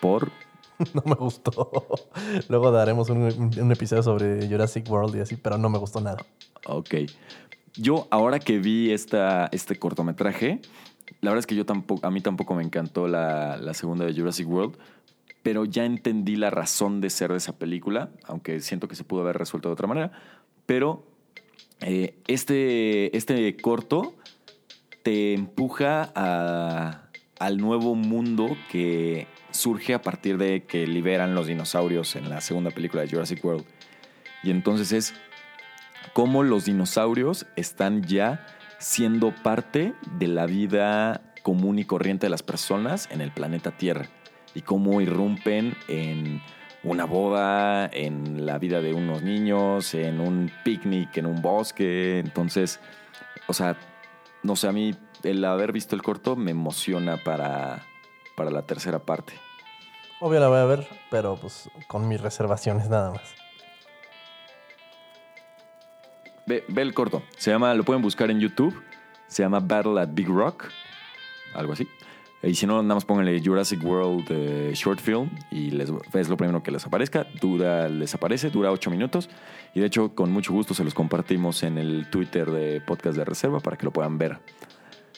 Por. 0.00 0.30
No 0.92 1.02
me 1.06 1.14
gustó. 1.14 1.70
Luego 2.48 2.72
daremos 2.72 3.08
un, 3.08 3.22
un 3.22 3.72
episodio 3.72 4.02
sobre 4.02 4.48
Jurassic 4.48 4.90
World 4.90 5.14
y 5.16 5.20
así, 5.20 5.36
pero 5.36 5.56
no 5.56 5.68
me 5.68 5.78
gustó 5.78 6.00
nada. 6.00 6.26
Ok. 6.66 6.94
Yo, 7.76 8.08
ahora 8.10 8.38
que 8.38 8.58
vi 8.58 8.90
esta, 8.92 9.48
este 9.52 9.78
cortometraje, 9.78 10.60
la 11.20 11.30
verdad 11.30 11.40
es 11.40 11.46
que 11.46 11.54
yo 11.54 11.64
tampoco, 11.66 12.06
a 12.06 12.10
mí 12.10 12.20
tampoco 12.20 12.54
me 12.54 12.62
encantó 12.62 13.08
la, 13.08 13.56
la 13.56 13.74
segunda 13.74 14.04
de 14.04 14.14
Jurassic 14.14 14.48
World, 14.48 14.76
pero 15.42 15.64
ya 15.64 15.84
entendí 15.84 16.36
la 16.36 16.50
razón 16.50 17.00
de 17.00 17.10
ser 17.10 17.30
de 17.30 17.36
esa 17.38 17.58
película, 17.58 18.10
aunque 18.24 18.60
siento 18.60 18.88
que 18.88 18.94
se 18.96 19.04
pudo 19.04 19.22
haber 19.22 19.36
resuelto 19.36 19.68
de 19.68 19.72
otra 19.74 19.86
manera. 19.86 20.12
Pero 20.66 21.06
eh, 21.80 22.14
este, 22.26 23.14
este 23.16 23.56
corto 23.56 24.14
te 25.02 25.34
empuja 25.34 26.10
a- 26.14 27.02
al 27.38 27.58
nuevo 27.58 27.94
mundo 27.94 28.48
que 28.70 29.26
surge 29.50 29.92
a 29.92 30.00
partir 30.00 30.38
de 30.38 30.64
que 30.64 30.86
liberan 30.86 31.34
los 31.34 31.46
dinosaurios 31.46 32.16
en 32.16 32.30
la 32.30 32.40
segunda 32.40 32.70
película 32.70 33.02
de 33.02 33.08
Jurassic 33.10 33.44
World. 33.44 33.64
Y 34.42 34.50
entonces 34.50 34.92
es 34.92 35.14
cómo 36.14 36.42
los 36.42 36.64
dinosaurios 36.64 37.44
están 37.56 38.02
ya 38.04 38.46
siendo 38.84 39.34
parte 39.34 39.94
de 40.18 40.28
la 40.28 40.44
vida 40.44 41.22
común 41.42 41.78
y 41.78 41.86
corriente 41.86 42.26
de 42.26 42.30
las 42.30 42.42
personas 42.42 43.08
en 43.10 43.22
el 43.22 43.32
planeta 43.32 43.70
Tierra 43.70 44.10
y 44.54 44.60
cómo 44.60 45.00
irrumpen 45.00 45.74
en 45.88 46.42
una 46.82 47.06
boda, 47.06 47.86
en 47.86 48.44
la 48.44 48.58
vida 48.58 48.82
de 48.82 48.92
unos 48.92 49.22
niños, 49.22 49.94
en 49.94 50.20
un 50.20 50.52
picnic, 50.64 51.16
en 51.16 51.24
un 51.24 51.40
bosque. 51.40 52.18
Entonces, 52.18 52.78
o 53.46 53.54
sea, 53.54 53.78
no 54.42 54.54
sé, 54.54 54.68
a 54.68 54.72
mí 54.72 54.94
el 55.22 55.42
haber 55.46 55.72
visto 55.72 55.96
el 55.96 56.02
corto 56.02 56.36
me 56.36 56.50
emociona 56.50 57.16
para, 57.24 57.86
para 58.36 58.50
la 58.50 58.66
tercera 58.66 58.98
parte. 58.98 59.32
Obvio 60.20 60.40
la 60.40 60.48
voy 60.48 60.58
a 60.58 60.64
ver, 60.66 60.86
pero 61.10 61.36
pues 61.36 61.70
con 61.88 62.06
mis 62.06 62.20
reservaciones 62.20 62.90
nada 62.90 63.12
más. 63.12 63.43
Ve, 66.46 66.64
ve 66.68 66.82
el 66.82 66.94
corto. 66.94 67.22
Se 67.36 67.50
llama, 67.50 67.74
lo 67.74 67.84
pueden 67.84 68.02
buscar 68.02 68.30
en 68.30 68.40
YouTube. 68.40 68.74
Se 69.26 69.42
llama 69.42 69.60
Battle 69.60 70.00
at 70.00 70.08
Big 70.12 70.28
Rock. 70.28 70.66
Algo 71.54 71.72
así. 71.72 71.88
Y 72.46 72.54
si 72.54 72.66
no, 72.66 72.82
nada 72.82 72.94
más 72.94 73.04
pónganle 73.04 73.40
Jurassic 73.42 73.82
World 73.82 74.26
eh, 74.28 74.72
Short 74.74 75.00
Film 75.00 75.30
y 75.50 75.70
les, 75.70 75.90
es 76.12 76.28
lo 76.28 76.36
primero 76.36 76.62
que 76.62 76.70
les 76.70 76.84
aparezca. 76.84 77.26
Dura, 77.40 77.88
les 77.88 78.14
aparece, 78.14 78.50
dura 78.50 78.70
ocho 78.70 78.90
minutos. 78.90 79.30
Y 79.74 79.80
de 79.80 79.86
hecho, 79.86 80.14
con 80.14 80.30
mucho 80.30 80.52
gusto 80.52 80.74
se 80.74 80.84
los 80.84 80.92
compartimos 80.92 81.62
en 81.62 81.78
el 81.78 82.10
Twitter 82.10 82.50
de 82.50 82.80
Podcast 82.82 83.16
de 83.16 83.24
Reserva 83.24 83.60
para 83.60 83.76
que 83.76 83.86
lo 83.86 83.92
puedan 83.92 84.18
ver. 84.18 84.38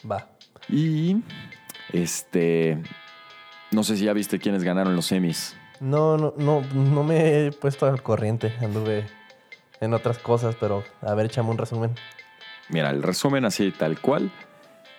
Va. 0.09 0.29
Y 0.69 1.17
este. 1.93 2.83
No 3.73 3.83
sé 3.83 3.97
si 3.97 4.05
ya 4.05 4.13
viste 4.13 4.39
quiénes 4.39 4.63
ganaron 4.63 4.95
los 4.95 5.07
semis. 5.07 5.57
No, 5.81 6.17
no, 6.17 6.33
no, 6.37 6.63
no 6.75 7.03
me 7.03 7.47
he 7.47 7.53
puesto 7.53 7.87
al 7.87 8.03
corriente. 8.03 8.55
Anduve 8.63 9.07
en 9.81 9.95
otras 9.95 10.19
cosas, 10.19 10.57
pero 10.59 10.85
a 11.03 11.15
ver, 11.15 11.27
échame 11.27 11.51
un 11.51 11.59
resumen. 11.59 11.95
Mira, 12.69 12.91
el 12.91 13.03
resumen 13.03 13.45
así 13.45 13.71
tal 13.73 14.01
cual. 14.01 14.31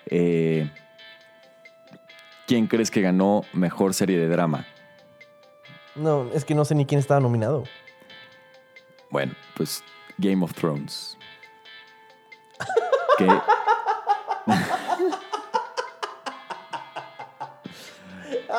Eh, 0.06 0.70
¿Quién 2.46 2.66
crees 2.66 2.90
que 2.90 3.02
ganó 3.02 3.42
mejor 3.52 3.92
serie 3.92 4.18
de 4.18 4.28
drama? 4.28 4.66
No, 5.94 6.30
es 6.32 6.44
que 6.44 6.54
no 6.54 6.64
sé 6.64 6.74
ni 6.74 6.86
quién 6.86 6.98
estaba 6.98 7.20
nominado. 7.20 7.64
Bueno, 9.10 9.34
pues 9.56 9.82
Game 10.16 10.42
of 10.44 10.54
Thrones. 10.54 11.18
que 13.18 13.26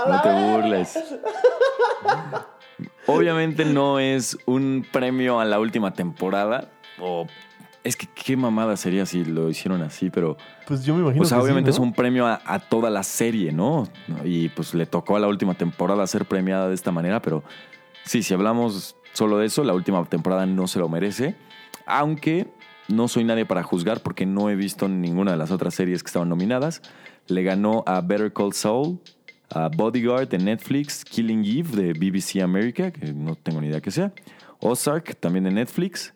no 0.07 0.21
te 0.21 0.31
burles. 0.31 0.99
Obviamente 3.13 3.65
no 3.65 3.99
es 3.99 4.37
un 4.45 4.85
premio 4.91 5.39
a 5.39 5.45
la 5.45 5.59
última 5.59 5.93
temporada. 5.93 6.69
O 6.99 7.27
es 7.83 7.95
que 7.95 8.07
qué 8.07 8.35
mamada 8.35 8.75
sería 8.77 9.05
si 9.05 9.23
lo 9.23 9.49
hicieron 9.49 9.81
así, 9.81 10.09
pero 10.09 10.37
Pues 10.67 10.83
yo 10.83 10.93
me 10.95 11.01
imagino 11.01 11.23
o 11.23 11.25
sea, 11.25 11.37
que 11.37 11.41
sí, 11.41 11.45
obviamente 11.45 11.69
¿no? 11.69 11.73
es 11.73 11.79
un 11.79 11.93
premio 11.93 12.27
a, 12.27 12.41
a 12.45 12.59
toda 12.59 12.89
la 12.89 13.03
serie, 13.03 13.51
¿no? 13.51 13.87
Y 14.23 14.49
pues 14.49 14.73
le 14.73 14.85
tocó 14.85 15.15
a 15.15 15.19
la 15.19 15.27
última 15.27 15.53
temporada 15.53 16.05
ser 16.07 16.25
premiada 16.25 16.67
de 16.67 16.75
esta 16.75 16.91
manera, 16.91 17.21
pero 17.21 17.43
sí, 18.03 18.21
si 18.21 18.33
hablamos 18.33 18.95
solo 19.13 19.37
de 19.37 19.45
eso, 19.47 19.63
la 19.63 19.73
última 19.73 20.03
temporada 20.05 20.45
no 20.45 20.67
se 20.67 20.79
lo 20.79 20.89
merece. 20.89 21.35
Aunque 21.85 22.47
no 22.89 23.07
soy 23.07 23.23
nadie 23.23 23.45
para 23.45 23.63
juzgar 23.63 24.01
porque 24.01 24.25
no 24.25 24.49
he 24.49 24.55
visto 24.55 24.87
ninguna 24.89 25.31
de 25.31 25.37
las 25.37 25.51
otras 25.51 25.73
series 25.73 26.03
que 26.03 26.07
estaban 26.07 26.29
nominadas. 26.29 26.81
Le 27.27 27.43
ganó 27.43 27.83
a 27.85 28.01
Better 28.01 28.33
Call 28.33 28.53
Saul, 28.53 28.99
a 29.49 29.67
Bodyguard 29.69 30.27
de 30.27 30.37
Netflix, 30.37 31.03
Killing 31.03 31.43
Eve 31.43 31.81
de 31.81 31.93
BBC 31.93 32.41
America, 32.41 32.91
que 32.91 33.13
no 33.13 33.35
tengo 33.35 33.61
ni 33.61 33.67
idea 33.67 33.81
que 33.81 33.91
sea, 33.91 34.11
Ozark 34.59 35.15
también 35.15 35.45
de 35.45 35.51
Netflix, 35.51 36.13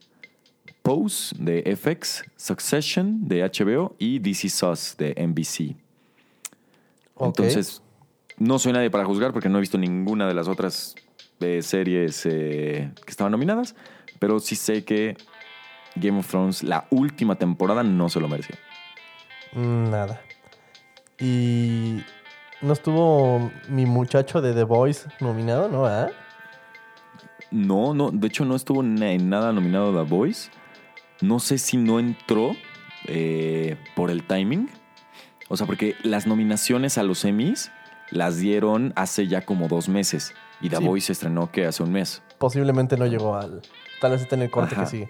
Pose 0.82 1.34
de 1.40 1.76
FX, 1.78 2.26
Succession 2.36 3.28
de 3.28 3.42
HBO 3.42 3.96
y 3.98 4.20
DC 4.20 4.66
Us 4.66 4.96
de 4.98 5.16
NBC. 5.16 5.76
Entonces, 7.20 7.82
no 8.38 8.60
soy 8.60 8.74
nadie 8.74 8.90
para 8.90 9.06
juzgar 9.06 9.32
porque 9.32 9.48
no 9.48 9.58
he 9.58 9.62
visto 9.62 9.78
ninguna 9.78 10.28
de 10.28 10.34
las 10.34 10.48
otras 10.48 10.96
eh, 11.40 11.62
series 11.62 12.26
eh, 12.26 12.92
que 13.06 13.12
estaban 13.12 13.32
nominadas, 13.32 13.76
pero 14.20 14.40
sí 14.40 14.56
sé 14.56 14.84
que 14.84 15.16
Game 15.96 16.20
of 16.20 16.28
Thrones, 16.28 16.64
la 16.64 16.86
última 16.90 17.36
temporada, 17.36 17.84
no 17.84 18.10
se 18.10 18.20
lo 18.20 18.28
mereció. 18.28 18.56
Mm, 19.54 19.90
Nada. 19.90 20.22
Y 21.20 22.02
no 22.64 22.74
estuvo 22.74 23.52
mi 23.68 23.86
muchacho 23.86 24.42
de 24.42 24.54
The 24.54 24.64
Voice 24.64 25.08
nominado, 25.20 25.70
¿no? 25.70 25.86
¿Ah? 25.86 26.10
No, 27.52 27.94
no, 27.94 28.10
de 28.12 28.28
hecho 28.28 28.46
no 28.46 28.56
estuvo 28.56 28.82
en 28.82 29.30
nada 29.30 29.52
nominado 29.52 29.94
The 29.94 30.10
Voice. 30.10 30.50
No 31.22 31.40
sé 31.40 31.58
si 31.58 31.78
no 31.78 32.00
entró 32.00 32.56
eh, 33.06 33.78
por 33.96 34.10
el 34.10 34.24
timing. 34.26 34.70
O 35.50 35.58
sea, 35.58 35.68
porque 35.68 35.96
las 36.04 36.26
nominaciones 36.26 36.98
a 36.98 37.04
los 37.04 37.24
Emmys 37.26 37.72
las 38.10 38.38
dieron 38.38 38.92
hace 38.96 39.28
ya 39.28 39.42
como 39.46 39.68
dos 39.68 39.88
meses. 39.88 40.34
Y 40.62 40.70
The 40.70 40.78
Sí. 40.78 40.84
Voice 40.86 41.08
se 41.08 41.14
estrenó 41.14 41.52
que 41.52 41.66
hace 41.66 41.84
un 41.84 41.92
mes. 41.92 42.24
Posiblemente 42.40 42.98
no 42.98 43.06
llegó 43.06 43.36
al. 43.36 43.62
Tal 44.02 44.12
vez 44.12 44.22
esté 44.22 44.36
en 44.36 44.44
el 44.44 44.50
corte 44.50 44.74
Ajá. 44.76 44.86
que 44.86 44.90
sigue. 44.90 45.10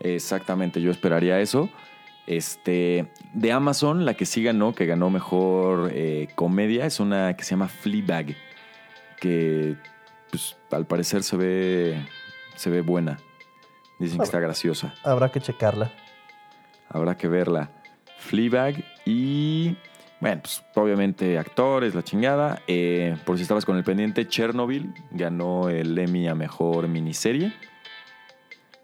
Exactamente, 0.00 0.80
yo 0.80 0.90
esperaría 0.90 1.38
eso. 1.40 1.68
Este, 2.26 3.10
de 3.34 3.52
Amazon, 3.52 4.04
la 4.04 4.14
que 4.14 4.26
sí 4.26 4.42
ganó, 4.42 4.74
que 4.74 4.86
ganó 4.86 5.10
mejor 5.10 5.90
eh, 5.92 6.28
comedia, 6.34 6.86
es 6.86 7.00
una 7.00 7.36
que 7.36 7.44
se 7.44 7.50
llama 7.50 7.68
Fleabag, 7.68 8.36
que 9.20 9.76
pues, 10.30 10.56
al 10.70 10.86
parecer 10.86 11.22
se 11.22 11.36
ve, 11.36 12.06
se 12.54 12.70
ve 12.70 12.80
buena. 12.80 13.18
Dicen 13.98 14.18
que 14.18 14.24
está 14.24 14.40
graciosa. 14.40 14.94
Habrá 15.04 15.30
que 15.30 15.40
checarla. 15.40 15.92
Habrá 16.88 17.16
que 17.16 17.28
verla. 17.28 17.70
Fleabag 18.18 18.84
y, 19.04 19.76
bueno, 20.20 20.42
pues 20.42 20.62
obviamente 20.74 21.38
actores, 21.38 21.94
la 21.94 22.02
chingada. 22.02 22.62
Eh, 22.66 23.16
por 23.24 23.36
si 23.36 23.42
estabas 23.42 23.64
con 23.64 23.76
el 23.76 23.84
pendiente, 23.84 24.26
Chernobyl 24.26 24.94
ganó 25.10 25.68
el 25.68 25.98
Emmy 25.98 26.28
a 26.28 26.34
Mejor 26.34 26.88
Miniserie, 26.88 27.52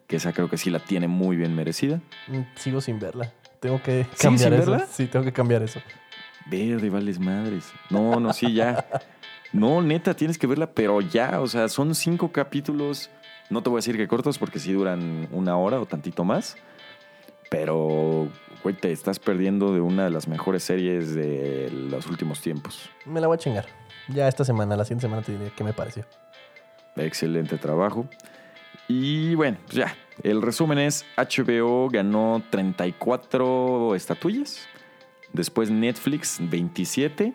que 0.09 0.17
esa 0.17 0.33
creo 0.33 0.51
que 0.51 0.57
sí 0.57 0.71
la 0.71 0.81
tiene 0.81 1.07
muy 1.07 1.37
bien 1.37 1.55
merecida. 1.55 2.01
Mm, 2.27 2.41
Sigo 2.57 2.81
sin 2.81 2.99
verla. 2.99 3.33
Tengo 3.61 3.81
que 3.83 4.05
¿Sigues 4.05 4.19
cambiar 4.21 4.53
sin 4.53 4.61
eso. 4.63 4.71
verla? 4.73 4.87
Sí, 4.91 5.07
tengo 5.07 5.25
que 5.25 5.33
cambiar 5.33 5.63
eso. 5.63 5.81
Verde, 6.47 6.91
vales 6.91 7.21
madres. 7.21 7.71
No, 7.91 8.19
no, 8.19 8.33
sí, 8.33 8.53
ya. 8.55 8.85
No, 9.53 9.81
neta, 9.83 10.15
tienes 10.15 10.39
que 10.39 10.47
verla, 10.47 10.71
pero 10.71 11.01
ya, 11.01 11.41
o 11.41 11.47
sea, 11.47 11.69
son 11.69 11.95
cinco 11.95 12.33
capítulos. 12.33 13.11
No 13.51 13.63
te 13.63 13.71
voy 13.71 13.79
a 13.79 13.81
decir 13.81 13.97
que 13.97 14.09
cortos 14.09 14.39
porque 14.39 14.59
sí 14.59 14.73
duran 14.73 15.29
una 15.31 15.57
hora 15.57 15.81
o 15.81 15.87
tantito 15.87 16.25
más. 16.25 16.57
Pero, 17.51 18.29
güey, 18.63 18.75
te 18.77 18.93
estás 18.93 19.19
perdiendo 19.19 19.73
de 19.73 19.81
una 19.81 20.05
de 20.05 20.11
las 20.11 20.29
mejores 20.29 20.63
series 20.63 21.15
de 21.15 21.71
los 21.71 22.07
últimos 22.07 22.41
tiempos. 22.43 22.91
Me 23.07 23.21
la 23.21 23.27
voy 23.27 23.37
a 23.37 23.39
chingar. 23.39 23.67
Ya 24.09 24.29
esta 24.29 24.45
semana, 24.45 24.77
la 24.77 24.85
siguiente 24.85 25.03
semana 25.07 25.23
te 25.23 25.33
diré 25.33 25.51
qué 25.57 25.65
me 25.65 25.73
pareció. 25.73 26.05
Excelente 26.97 27.57
trabajo. 27.59 28.07
Y 28.89 29.35
bueno, 29.35 29.59
pues 29.67 29.77
ya. 29.77 29.97
El 30.23 30.43
resumen 30.43 30.79
es: 30.79 31.05
HBO 31.17 31.89
ganó 31.89 32.43
34 32.51 33.95
estatuillas. 33.95 34.67
Después 35.33 35.71
Netflix 35.71 36.39
27. 36.41 37.35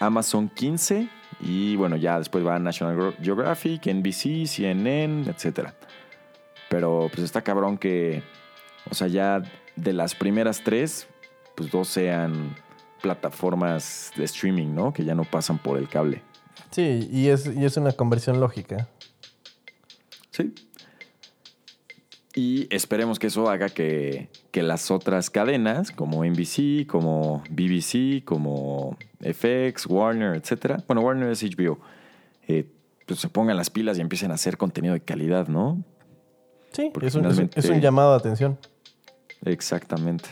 Amazon 0.00 0.48
15. 0.48 1.08
Y 1.40 1.76
bueno, 1.76 1.96
ya 1.96 2.18
después 2.18 2.44
va 2.46 2.58
National 2.58 3.14
Geographic, 3.22 3.86
NBC, 3.86 4.46
CNN, 4.46 5.30
etc. 5.30 5.70
Pero 6.68 7.08
pues 7.12 7.24
está 7.24 7.42
cabrón 7.42 7.78
que, 7.78 8.22
o 8.90 8.94
sea, 8.94 9.06
ya 9.06 9.42
de 9.76 9.92
las 9.92 10.14
primeras 10.14 10.62
tres, 10.64 11.06
pues 11.54 11.70
dos 11.70 11.88
sean 11.88 12.56
plataformas 13.02 14.12
de 14.16 14.24
streaming, 14.24 14.74
¿no? 14.74 14.92
Que 14.92 15.04
ya 15.04 15.14
no 15.14 15.24
pasan 15.24 15.58
por 15.58 15.78
el 15.78 15.88
cable. 15.88 16.22
Sí, 16.70 17.08
y 17.12 17.28
es, 17.28 17.46
y 17.46 17.64
es 17.64 17.76
una 17.76 17.92
conversión 17.92 18.40
lógica. 18.40 18.88
Sí. 20.36 20.52
Y 22.34 22.66
esperemos 22.74 23.18
que 23.18 23.28
eso 23.28 23.48
haga 23.48 23.70
que, 23.70 24.28
que 24.50 24.62
las 24.62 24.90
otras 24.90 25.30
cadenas, 25.30 25.90
como 25.90 26.22
NBC, 26.24 26.86
como 26.86 27.42
BBC, 27.48 28.22
como 28.24 28.98
FX, 29.22 29.86
Warner, 29.86 30.34
etcétera, 30.36 30.82
bueno, 30.86 31.00
Warner 31.00 31.30
es 31.30 31.42
HBO, 31.42 31.78
eh, 32.46 32.66
pues 33.06 33.20
se 33.20 33.28
pongan 33.28 33.56
las 33.56 33.70
pilas 33.70 33.96
y 33.96 34.02
empiecen 34.02 34.30
a 34.32 34.34
hacer 34.34 34.58
contenido 34.58 34.92
de 34.92 35.00
calidad, 35.00 35.48
¿no? 35.48 35.82
Sí, 36.72 36.90
Porque 36.92 37.06
es 37.08 37.14
un, 37.14 37.22
es 37.22 37.26
un- 37.28 37.32
finalmente- 37.32 37.60
es 37.60 37.70
un 37.70 37.80
llamado 37.80 38.10
de 38.10 38.16
atención. 38.18 38.58
Exactamente. 39.46 40.28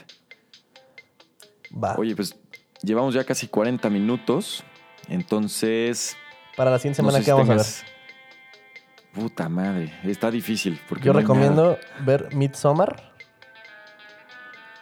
Va. 1.73 1.95
Oye, 1.97 2.15
pues 2.15 2.37
llevamos 2.83 3.15
ya 3.15 3.25
casi 3.25 3.47
40 3.49 3.89
minutos, 3.89 4.63
entonces... 5.09 6.17
Para 6.55 6.71
la 6.71 6.79
siguiente 6.79 7.01
no 7.01 7.09
semana, 7.11 7.19
sé 7.19 7.21
¿qué 7.21 7.25
si 7.25 7.31
vamos 7.31 7.49
a 7.49 7.53
tengas- 7.53 7.85
Puta 9.15 9.49
madre, 9.49 9.93
está 10.03 10.31
difícil. 10.31 10.81
Porque 10.89 11.05
Yo 11.05 11.13
no 11.13 11.21
recomiendo 11.21 11.79
ver 12.01 12.35
Midsommar. 12.35 13.13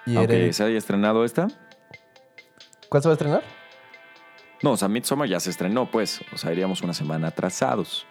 Y 0.07 0.17
Aunque 0.17 0.49
Heredit- 0.49 0.53
se 0.53 0.65
haya 0.65 0.79
estrenado 0.79 1.25
esta. 1.25 1.49
¿Cuál 2.89 3.03
se 3.03 3.09
va 3.09 3.13
a 3.13 3.15
estrenar? 3.15 3.43
No, 4.63 4.73
o 4.73 4.77
sea, 4.77 4.89
Midsommar 4.89 5.29
ya 5.29 5.39
se 5.41 5.51
estrenó, 5.51 5.91
pues. 5.91 6.21
O 6.33 6.39
sea, 6.39 6.53
iríamos 6.53 6.83
una 6.83 6.95
semana 6.95 7.29
atrasados. 7.29 8.07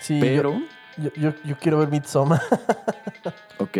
Sí, 0.00 0.18
Pero, 0.20 0.60
yo, 0.96 1.10
yo, 1.14 1.32
yo 1.44 1.56
quiero 1.58 1.78
ver 1.78 1.88
Midsommar. 1.88 2.40
ok. 3.58 3.78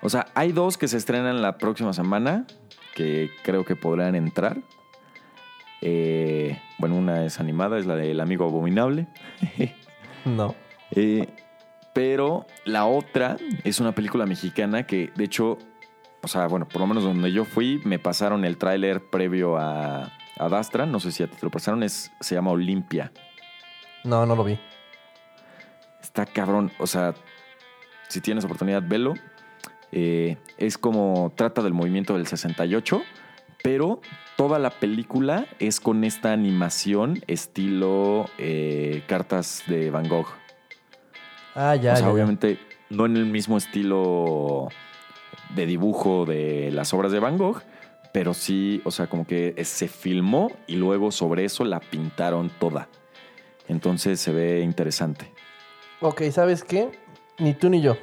O 0.00 0.08
sea, 0.08 0.26
hay 0.34 0.52
dos 0.52 0.78
que 0.78 0.88
se 0.88 0.96
estrenan 0.96 1.42
la 1.42 1.58
próxima 1.58 1.92
semana 1.92 2.46
que 2.94 3.30
creo 3.42 3.64
que 3.64 3.76
podrán 3.76 4.14
entrar. 4.14 4.56
Eh, 5.88 6.60
bueno, 6.78 6.96
una 6.96 7.24
es 7.24 7.38
animada, 7.38 7.78
es 7.78 7.86
la 7.86 7.94
del 7.94 8.18
amigo 8.20 8.44
abominable. 8.44 9.06
no. 10.24 10.56
Eh, 10.90 11.28
pero 11.92 12.44
la 12.64 12.86
otra 12.86 13.36
es 13.62 13.78
una 13.78 13.92
película 13.92 14.26
mexicana 14.26 14.84
que, 14.84 15.12
de 15.14 15.24
hecho, 15.24 15.58
o 16.22 16.28
sea, 16.28 16.48
bueno, 16.48 16.66
por 16.66 16.80
lo 16.80 16.88
menos 16.88 17.04
donde 17.04 17.30
yo 17.30 17.44
fui, 17.44 17.80
me 17.84 18.00
pasaron 18.00 18.44
el 18.44 18.58
tráiler 18.58 19.00
previo 19.10 19.58
a, 19.58 20.12
a 20.38 20.48
Dastra. 20.48 20.86
No 20.86 20.98
sé 20.98 21.12
si 21.12 21.22
a 21.22 21.28
ti 21.28 21.36
te 21.36 21.46
lo 21.46 21.52
pasaron. 21.52 21.84
Es, 21.84 22.10
se 22.18 22.34
llama 22.34 22.50
Olimpia. 22.50 23.12
No, 24.02 24.26
no 24.26 24.34
lo 24.34 24.42
vi. 24.42 24.58
Está 26.02 26.26
cabrón. 26.26 26.72
O 26.80 26.88
sea, 26.88 27.14
si 28.08 28.20
tienes 28.20 28.44
oportunidad, 28.44 28.82
velo. 28.84 29.14
Eh, 29.92 30.36
es 30.58 30.78
como 30.78 31.32
trata 31.36 31.62
del 31.62 31.74
movimiento 31.74 32.14
del 32.14 32.26
68, 32.26 33.02
pero 33.66 34.00
toda 34.36 34.60
la 34.60 34.70
película 34.70 35.48
es 35.58 35.80
con 35.80 36.04
esta 36.04 36.32
animación 36.32 37.20
estilo 37.26 38.30
eh, 38.38 39.02
cartas 39.08 39.64
de 39.66 39.90
Van 39.90 40.08
Gogh. 40.08 40.28
Ah, 41.56 41.74
ya. 41.74 41.94
o 41.94 41.96
sea, 41.96 42.04
ya, 42.04 42.06
ya. 42.06 42.12
obviamente 42.12 42.60
no 42.90 43.06
en 43.06 43.16
el 43.16 43.26
mismo 43.26 43.56
estilo 43.56 44.68
de 45.56 45.66
dibujo 45.66 46.26
de 46.26 46.70
las 46.70 46.94
obras 46.94 47.10
de 47.10 47.18
Van 47.18 47.36
Gogh, 47.38 47.60
pero 48.12 48.34
sí, 48.34 48.82
o 48.84 48.92
sea, 48.92 49.08
como 49.08 49.26
que 49.26 49.56
se 49.64 49.88
filmó 49.88 50.52
y 50.68 50.76
luego 50.76 51.10
sobre 51.10 51.44
eso 51.44 51.64
la 51.64 51.80
pintaron 51.80 52.52
toda. 52.60 52.88
Entonces 53.66 54.20
se 54.20 54.30
ve 54.30 54.60
interesante. 54.60 55.32
Ok, 56.00 56.22
¿sabes 56.30 56.62
qué? 56.62 56.92
Ni 57.40 57.52
tú 57.52 57.68
ni 57.68 57.80
yo. 57.80 57.96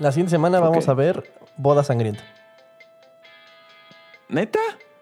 La 0.00 0.10
siguiente 0.10 0.32
semana 0.32 0.58
vamos 0.58 0.88
a 0.88 0.94
ver 0.94 1.32
Boda 1.56 1.84
Sangrienta. 1.84 2.31
¿Neta? 4.32 4.60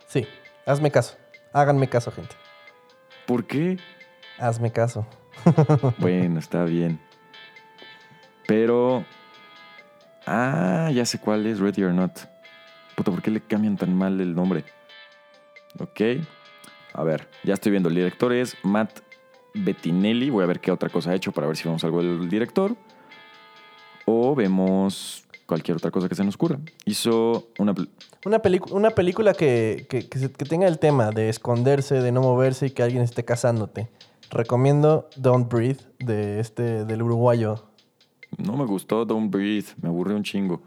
Sí, 0.08 0.26
hazme 0.66 0.90
caso. 0.90 1.16
Háganme 1.52 1.88
caso, 1.88 2.10
gente. 2.10 2.34
¿Por 3.28 3.46
qué? 3.46 3.78
Hazme 4.38 4.72
caso. 4.72 5.06
Bueno, 5.98 6.40
está 6.40 6.64
bien. 6.64 7.00
Pero. 8.48 9.04
Ah, 10.26 10.90
ya 10.92 11.06
sé 11.06 11.20
cuál 11.20 11.46
es, 11.46 11.60
Ready 11.60 11.84
or 11.84 11.92
Not. 11.92 12.18
Puta, 12.96 13.12
¿por 13.12 13.22
qué 13.22 13.30
le 13.30 13.40
cambian 13.40 13.76
tan 13.76 13.96
mal 13.96 14.20
el 14.20 14.34
nombre? 14.34 14.64
Ok. 15.78 16.00
A 16.92 17.04
ver, 17.04 17.28
ya 17.44 17.54
estoy 17.54 17.70
viendo. 17.70 17.88
El 17.88 17.94
director 17.94 18.32
es 18.32 18.56
Matt 18.64 18.98
Bettinelli. 19.54 20.30
Voy 20.30 20.42
a 20.42 20.48
ver 20.48 20.58
qué 20.58 20.72
otra 20.72 20.88
cosa 20.88 21.12
ha 21.12 21.14
hecho 21.14 21.30
para 21.30 21.46
ver 21.46 21.56
si 21.56 21.68
vemos 21.68 21.84
algo 21.84 22.02
del 22.02 22.28
director. 22.28 22.74
O 24.06 24.34
vemos 24.34 25.24
cualquier 25.50 25.76
otra 25.76 25.90
cosa 25.90 26.08
que 26.08 26.14
se 26.14 26.22
nos 26.24 26.36
ocurra. 26.36 26.58
Hizo 26.86 27.48
una. 27.58 27.74
Una, 28.24 28.40
una 28.70 28.90
película 28.90 29.34
que, 29.34 29.86
que- 29.90 30.08
que 30.08 30.18
se- 30.18 30.30
que 30.32 30.44
tenga 30.44 30.66
el 30.68 30.78
tema 30.78 31.10
de 31.10 31.28
esconderse, 31.28 32.00
de 32.00 32.12
no 32.12 32.22
moverse 32.22 32.66
y 32.66 32.70
que 32.70 32.82
alguien 32.82 33.02
esté 33.02 33.24
cazándote. 33.24 33.90
Recomiendo 34.30 35.08
Don't 35.16 35.52
Breathe 35.52 35.80
de 35.98 36.38
este, 36.40 36.84
del 36.84 37.02
uruguayo. 37.02 37.64
No 38.38 38.56
me 38.56 38.64
gustó 38.64 39.04
Don't 39.04 39.30
Breathe. 39.32 39.66
Me 39.82 39.88
aburrió 39.88 40.16
un 40.16 40.22
chingo. 40.22 40.62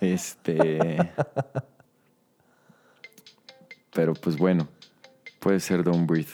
Este. 0.00 0.78
Pero 3.92 4.14
pues 4.14 4.36
bueno, 4.36 4.68
puede 5.40 5.58
ser 5.60 5.82
Don't 5.82 6.08
Breathe. 6.08 6.30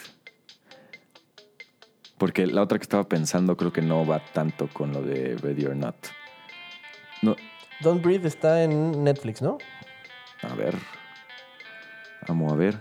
Porque 2.17 2.45
la 2.47 2.61
otra 2.61 2.77
que 2.77 2.83
estaba 2.83 3.03
pensando 3.09 3.57
creo 3.57 3.73
que 3.73 3.81
no 3.81 4.05
va 4.05 4.21
tanto 4.33 4.69
con 4.71 4.93
lo 4.93 5.01
de 5.01 5.35
Ready 5.37 5.65
or 5.65 5.75
Not. 5.75 5.95
No, 7.21 7.35
Don't 7.81 8.03
Breathe 8.03 8.27
está 8.27 8.63
en 8.63 9.03
Netflix, 9.03 9.41
¿no? 9.41 9.57
a 10.41 10.53
ver. 10.53 10.75
Vamos 12.27 12.51
a 12.51 12.55
ver. 12.55 12.79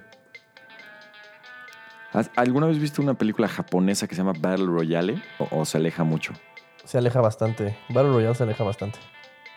¿Has- 2.12 2.30
¿Alguna 2.36 2.66
vez 2.66 2.78
viste 2.78 3.00
una 3.00 3.14
película 3.14 3.48
japonesa 3.48 4.06
que 4.06 4.14
se 4.14 4.22
llama 4.22 4.34
Battle 4.38 4.66
Royale? 4.66 5.22
¿O, 5.38 5.60
o 5.60 5.64
se 5.64 5.78
aleja 5.78 6.04
mucho? 6.04 6.32
Se 6.84 6.98
aleja 6.98 7.20
bastante. 7.20 7.76
Battle 7.88 8.12
Royale 8.12 8.34
se 8.34 8.42
aleja 8.44 8.62
bastante. 8.64 8.98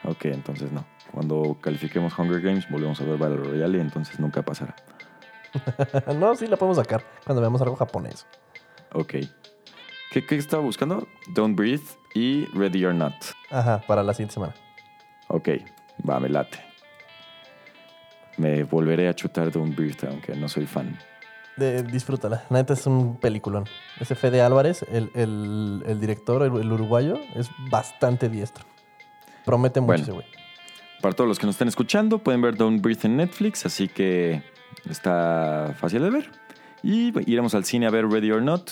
Ok, 0.04 0.26
entonces 0.26 0.72
no. 0.72 0.86
Cuando 1.12 1.58
califiquemos 1.62 2.18
Hunger 2.18 2.42
Games, 2.42 2.70
volvemos 2.70 3.00
a 3.02 3.04
ver 3.04 3.18
Battle 3.18 3.38
Royale 3.38 3.78
y 3.78 3.82
entonces 3.82 4.20
nunca 4.20 4.42
pasará. 4.44 4.76
no, 6.16 6.36
sí 6.36 6.48
la 6.48 6.58
podemos 6.58 6.78
sacar 6.78 7.04
cuando 7.26 7.42
veamos 7.42 7.62
algo 7.62 7.76
japonés. 7.76 8.26
Ok. 8.94 9.16
¿Qué, 10.12 10.26
qué 10.26 10.36
estaba 10.36 10.64
buscando? 10.64 11.08
Don't 11.34 11.56
Breathe 11.58 11.84
y 12.16 12.46
Ready 12.54 12.86
or 12.86 12.94
Not. 12.96 13.14
Ajá, 13.52 13.82
para 13.86 14.04
la 14.04 14.14
siguiente 14.14 14.34
semana. 14.36 14.54
Ok, 15.28 15.50
va, 16.08 16.20
me 16.20 16.30
late. 16.30 16.60
Me 18.38 18.64
volveré 18.64 19.08
a 19.08 19.14
chutar 19.16 19.52
Don't 19.52 19.76
Breathe, 19.76 20.08
aunque 20.08 20.36
no 20.36 20.48
soy 20.48 20.66
fan. 20.66 20.98
De- 21.56 21.82
disfrútala. 21.84 22.44
La 22.50 22.60
neta 22.60 22.74
es 22.74 22.86
un 22.86 23.18
peliculón. 23.18 23.66
Ese 24.00 24.14
Fede 24.16 24.42
Álvarez, 24.42 24.86
el, 24.92 25.10
el- 25.16 25.84
el 25.88 26.00
director, 26.00 26.44
el, 26.44 26.56
el 26.62 26.72
uruguayo, 26.72 27.20
es 27.36 27.50
bastante 27.72 28.30
diestro. 28.30 28.64
Promete 29.44 29.82
mucho 29.82 29.88
Bueno. 29.88 30.04
ese 30.04 30.12
güey. 30.12 30.26
Para 31.02 31.16
todos 31.16 31.28
los 31.28 31.40
que 31.40 31.46
nos 31.48 31.56
estén 31.56 31.68
escuchando, 31.68 32.20
pueden 32.20 32.42
ver 32.42 32.56
Don't 32.58 32.82
Breathe 32.82 33.06
en 33.08 33.18
Netflix, 33.18 33.66
así 33.66 33.88
que 33.88 34.44
está 34.90 35.74
fácil 35.80 36.02
de 36.04 36.10
ver. 36.12 36.32
Y 36.84 37.12
iremos 37.32 37.56
al 37.56 37.66
cine 37.66 37.88
a 37.88 37.90
ver 37.90 38.08
Ready 38.08 38.32
or 38.32 38.42
Not, 38.42 38.72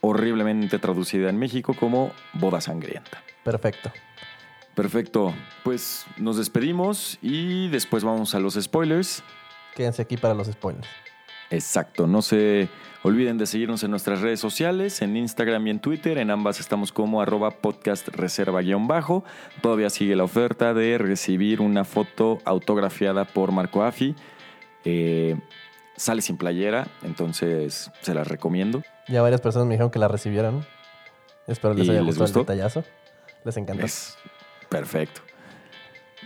horriblemente 0.00 0.78
traducida 0.78 1.30
en 1.30 1.38
México 1.38 1.74
como 1.74 2.12
Boda 2.34 2.60
Sangrienta. 2.60 3.22
Perfecto. 3.44 3.90
Perfecto, 4.74 5.34
pues 5.64 6.06
nos 6.16 6.36
despedimos 6.36 7.18
y 7.22 7.68
después 7.68 8.04
vamos 8.04 8.34
a 8.34 8.40
los 8.40 8.54
spoilers. 8.54 9.22
Quédense 9.74 10.02
aquí 10.02 10.16
para 10.16 10.34
los 10.34 10.46
spoilers. 10.46 10.88
Exacto, 11.50 12.06
no 12.06 12.22
se 12.22 12.68
olviden 13.02 13.36
de 13.36 13.46
seguirnos 13.46 13.82
en 13.82 13.90
nuestras 13.90 14.20
redes 14.20 14.38
sociales, 14.38 15.02
en 15.02 15.16
Instagram 15.16 15.66
y 15.66 15.70
en 15.70 15.80
Twitter, 15.80 16.18
en 16.18 16.30
ambas 16.30 16.60
estamos 16.60 16.92
como 16.92 17.20
arroba 17.20 17.50
podcast 17.50 18.06
reserva 18.08 18.60
guion 18.60 18.86
bajo. 18.86 19.24
Todavía 19.60 19.90
sigue 19.90 20.14
la 20.14 20.22
oferta 20.24 20.74
de 20.74 20.96
recibir 20.98 21.60
una 21.60 21.84
foto 21.84 22.38
autografiada 22.44 23.24
por 23.24 23.50
Marco 23.50 23.82
Afi. 23.82 24.14
Eh, 24.84 25.36
sale 25.96 26.22
sin 26.22 26.36
playera, 26.36 26.86
entonces 27.02 27.90
se 28.00 28.14
las 28.14 28.28
recomiendo. 28.28 28.82
Ya 29.08 29.20
varias 29.20 29.40
personas 29.40 29.66
me 29.66 29.74
dijeron 29.74 29.90
que 29.90 29.98
la 29.98 30.06
recibieron. 30.08 30.64
Espero 31.48 31.74
les 31.74 31.88
¿Y 31.88 31.90
haya 31.90 32.00
les 32.00 32.06
gustado 32.16 32.26
gustó? 32.26 32.40
el 32.40 32.46
detallazo. 32.46 32.84
Les 33.44 33.56
encantó. 33.56 33.84
Es 33.84 34.16
perfecto. 34.70 35.20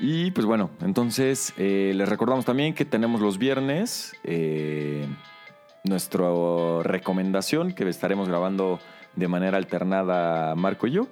Y 0.01 0.31
pues 0.33 0.47
bueno, 0.47 0.71
entonces 0.81 1.53
eh, 1.57 1.93
les 1.95 2.09
recordamos 2.09 2.45
también 2.45 2.75
que 2.75 2.85
tenemos 2.85 3.21
los 3.21 3.39
viernes 3.39 4.13
eh, 4.25 5.07
nuestra 5.85 6.29
recomendación 6.83 7.73
que 7.73 7.89
estaremos 7.89 8.29
grabando 8.29 8.81
de 9.15 9.29
manera 9.29 9.57
alternada 9.59 10.55
Marco 10.57 10.87
y 10.87 10.93
yo. 10.93 11.09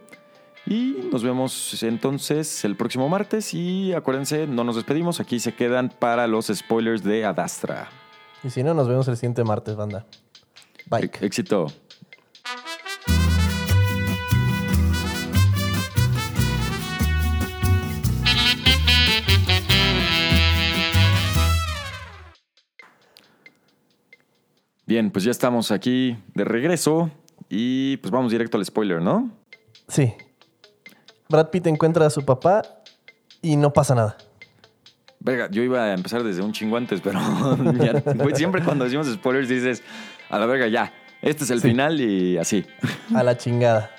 Y 0.65 1.09
nos 1.11 1.25
vemos 1.25 1.83
entonces 1.83 2.65
el 2.65 2.77
próximo 2.77 3.09
martes 3.09 3.53
y 3.53 3.93
acuérdense, 3.93 4.47
no 4.47 4.63
nos 4.63 4.77
despedimos, 4.77 5.19
aquí 5.19 5.41
se 5.41 5.55
quedan 5.55 5.89
para 5.89 6.27
los 6.29 6.47
spoilers 6.47 7.03
de 7.03 7.25
Adastra. 7.25 7.89
Y 8.45 8.51
si 8.51 8.63
no, 8.63 8.73
nos 8.75 8.89
vemos 8.89 9.09
el 9.09 9.17
siguiente 9.17 9.45
martes, 9.45 9.77
banda. 9.77 10.07
Bye. 10.87 11.11
Éxito. 11.21 11.67
Bien, 24.93 25.11
pues 25.11 25.25
ya 25.25 25.31
estamos 25.31 25.71
aquí 25.71 26.19
de 26.35 26.45
regreso 26.45 27.11
y 27.49 27.97
pues 27.97 28.11
vamos 28.13 28.31
directo 28.31 28.59
al 28.59 28.65
spoiler, 28.67 29.01
¿no? 29.01 29.31
Sí. 29.89 30.13
Brad 31.31 31.49
Pitt 31.49 31.67
encuentra 31.67 32.05
a 32.05 32.11
su 32.11 32.27
papá 32.27 32.61
y 33.41 33.57
no 33.57 33.73
pasa 33.73 33.95
nada. 33.95 34.19
Verga, 35.19 35.49
yo 35.51 35.63
iba 35.63 35.85
a 35.85 35.95
empezar 35.95 36.23
desde 36.23 36.43
un 36.43 36.53
chingo 36.53 36.77
antes, 36.77 37.01
pero 37.01 37.19
ya, 37.83 38.03
güey, 38.17 38.37
siempre 38.37 38.63
cuando 38.63 38.85
decimos 38.85 39.07
spoilers 39.11 39.49
dices, 39.49 39.83
a 40.29 40.39
la 40.39 40.45
verga, 40.45 40.69
ya, 40.69 40.93
este 41.23 41.45
es 41.45 41.51
el 41.51 41.63
Sí. 41.63 41.69
final 41.69 41.99
y 41.99 42.37
así. 42.37 42.67
A 43.15 43.23
la 43.23 43.35
chingada. 43.39 43.91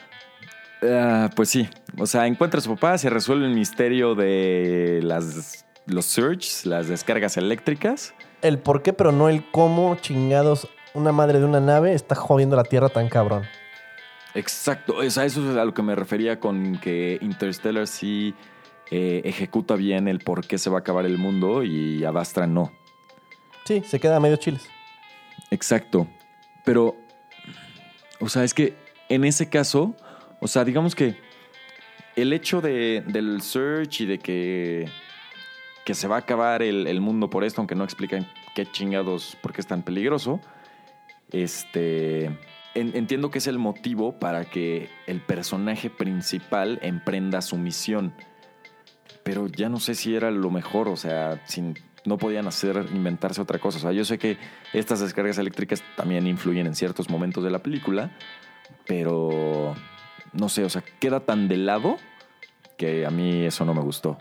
Ah, 0.83 1.31
pues 1.35 1.49
sí, 1.49 1.67
o 1.97 2.05
sea, 2.05 2.27
encuentra 2.27 2.59
a 2.59 2.61
su 2.61 2.69
papá, 2.75 2.99
se 2.99 3.09
resuelve 3.09 3.47
el 3.47 3.55
misterio 3.55 4.13
de 4.13 4.99
las, 5.01 5.65
los 5.87 6.05
surges, 6.05 6.67
las 6.67 6.87
descargas 6.87 7.35
eléctricas. 7.37 8.13
El 8.43 8.59
por 8.59 8.83
qué, 8.83 8.93
pero 8.93 9.11
no 9.11 9.27
el 9.29 9.49
cómo 9.49 9.95
chingados 9.95 10.67
una 10.93 11.11
madre 11.11 11.39
de 11.39 11.45
una 11.45 11.59
nave 11.59 11.93
está 11.93 12.15
jodiendo 12.15 12.55
la 12.55 12.63
Tierra 12.63 12.89
tan 12.89 13.09
cabrón. 13.09 13.43
Exacto, 14.35 14.95
o 14.97 15.09
sea, 15.09 15.25
eso 15.25 15.51
es 15.51 15.57
a 15.57 15.65
lo 15.65 15.73
que 15.73 15.83
me 15.83 15.95
refería 15.95 16.39
con 16.39 16.79
que 16.79 17.19
Interstellar 17.21 17.87
sí 17.87 18.33
eh, 18.89 19.21
ejecuta 19.25 19.75
bien 19.75 20.07
el 20.07 20.19
por 20.19 20.45
qué 20.45 20.57
se 20.57 20.69
va 20.69 20.77
a 20.77 20.79
acabar 20.79 21.05
el 21.05 21.17
mundo 21.17 21.63
y 21.63 22.03
Adastra 22.03 22.47
no. 22.47 22.71
Sí, 23.65 23.83
se 23.85 23.99
queda 23.99 24.17
a 24.17 24.19
medio 24.19 24.37
chiles. 24.37 24.67
Exacto. 25.51 26.07
Pero, 26.65 26.95
o 28.19 28.27
sea, 28.27 28.43
es 28.43 28.53
que 28.53 28.75
en 29.09 29.23
ese 29.23 29.49
caso, 29.49 29.95
o 30.39 30.47
sea, 30.47 30.65
digamos 30.65 30.95
que 30.95 31.15
el 32.15 32.33
hecho 32.33 32.61
de, 32.61 33.03
del 33.07 33.41
search 33.41 34.01
y 34.01 34.05
de 34.05 34.19
que, 34.19 34.89
que 35.85 35.93
se 35.93 36.07
va 36.07 36.15
a 36.15 36.19
acabar 36.19 36.63
el, 36.63 36.87
el 36.87 37.01
mundo 37.01 37.29
por 37.29 37.43
esto, 37.43 37.61
aunque 37.61 37.75
no 37.75 37.83
explican 37.83 38.27
qué 38.55 38.65
chingados, 38.65 39.37
por 39.41 39.53
qué 39.53 39.61
es 39.61 39.67
tan 39.67 39.83
peligroso, 39.83 40.39
este, 41.31 42.25
en- 42.25 42.95
entiendo 42.95 43.31
que 43.31 43.39
es 43.39 43.47
el 43.47 43.59
motivo 43.59 44.19
para 44.19 44.45
que 44.45 44.89
el 45.07 45.21
personaje 45.21 45.89
principal 45.89 46.79
emprenda 46.81 47.41
su 47.41 47.57
misión. 47.57 48.13
Pero 49.23 49.47
ya 49.47 49.69
no 49.69 49.79
sé 49.79 49.95
si 49.95 50.15
era 50.15 50.31
lo 50.31 50.49
mejor, 50.51 50.89
o 50.89 50.97
sea, 50.97 51.41
no 52.05 52.17
podían 52.17 52.47
hacer, 52.47 52.85
inventarse 52.93 53.41
otra 53.41 53.59
cosa. 53.59 53.77
O 53.77 53.81
sea, 53.81 53.91
yo 53.93 54.03
sé 54.03 54.17
que 54.17 54.37
estas 54.73 54.99
descargas 54.99 55.37
eléctricas 55.37 55.81
también 55.95 56.27
influyen 56.27 56.67
en 56.67 56.75
ciertos 56.75 57.09
momentos 57.09 57.43
de 57.43 57.49
la 57.51 57.59
película, 57.59 58.11
pero 58.85 59.75
no 60.33 60.49
sé, 60.49 60.65
o 60.65 60.69
sea, 60.69 60.83
queda 60.99 61.21
tan 61.21 61.47
de 61.47 61.57
lado 61.57 61.97
que 62.77 63.05
a 63.05 63.11
mí 63.11 63.45
eso 63.45 63.63
no 63.65 63.73
me 63.73 63.81
gustó. 63.81 64.17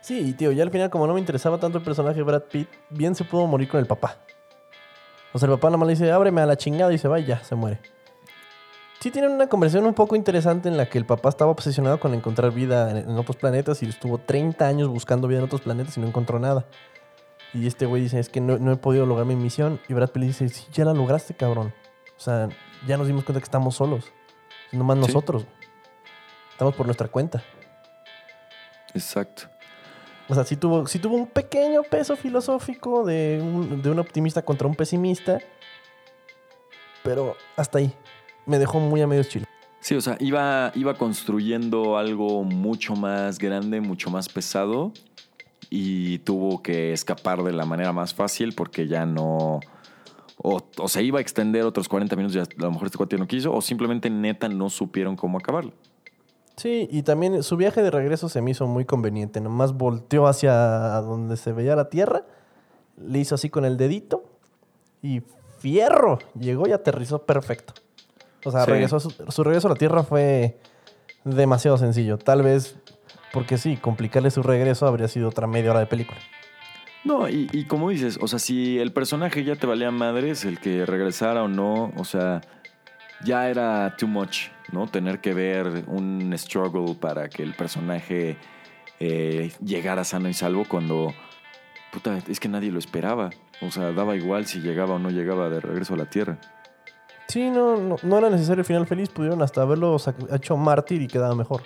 Sí, 0.00 0.32
tío, 0.34 0.52
ya 0.52 0.62
al 0.62 0.70
final, 0.70 0.90
como 0.90 1.06
no 1.06 1.14
me 1.14 1.20
interesaba 1.20 1.58
tanto 1.58 1.78
el 1.78 1.84
personaje 1.84 2.22
Brad 2.22 2.44
Pitt, 2.44 2.68
bien 2.90 3.14
se 3.14 3.24
pudo 3.24 3.46
morir 3.46 3.68
con 3.68 3.80
el 3.80 3.86
papá. 3.86 4.16
O 5.32 5.38
sea, 5.38 5.46
el 5.48 5.54
papá 5.54 5.68
nada 5.68 5.78
más 5.78 5.86
le 5.88 5.94
dice, 5.94 6.10
ábreme 6.10 6.40
a 6.40 6.46
la 6.46 6.56
chingada 6.56 6.92
y 6.92 6.98
se 6.98 7.08
va 7.08 7.20
y 7.20 7.26
ya, 7.26 7.42
se 7.44 7.54
muere. 7.54 7.80
Sí 9.00 9.10
tienen 9.12 9.30
una 9.30 9.46
conversación 9.48 9.86
un 9.86 9.94
poco 9.94 10.16
interesante 10.16 10.68
en 10.68 10.76
la 10.76 10.88
que 10.88 10.98
el 10.98 11.06
papá 11.06 11.28
estaba 11.28 11.50
obsesionado 11.52 12.00
con 12.00 12.14
encontrar 12.14 12.50
vida 12.50 12.90
en, 12.90 12.96
en 12.96 13.16
otros 13.18 13.36
planetas 13.36 13.82
y 13.82 13.86
estuvo 13.88 14.18
30 14.18 14.66
años 14.66 14.88
buscando 14.88 15.28
vida 15.28 15.38
en 15.38 15.44
otros 15.44 15.60
planetas 15.60 15.96
y 15.96 16.00
no 16.00 16.08
encontró 16.08 16.38
nada. 16.40 16.66
Y 17.54 17.66
este 17.66 17.86
güey 17.86 18.02
dice, 18.02 18.18
es 18.18 18.28
que 18.28 18.40
no, 18.40 18.58
no 18.58 18.72
he 18.72 18.76
podido 18.76 19.06
lograr 19.06 19.26
mi 19.26 19.36
misión. 19.36 19.80
Y 19.88 19.94
Brad 19.94 20.10
Pitt 20.10 20.20
le 20.20 20.26
dice, 20.26 20.48
sí, 20.48 20.66
ya 20.72 20.84
la 20.84 20.92
lograste, 20.94 21.34
cabrón. 21.34 21.72
O 22.16 22.20
sea, 22.20 22.48
ya 22.86 22.96
nos 22.96 23.06
dimos 23.06 23.24
cuenta 23.24 23.40
que 23.40 23.44
estamos 23.44 23.76
solos. 23.76 24.06
Nomás 24.72 24.96
Sí. 24.98 25.02
nosotros. 25.06 25.46
Estamos 26.50 26.74
por 26.74 26.86
nuestra 26.86 27.06
cuenta. 27.08 27.42
Exacto. 28.94 29.44
O 30.28 30.34
sea, 30.34 30.44
sí 30.44 30.56
tuvo, 30.56 30.86
sí 30.86 30.98
tuvo 30.98 31.16
un 31.16 31.26
pequeño 31.26 31.82
peso 31.82 32.14
filosófico 32.14 33.04
de 33.04 33.40
un, 33.42 33.80
de 33.82 33.90
un 33.90 33.98
optimista 33.98 34.42
contra 34.42 34.68
un 34.68 34.74
pesimista. 34.74 35.40
Pero 37.02 37.36
hasta 37.56 37.78
ahí. 37.78 37.92
Me 38.44 38.58
dejó 38.58 38.80
muy 38.80 39.00
a 39.00 39.06
medios 39.06 39.28
chile. 39.28 39.46
Sí, 39.80 39.94
o 39.94 40.00
sea, 40.00 40.16
iba, 40.20 40.72
iba 40.74 40.94
construyendo 40.94 41.96
algo 41.96 42.44
mucho 42.44 42.94
más 42.94 43.38
grande, 43.38 43.80
mucho 43.80 44.10
más 44.10 44.28
pesado 44.28 44.92
y 45.70 46.18
tuvo 46.20 46.62
que 46.62 46.92
escapar 46.92 47.42
de 47.42 47.52
la 47.52 47.64
manera 47.64 47.92
más 47.92 48.14
fácil 48.14 48.54
porque 48.54 48.86
ya 48.86 49.06
no... 49.06 49.60
O, 50.40 50.60
o 50.76 50.88
se 50.88 51.02
iba 51.02 51.18
a 51.18 51.22
extender 51.22 51.64
otros 51.64 51.88
40 51.88 52.14
minutos 52.16 52.36
y 52.36 52.38
a 52.38 52.46
lo 52.62 52.70
mejor 52.70 52.86
este 52.86 52.98
cuate 52.98 53.18
no 53.18 53.26
quiso 53.26 53.52
o 53.52 53.60
simplemente 53.60 54.08
neta 54.08 54.48
no 54.48 54.70
supieron 54.70 55.16
cómo 55.16 55.38
acabarlo. 55.38 55.72
Sí, 56.58 56.88
y 56.90 57.02
también 57.02 57.42
su 57.42 57.56
viaje 57.56 57.82
de 57.82 57.90
regreso 57.90 58.28
se 58.28 58.42
me 58.42 58.50
hizo 58.50 58.66
muy 58.66 58.84
conveniente. 58.84 59.40
Nomás 59.40 59.72
volteó 59.72 60.26
hacia 60.26 60.52
donde 61.00 61.36
se 61.36 61.52
veía 61.52 61.74
la 61.76 61.88
tierra, 61.88 62.24
le 63.00 63.20
hizo 63.20 63.36
así 63.36 63.48
con 63.48 63.64
el 63.64 63.76
dedito 63.76 64.24
y 65.02 65.22
fierro. 65.58 66.18
Llegó 66.38 66.66
y 66.68 66.72
aterrizó 66.72 67.22
perfecto. 67.22 67.74
O 68.44 68.50
sea, 68.50 68.64
Sí. 68.64 68.72
regresó, 68.72 68.98
su, 69.00 69.10
su 69.10 69.44
regreso 69.44 69.68
a 69.68 69.70
la 69.70 69.76
tierra 69.76 70.02
fue 70.02 70.58
demasiado 71.24 71.78
sencillo. 71.78 72.18
Tal 72.18 72.42
vez 72.42 72.76
porque 73.32 73.56
sí, 73.58 73.76
complicarle 73.76 74.30
su 74.30 74.42
regreso 74.42 74.86
habría 74.86 75.06
sido 75.08 75.28
otra 75.28 75.46
media 75.46 75.70
hora 75.70 75.80
de 75.80 75.86
película. 75.86 76.18
No, 77.04 77.28
y, 77.28 77.48
y 77.52 77.66
como 77.66 77.90
dices, 77.90 78.18
o 78.20 78.26
sea, 78.26 78.38
si 78.40 78.78
el 78.80 78.92
personaje 78.92 79.44
ya 79.44 79.54
te 79.54 79.66
valía 79.66 79.90
madres, 79.92 80.44
el 80.44 80.58
que 80.58 80.84
regresara 80.84 81.42
o 81.44 81.48
no, 81.48 81.92
o 81.96 82.04
sea, 82.04 82.40
ya 83.24 83.48
era 83.48 83.94
too 83.96 84.06
much, 84.08 84.48
¿no? 84.72 84.86
Tener 84.86 85.20
que 85.20 85.34
ver 85.34 85.84
un 85.86 86.32
struggle 86.36 86.94
para 86.94 87.28
que 87.28 87.42
el 87.42 87.54
personaje 87.54 88.36
eh, 89.00 89.52
llegara 89.64 90.04
sano 90.04 90.28
y 90.28 90.34
salvo 90.34 90.64
cuando, 90.66 91.12
puta, 91.92 92.18
es 92.28 92.40
que 92.40 92.48
nadie 92.48 92.70
lo 92.70 92.78
esperaba. 92.78 93.30
O 93.60 93.70
sea, 93.70 93.92
daba 93.92 94.14
igual 94.16 94.46
si 94.46 94.60
llegaba 94.60 94.94
o 94.94 94.98
no 94.98 95.10
llegaba 95.10 95.48
de 95.48 95.60
regreso 95.60 95.94
a 95.94 95.96
la 95.96 96.06
Tierra. 96.06 96.38
Sí, 97.28 97.50
no, 97.50 97.76
no, 97.76 97.96
no 98.02 98.18
era 98.18 98.30
necesario 98.30 98.60
el 98.60 98.64
final 98.66 98.86
feliz. 98.86 99.08
Pudieron 99.10 99.42
hasta 99.42 99.62
haberlo 99.62 99.96
hecho 100.32 100.56
mártir 100.56 101.02
y 101.02 101.08
quedaba 101.08 101.34
mejor. 101.34 101.62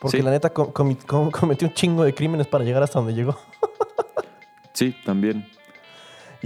Porque 0.00 0.18
Sí. 0.18 0.22
la 0.22 0.30
neta 0.30 0.50
com- 0.50 0.72
comi- 0.72 1.04
com- 1.06 1.30
cometió 1.30 1.68
un 1.68 1.74
chingo 1.74 2.04
de 2.04 2.14
crímenes 2.14 2.46
para 2.46 2.64
llegar 2.64 2.82
hasta 2.82 2.98
donde 2.98 3.14
llegó. 3.14 3.38
Sí, 4.72 4.94
también. 5.04 5.46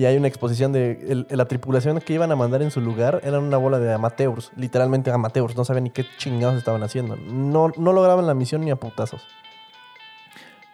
Y 0.01 0.07
hay 0.07 0.17
una 0.17 0.29
exposición 0.29 0.73
de 0.73 1.27
la 1.29 1.45
tripulación 1.45 2.01
que 2.01 2.15
iban 2.15 2.33
a 2.33 2.35
mandar 2.35 2.63
en 2.63 2.71
su 2.71 2.81
lugar. 2.81 3.21
Eran 3.23 3.43
una 3.43 3.59
bola 3.59 3.79
de 3.79 3.93
amateurs. 3.93 4.51
Literalmente 4.57 5.11
amateurs. 5.11 5.55
No 5.57 5.67
sabían 5.67 5.85
ni 5.85 5.91
qué 5.91 6.07
chingados 6.17 6.57
estaban 6.57 6.83
haciendo. 6.83 7.17
No, 7.17 7.71
no 7.77 7.93
lograban 7.93 8.27
la 8.27 8.33
misión 8.33 8.63
ni 8.63 8.71
a 8.71 8.77
putazos. 8.77 9.21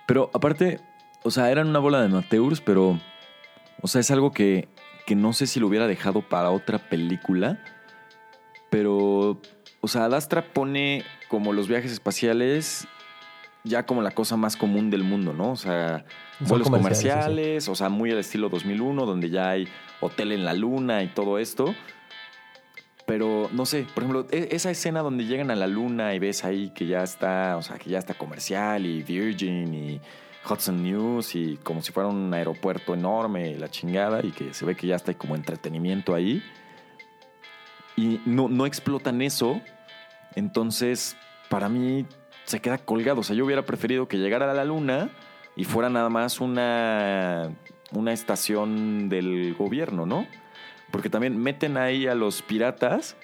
Pero 0.07 0.31
aparte, 0.33 0.79
o 1.25 1.33
sea, 1.33 1.51
eran 1.51 1.67
una 1.67 1.81
bola 1.81 1.99
de 1.99 2.05
amateurs, 2.05 2.61
pero, 2.61 3.01
o 3.83 3.89
sea, 3.89 4.01
es 4.01 4.13
algo 4.13 4.31
que, 4.31 4.69
que 5.07 5.17
no 5.17 5.33
sé 5.33 5.49
si 5.49 5.59
lo 5.59 5.67
hubiera 5.67 5.89
dejado 5.89 6.23
para 6.23 6.53
otra 6.53 6.79
película, 6.79 7.59
pero, 8.71 9.41
o 9.81 9.89
sea, 9.89 10.05
Adastra 10.05 10.53
pone 10.53 11.03
como 11.27 11.53
los 11.53 11.67
viajes 11.67 11.91
espaciales 11.91 12.87
ya 13.67 13.85
como 13.85 14.01
la 14.01 14.13
cosa 14.13 14.37
más 14.37 14.57
común 14.57 14.91
del 14.91 15.03
mundo, 15.03 15.33
¿no? 15.33 15.53
O 15.53 15.57
sea, 15.57 16.05
Son 16.39 16.49
vuelos 16.49 16.71
comerciales, 16.71 17.25
comerciales, 17.25 17.69
o 17.69 17.75
sea, 17.75 17.89
muy 17.89 18.11
al 18.13 18.19
estilo 18.19 18.49
2001, 18.49 19.05
donde 19.05 19.29
ya 19.29 19.51
hay 19.51 19.69
hotel 20.01 20.33
en 20.33 20.45
la 20.45 20.55
luna 20.55 21.03
y 21.03 21.09
todo 21.09 21.39
esto. 21.39 21.75
Pero 23.07 23.49
no 23.53 23.67
sé, 23.67 23.87
por 23.95 24.03
ejemplo, 24.03 24.27
e- 24.31 24.49
esa 24.53 24.71
escena 24.71 25.01
donde 25.01 25.25
llegan 25.25 25.51
a 25.51 25.55
la 25.57 25.67
luna 25.67 26.15
y 26.15 26.19
ves 26.19 26.45
ahí 26.45 26.71
que 26.71 26.87
ya 26.87 27.03
está, 27.03 27.57
o 27.57 27.63
sea, 27.63 27.79
que 27.79 27.91
ya 27.91 27.99
está 27.99 28.15
comercial 28.15 28.85
y 28.87 29.03
Virgin 29.03 29.75
y 29.75 30.01
Hudson 30.49 30.83
News 30.83 31.35
y 31.35 31.57
como 31.63 31.83
si 31.83 31.93
fuera 31.93 32.09
un 32.09 32.33
aeropuerto 32.35 32.95
enorme, 32.95 33.51
y 33.51 33.55
la 33.55 33.69
chingada, 33.69 34.25
y 34.25 34.31
que 34.31 34.55
se 34.55 34.65
ve 34.65 34.75
que 34.77 34.87
ya 34.87 34.97
está 34.97 35.15
como 35.15 35.35
entretenimiento 35.35 36.15
ahí. 36.15 36.43
Y 37.97 38.21
no, 38.27 38.49
no 38.49 38.67
explotan 38.67 39.23
eso. 39.23 39.61
Entonces, 40.35 41.17
para 41.49 41.69
mí 41.69 42.07
se 42.47 42.61
queda 42.61 42.79
colgado. 42.79 43.21
O 43.21 43.25
sea, 43.25 43.37
yo 43.37 43.45
hubiera 43.45 43.67
preferido 43.67 44.09
que 44.09 44.17
llegara 44.17 44.51
a 44.51 44.55
la 44.55 44.65
luna 44.65 45.11
y 45.57 45.65
fuera 45.65 45.91
nada 45.91 46.09
más 46.09 46.41
una, 46.41 47.51
una 47.93 48.13
estación 48.13 49.09
del 49.09 49.55
gobierno, 49.55 50.07
¿no? 50.07 50.27
Porque 50.91 51.11
también 51.11 51.37
meten 51.37 51.77
ahí 51.77 52.07
a 52.07 52.15
los 52.15 52.43
piratas, 52.43 53.17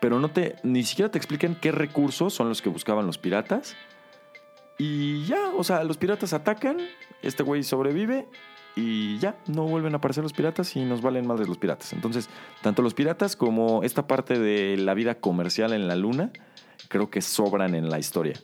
pero 0.00 0.18
no 0.18 0.30
te, 0.30 0.56
ni 0.62 0.82
siquiera 0.84 1.10
te 1.10 1.18
explican 1.18 1.54
qué 1.54 1.70
recursos 1.72 2.32
son 2.32 2.48
los 2.48 2.62
que 2.62 2.70
buscaban 2.70 3.06
los 3.06 3.18
piratas. 3.18 3.76
Y 4.78 5.24
ya, 5.26 5.48
o 5.56 5.64
sea, 5.64 5.84
los 5.84 5.98
piratas 5.98 6.32
atacan, 6.32 6.78
este 7.22 7.42
güey 7.42 7.62
sobrevive 7.62 8.28
y 8.78 9.18
ya, 9.18 9.36
no 9.46 9.64
vuelven 9.64 9.94
a 9.94 9.96
aparecer 9.96 10.22
los 10.22 10.32
piratas 10.32 10.76
y 10.76 10.84
nos 10.84 11.02
valen 11.02 11.26
madres 11.26 11.48
los 11.48 11.58
piratas. 11.58 11.92
Entonces, 11.92 12.28
tanto 12.62 12.80
los 12.82 12.94
piratas 12.94 13.34
como 13.34 13.82
esta 13.82 14.06
parte 14.06 14.38
de 14.38 14.76
la 14.76 14.94
vida 14.94 15.16
comercial 15.16 15.72
en 15.72 15.88
la 15.88 15.96
luna, 15.96 16.30
creo 16.88 17.10
que 17.10 17.20
sobran 17.20 17.74
en 17.74 17.90
la 17.90 17.98
historia. 17.98 18.34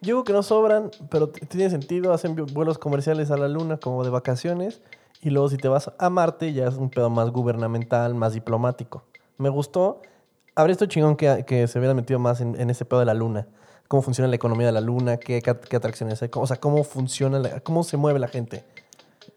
Yo 0.00 0.14
digo 0.14 0.24
que 0.24 0.32
no 0.32 0.44
sobran, 0.44 0.92
pero 1.10 1.28
tiene 1.28 1.70
sentido. 1.70 2.12
Hacen 2.12 2.36
vuelos 2.52 2.78
comerciales 2.78 3.32
a 3.32 3.36
la 3.36 3.48
luna 3.48 3.78
como 3.78 4.04
de 4.04 4.10
vacaciones. 4.10 4.80
Y 5.20 5.30
luego 5.30 5.48
si 5.48 5.56
te 5.56 5.66
vas 5.66 5.90
a 5.98 6.08
Marte 6.10 6.52
ya 6.52 6.68
es 6.68 6.74
un 6.76 6.88
pedo 6.90 7.10
más 7.10 7.30
gubernamental, 7.30 8.14
más 8.14 8.32
diplomático. 8.34 9.02
Me 9.38 9.48
gustó. 9.48 10.02
Habría 10.54 10.72
esto 10.72 10.86
chingón 10.86 11.16
que, 11.16 11.44
que 11.44 11.66
se 11.66 11.78
hubieran 11.80 11.96
metido 11.96 12.20
más 12.20 12.40
en, 12.40 12.70
ese 12.70 12.84
pedo 12.84 13.00
de 13.00 13.06
la 13.06 13.14
luna. 13.14 13.48
Cómo 13.88 14.02
funciona 14.02 14.28
la 14.28 14.36
economía 14.36 14.66
de 14.66 14.72
la 14.72 14.80
luna, 14.80 15.16
qué, 15.16 15.42
qué, 15.42 15.76
atracciones 15.76 16.22
hay. 16.22 16.30
o 16.32 16.46
sea, 16.46 16.58
cómo 16.58 16.84
funciona, 16.84 17.38
la- 17.40 17.60
cómo 17.60 17.82
se 17.82 17.96
mueve 17.96 18.20
la 18.20 18.28
gente. 18.28 18.64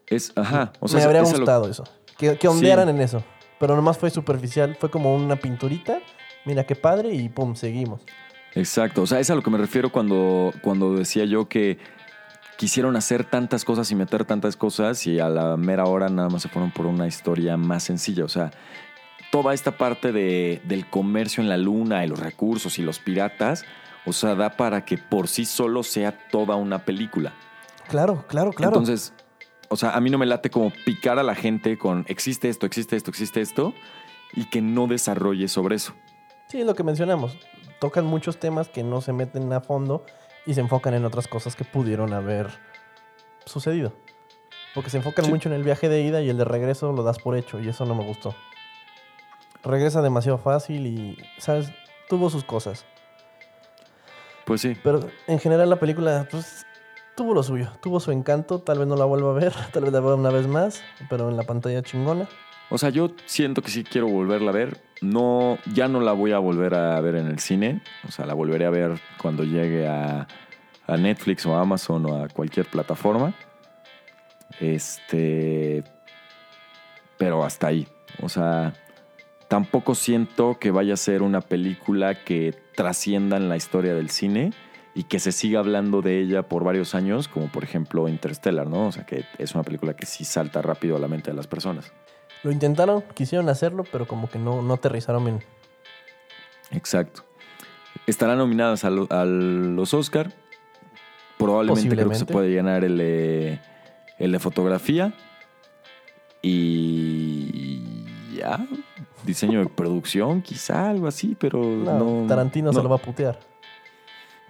Es, 0.06 0.32
ajá, 0.36 0.72
o 0.80 0.88
sea, 0.88 1.00
Me 1.00 1.04
habría 1.06 1.22
lo- 1.22 1.28
gustado 1.28 1.68
eso. 1.68 1.84
que, 2.18 2.36
que 2.36 2.48
ondearan 2.48 2.88
en 2.88 3.00
eso. 3.00 3.22
Pero 3.58 3.76
nomás 3.76 3.96
fue 3.98 4.10
superficial, 4.10 4.76
fue 4.78 4.90
como 4.90 5.14
una 5.14 5.36
pinturita. 5.36 6.00
Mira 6.44 6.64
qué 6.64 6.74
padre 6.74 7.14
y 7.14 7.28
pum, 7.28 7.54
seguimos. 7.54 8.00
Exacto, 8.54 9.02
o 9.02 9.06
sea, 9.06 9.20
es 9.20 9.30
a 9.30 9.34
lo 9.34 9.42
que 9.42 9.50
me 9.50 9.58
refiero 9.58 9.90
cuando, 9.92 10.52
cuando 10.62 10.94
decía 10.94 11.24
yo 11.24 11.48
que 11.48 11.78
quisieron 12.56 12.96
hacer 12.96 13.24
tantas 13.24 13.64
cosas 13.64 13.90
y 13.90 13.94
meter 13.94 14.24
tantas 14.24 14.56
cosas 14.56 15.06
y 15.06 15.18
a 15.20 15.28
la 15.28 15.56
mera 15.56 15.84
hora 15.84 16.08
nada 16.08 16.28
más 16.28 16.42
se 16.42 16.48
fueron 16.48 16.70
por 16.70 16.86
una 16.86 17.06
historia 17.06 17.56
más 17.56 17.84
sencilla. 17.84 18.24
O 18.24 18.28
sea, 18.28 18.50
toda 19.30 19.54
esta 19.54 19.78
parte 19.78 20.12
de, 20.12 20.60
del 20.64 20.86
comercio 20.90 21.42
en 21.42 21.48
la 21.48 21.56
luna 21.56 22.04
y 22.04 22.08
los 22.08 22.18
recursos 22.18 22.78
y 22.78 22.82
los 22.82 22.98
piratas, 22.98 23.64
o 24.04 24.12
sea, 24.12 24.34
da 24.34 24.50
para 24.56 24.84
que 24.84 24.98
por 24.98 25.28
sí 25.28 25.44
solo 25.44 25.82
sea 25.82 26.28
toda 26.30 26.56
una 26.56 26.84
película. 26.84 27.32
Claro, 27.88 28.24
claro, 28.28 28.52
claro. 28.52 28.72
Entonces, 28.76 29.14
o 29.72 29.76
sea, 29.76 29.90
a 29.96 30.00
mí 30.00 30.10
no 30.10 30.18
me 30.18 30.26
late 30.26 30.50
como 30.50 30.70
picar 30.84 31.18
a 31.18 31.22
la 31.22 31.34
gente 31.34 31.78
con 31.78 32.04
existe 32.08 32.48
esto, 32.48 32.66
existe 32.66 32.96
esto, 32.96 33.10
existe 33.10 33.40
esto, 33.40 33.74
y 34.34 34.44
que 34.46 34.60
no 34.62 34.86
desarrolle 34.86 35.48
sobre 35.48 35.76
eso. 35.76 35.94
Sí, 36.48 36.60
es 36.60 36.66
lo 36.66 36.74
que 36.74 36.82
mencionamos. 36.84 37.38
Tocan 37.80 38.04
muchos 38.04 38.38
temas 38.38 38.68
que 38.68 38.82
no 38.82 39.00
se 39.00 39.12
meten 39.12 39.52
a 39.52 39.60
fondo 39.60 40.04
y 40.46 40.54
se 40.54 40.60
enfocan 40.60 40.94
en 40.94 41.04
otras 41.04 41.26
cosas 41.28 41.56
que 41.56 41.64
pudieron 41.64 42.12
haber 42.12 42.48
sucedido. 43.46 43.92
Porque 44.74 44.90
se 44.90 44.98
enfocan 44.98 45.24
Sí. 45.26 45.30
mucho 45.30 45.48
en 45.48 45.54
el 45.54 45.64
viaje 45.64 45.88
de 45.88 46.00
ida 46.02 46.22
y 46.22 46.30
el 46.30 46.38
de 46.38 46.44
regreso 46.44 46.92
lo 46.92 47.02
das 47.02 47.18
por 47.18 47.36
hecho 47.36 47.58
y 47.60 47.68
eso 47.68 47.84
no 47.84 47.94
me 47.94 48.04
gustó. 48.04 48.34
Regresa 49.62 50.02
demasiado 50.02 50.38
fácil 50.38 50.86
y, 50.86 51.18
¿sabes? 51.38 51.70
Tuvo 52.08 52.30
sus 52.30 52.44
cosas. 52.44 52.84
Pues 54.44 54.60
sí. 54.60 54.76
Pero 54.82 55.08
en 55.26 55.38
general 55.38 55.70
la 55.70 55.76
película, 55.76 56.26
pues, 56.30 56.66
tuvo 57.16 57.34
lo 57.34 57.42
suyo. 57.42 57.68
Tuvo 57.80 58.00
su 58.00 58.12
encanto. 58.12 58.60
Tal 58.60 58.78
vez 58.78 58.88
no 58.88 58.96
la 58.96 59.04
vuelva 59.04 59.30
a 59.30 59.34
ver, 59.34 59.52
tal 59.72 59.84
vez 59.84 59.92
la 59.92 60.00
vea 60.00 60.14
una 60.14 60.30
vez 60.30 60.46
más, 60.46 60.82
pero 61.08 61.28
en 61.28 61.36
la 61.36 61.44
pantalla 61.44 61.82
chingona. 61.82 62.28
O 62.70 62.78
sea, 62.78 62.88
yo 62.88 63.10
siento 63.26 63.60
que 63.60 63.70
sí 63.70 63.84
quiero 63.84 64.08
volverla 64.08 64.50
a 64.50 64.54
ver. 64.54 64.80
No, 65.02 65.58
ya 65.74 65.88
no 65.88 66.00
la 66.00 66.12
voy 66.12 66.32
a 66.32 66.38
volver 66.38 66.74
a 66.74 67.00
ver 67.00 67.16
en 67.16 67.26
el 67.26 67.38
cine. 67.38 67.82
O 68.08 68.10
sea, 68.10 68.24
la 68.24 68.34
volveré 68.34 68.64
a 68.64 68.70
ver 68.70 68.98
cuando 69.20 69.44
llegue 69.44 69.86
a, 69.86 70.26
a 70.86 70.96
Netflix 70.96 71.44
o 71.44 71.54
a 71.54 71.60
Amazon 71.60 72.06
o 72.06 72.22
a 72.22 72.28
cualquier 72.28 72.66
plataforma. 72.66 73.34
Este. 74.58 75.84
Pero 77.18 77.44
hasta 77.44 77.66
ahí. 77.66 77.86
O 78.22 78.28
sea, 78.28 78.72
tampoco 79.48 79.94
siento 79.94 80.58
que 80.58 80.70
vaya 80.70 80.94
a 80.94 80.96
ser 80.96 81.22
una 81.22 81.42
película 81.42 82.14
que 82.14 82.54
trascienda 82.74 83.36
en 83.36 83.50
la 83.50 83.56
historia 83.56 83.94
del 83.94 84.08
cine 84.08 84.52
y 84.94 85.04
que 85.04 85.18
se 85.18 85.32
siga 85.32 85.58
hablando 85.60 86.02
de 86.02 86.20
ella 86.20 86.42
por 86.48 86.64
varios 86.64 86.94
años, 86.94 87.28
como 87.28 87.48
por 87.50 87.64
ejemplo 87.64 88.08
Interstellar, 88.08 88.66
¿no? 88.68 88.88
O 88.88 88.92
sea, 88.92 89.06
que 89.06 89.24
es 89.38 89.54
una 89.54 89.64
película 89.64 89.94
que 89.94 90.04
sí 90.06 90.24
salta 90.24 90.60
rápido 90.62 90.96
a 90.96 90.98
la 90.98 91.08
mente 91.08 91.30
de 91.30 91.36
las 91.36 91.46
personas. 91.46 91.92
Lo 92.42 92.50
intentaron, 92.50 93.02
quisieron 93.14 93.48
hacerlo, 93.48 93.84
pero 93.90 94.06
como 94.06 94.28
que 94.28 94.38
no, 94.38 94.62
no 94.62 94.74
aterrizaron 94.74 95.24
bien. 95.24 95.42
Exacto. 96.72 97.24
Estarán 98.06 98.38
nominadas 98.38 98.84
a, 98.84 98.90
lo- 98.90 99.06
a 99.10 99.24
los 99.24 99.94
Oscar. 99.94 100.32
Probablemente 101.38 101.88
creo 101.94 102.08
que 102.08 102.14
se 102.16 102.26
puede 102.26 102.50
llenar 102.50 102.84
el 102.84 102.98
de, 102.98 103.60
el 104.18 104.32
de 104.32 104.38
fotografía. 104.38 105.12
Y 106.42 108.04
ya. 108.36 108.66
Diseño 109.24 109.60
de 109.60 109.66
producción, 109.66 110.42
quizá 110.42 110.90
algo 110.90 111.06
así, 111.06 111.36
pero 111.38 111.62
No, 111.62 111.98
no. 112.22 112.26
Tarantino 112.26 112.72
no. 112.72 112.78
se 112.78 112.82
lo 112.82 112.88
va 112.88 112.96
a 112.96 112.98
putear. 113.02 113.38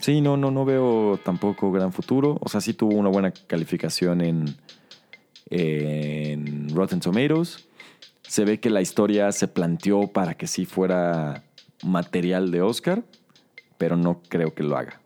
Sí, 0.02 0.20
no, 0.20 0.36
no, 0.36 0.50
no 0.50 0.64
veo 0.64 1.18
tampoco 1.24 1.70
gran 1.70 1.92
futuro. 1.92 2.36
O 2.40 2.48
sea, 2.48 2.60
sí 2.60 2.74
tuvo 2.74 2.96
una 2.96 3.08
buena 3.08 3.30
calificación 3.30 4.20
en, 4.20 4.56
en 5.48 6.68
Rotten 6.74 6.98
Tomatoes. 6.98 7.68
Se 8.22 8.44
ve 8.44 8.58
que 8.58 8.68
la 8.68 8.80
historia 8.80 9.30
se 9.30 9.46
planteó 9.46 10.08
para 10.08 10.34
que 10.34 10.48
sí 10.48 10.64
fuera 10.66 11.44
material 11.84 12.50
de 12.50 12.62
Oscar, 12.62 13.04
pero 13.78 13.96
no 13.96 14.20
creo 14.28 14.54
que 14.54 14.64
lo 14.64 14.76
haga. 14.76 15.00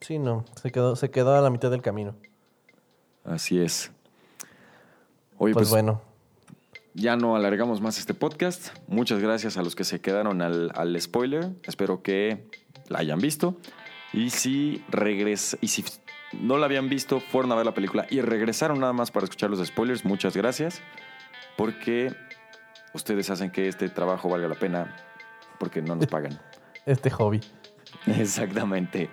Sí, 0.00 0.18
no. 0.18 0.44
Se 0.60 0.72
quedó, 0.72 0.96
se 0.96 1.10
quedó 1.10 1.34
a 1.34 1.40
la 1.42 1.50
mitad 1.50 1.70
del 1.70 1.82
camino. 1.82 2.14
Así 3.24 3.60
es. 3.60 3.90
Oye, 5.36 5.52
Pues, 5.52 5.68
pues, 5.68 5.70
bueno. 5.70 6.00
ya 6.94 7.16
no 7.16 7.36
alargamos 7.36 7.80
más 7.82 7.98
este 7.98 8.14
podcast. 8.14 8.68
Muchas 8.86 9.18
gracias 9.20 9.58
a 9.58 9.62
los 9.62 9.74
que 9.74 9.84
se 9.84 10.00
quedaron 10.00 10.40
al, 10.40 10.70
al 10.74 10.98
spoiler. 11.00 11.50
Espero 11.64 12.02
que 12.02 12.46
la 12.88 13.00
hayan 13.00 13.18
visto. 13.18 13.56
Y 14.16 14.30
si 14.30 14.84
regresa, 14.88 15.56
y 15.60 15.68
si 15.68 15.84
no 16.32 16.56
la 16.56 16.66
habían 16.66 16.88
visto, 16.88 17.18
fueron 17.20 17.50
a 17.52 17.56
ver 17.56 17.66
la 17.66 17.74
película 17.74 18.06
y 18.10 18.20
regresaron 18.20 18.78
nada 18.78 18.92
más 18.92 19.10
para 19.10 19.24
escuchar 19.24 19.50
los 19.50 19.64
spoilers, 19.66 20.04
muchas 20.04 20.36
gracias. 20.36 20.80
Porque 21.56 22.14
ustedes 22.94 23.28
hacen 23.30 23.50
que 23.50 23.66
este 23.68 23.88
trabajo 23.88 24.28
valga 24.28 24.46
la 24.48 24.54
pena 24.54 24.94
porque 25.58 25.82
no 25.82 25.96
nos 25.96 26.06
pagan. 26.06 26.38
Este 26.86 27.08
hobby. 27.10 27.40
Exactamente. 28.06 29.08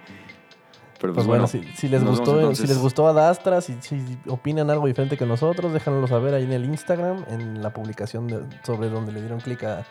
Pero 0.99 1.13
Pues, 1.13 1.25
bueno, 1.25 1.47
si, 1.47 1.63
si 1.75 1.87
les 1.87 2.03
gustó, 2.03 2.53
si 2.53 2.67
les 2.67 2.77
gustó 2.77 3.07
Adastra, 3.07 3.61
si, 3.61 3.75
si 3.81 4.19
opinan 4.27 4.69
algo 4.69 4.85
diferente 4.87 5.17
que 5.17 5.25
nosotros, 5.25 5.71
déjanoslo 5.73 6.07
saber 6.07 6.33
ahí 6.35 6.43
en 6.43 6.51
el 6.51 6.65
Instagram, 6.65 7.23
en 7.29 7.61
la 7.63 7.73
publicación 7.73 8.27
de- 8.27 8.43
sobre 8.63 8.89
donde 8.89 9.13
le 9.13 9.21
dieron 9.21 9.39
clic 9.39 9.63
a 9.63 9.85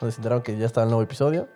donde 0.00 0.12
se 0.12 0.16
enteraron 0.18 0.42
que 0.42 0.56
ya 0.56 0.64
estaba 0.66 0.84
el 0.84 0.90
nuevo 0.90 1.02
episodio. 1.02 1.46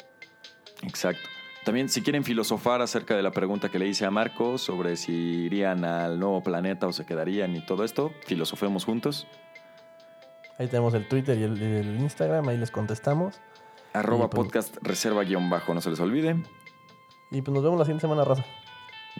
Exacto. 0.82 1.28
También 1.64 1.88
si 1.88 2.02
quieren 2.02 2.24
filosofar 2.24 2.82
acerca 2.82 3.16
de 3.16 3.22
la 3.22 3.30
pregunta 3.30 3.70
que 3.70 3.78
le 3.78 3.86
hice 3.86 4.04
a 4.04 4.10
Marco 4.10 4.58
sobre 4.58 4.96
si 4.96 5.12
irían 5.46 5.84
al 5.84 6.20
nuevo 6.20 6.42
planeta 6.42 6.86
o 6.86 6.92
se 6.92 7.06
quedarían 7.06 7.56
y 7.56 7.64
todo 7.64 7.84
esto, 7.84 8.12
filosofemos 8.26 8.84
juntos. 8.84 9.26
Ahí 10.58 10.68
tenemos 10.68 10.92
el 10.94 11.08
Twitter 11.08 11.38
y 11.38 11.42
el, 11.42 11.60
el 11.60 12.00
Instagram, 12.00 12.48
ahí 12.48 12.58
les 12.58 12.70
contestamos. 12.70 13.40
Arroba 13.94 14.28
pues- 14.28 14.44
podcast 14.44 14.76
reserva 14.82 15.22
guion 15.24 15.48
bajo, 15.48 15.72
no 15.72 15.80
se 15.80 15.90
les 15.90 16.00
olvide. 16.00 16.36
Y 17.30 17.40
pues 17.42 17.54
nos 17.54 17.64
vemos 17.64 17.78
la 17.78 17.84
siguiente 17.84 18.02
semana, 18.02 18.24
raza. 18.24 18.44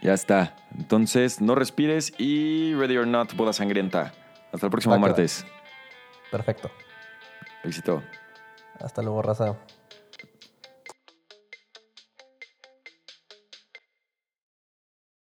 Ya 0.02 0.12
está. 0.12 0.54
Entonces, 0.76 1.40
no 1.40 1.54
respires 1.54 2.12
y 2.18 2.74
Ready 2.74 2.96
or 2.98 3.06
Not, 3.06 3.34
boda 3.34 3.52
sangrienta. 3.52 4.12
Hasta 4.52 4.66
el 4.66 4.70
próximo 4.70 4.98
martes. 4.98 5.46
Perfecto. 6.30 6.70
Éxito. 7.62 8.02
Hasta 8.80 9.02
luego, 9.02 9.22
raza. 9.22 9.56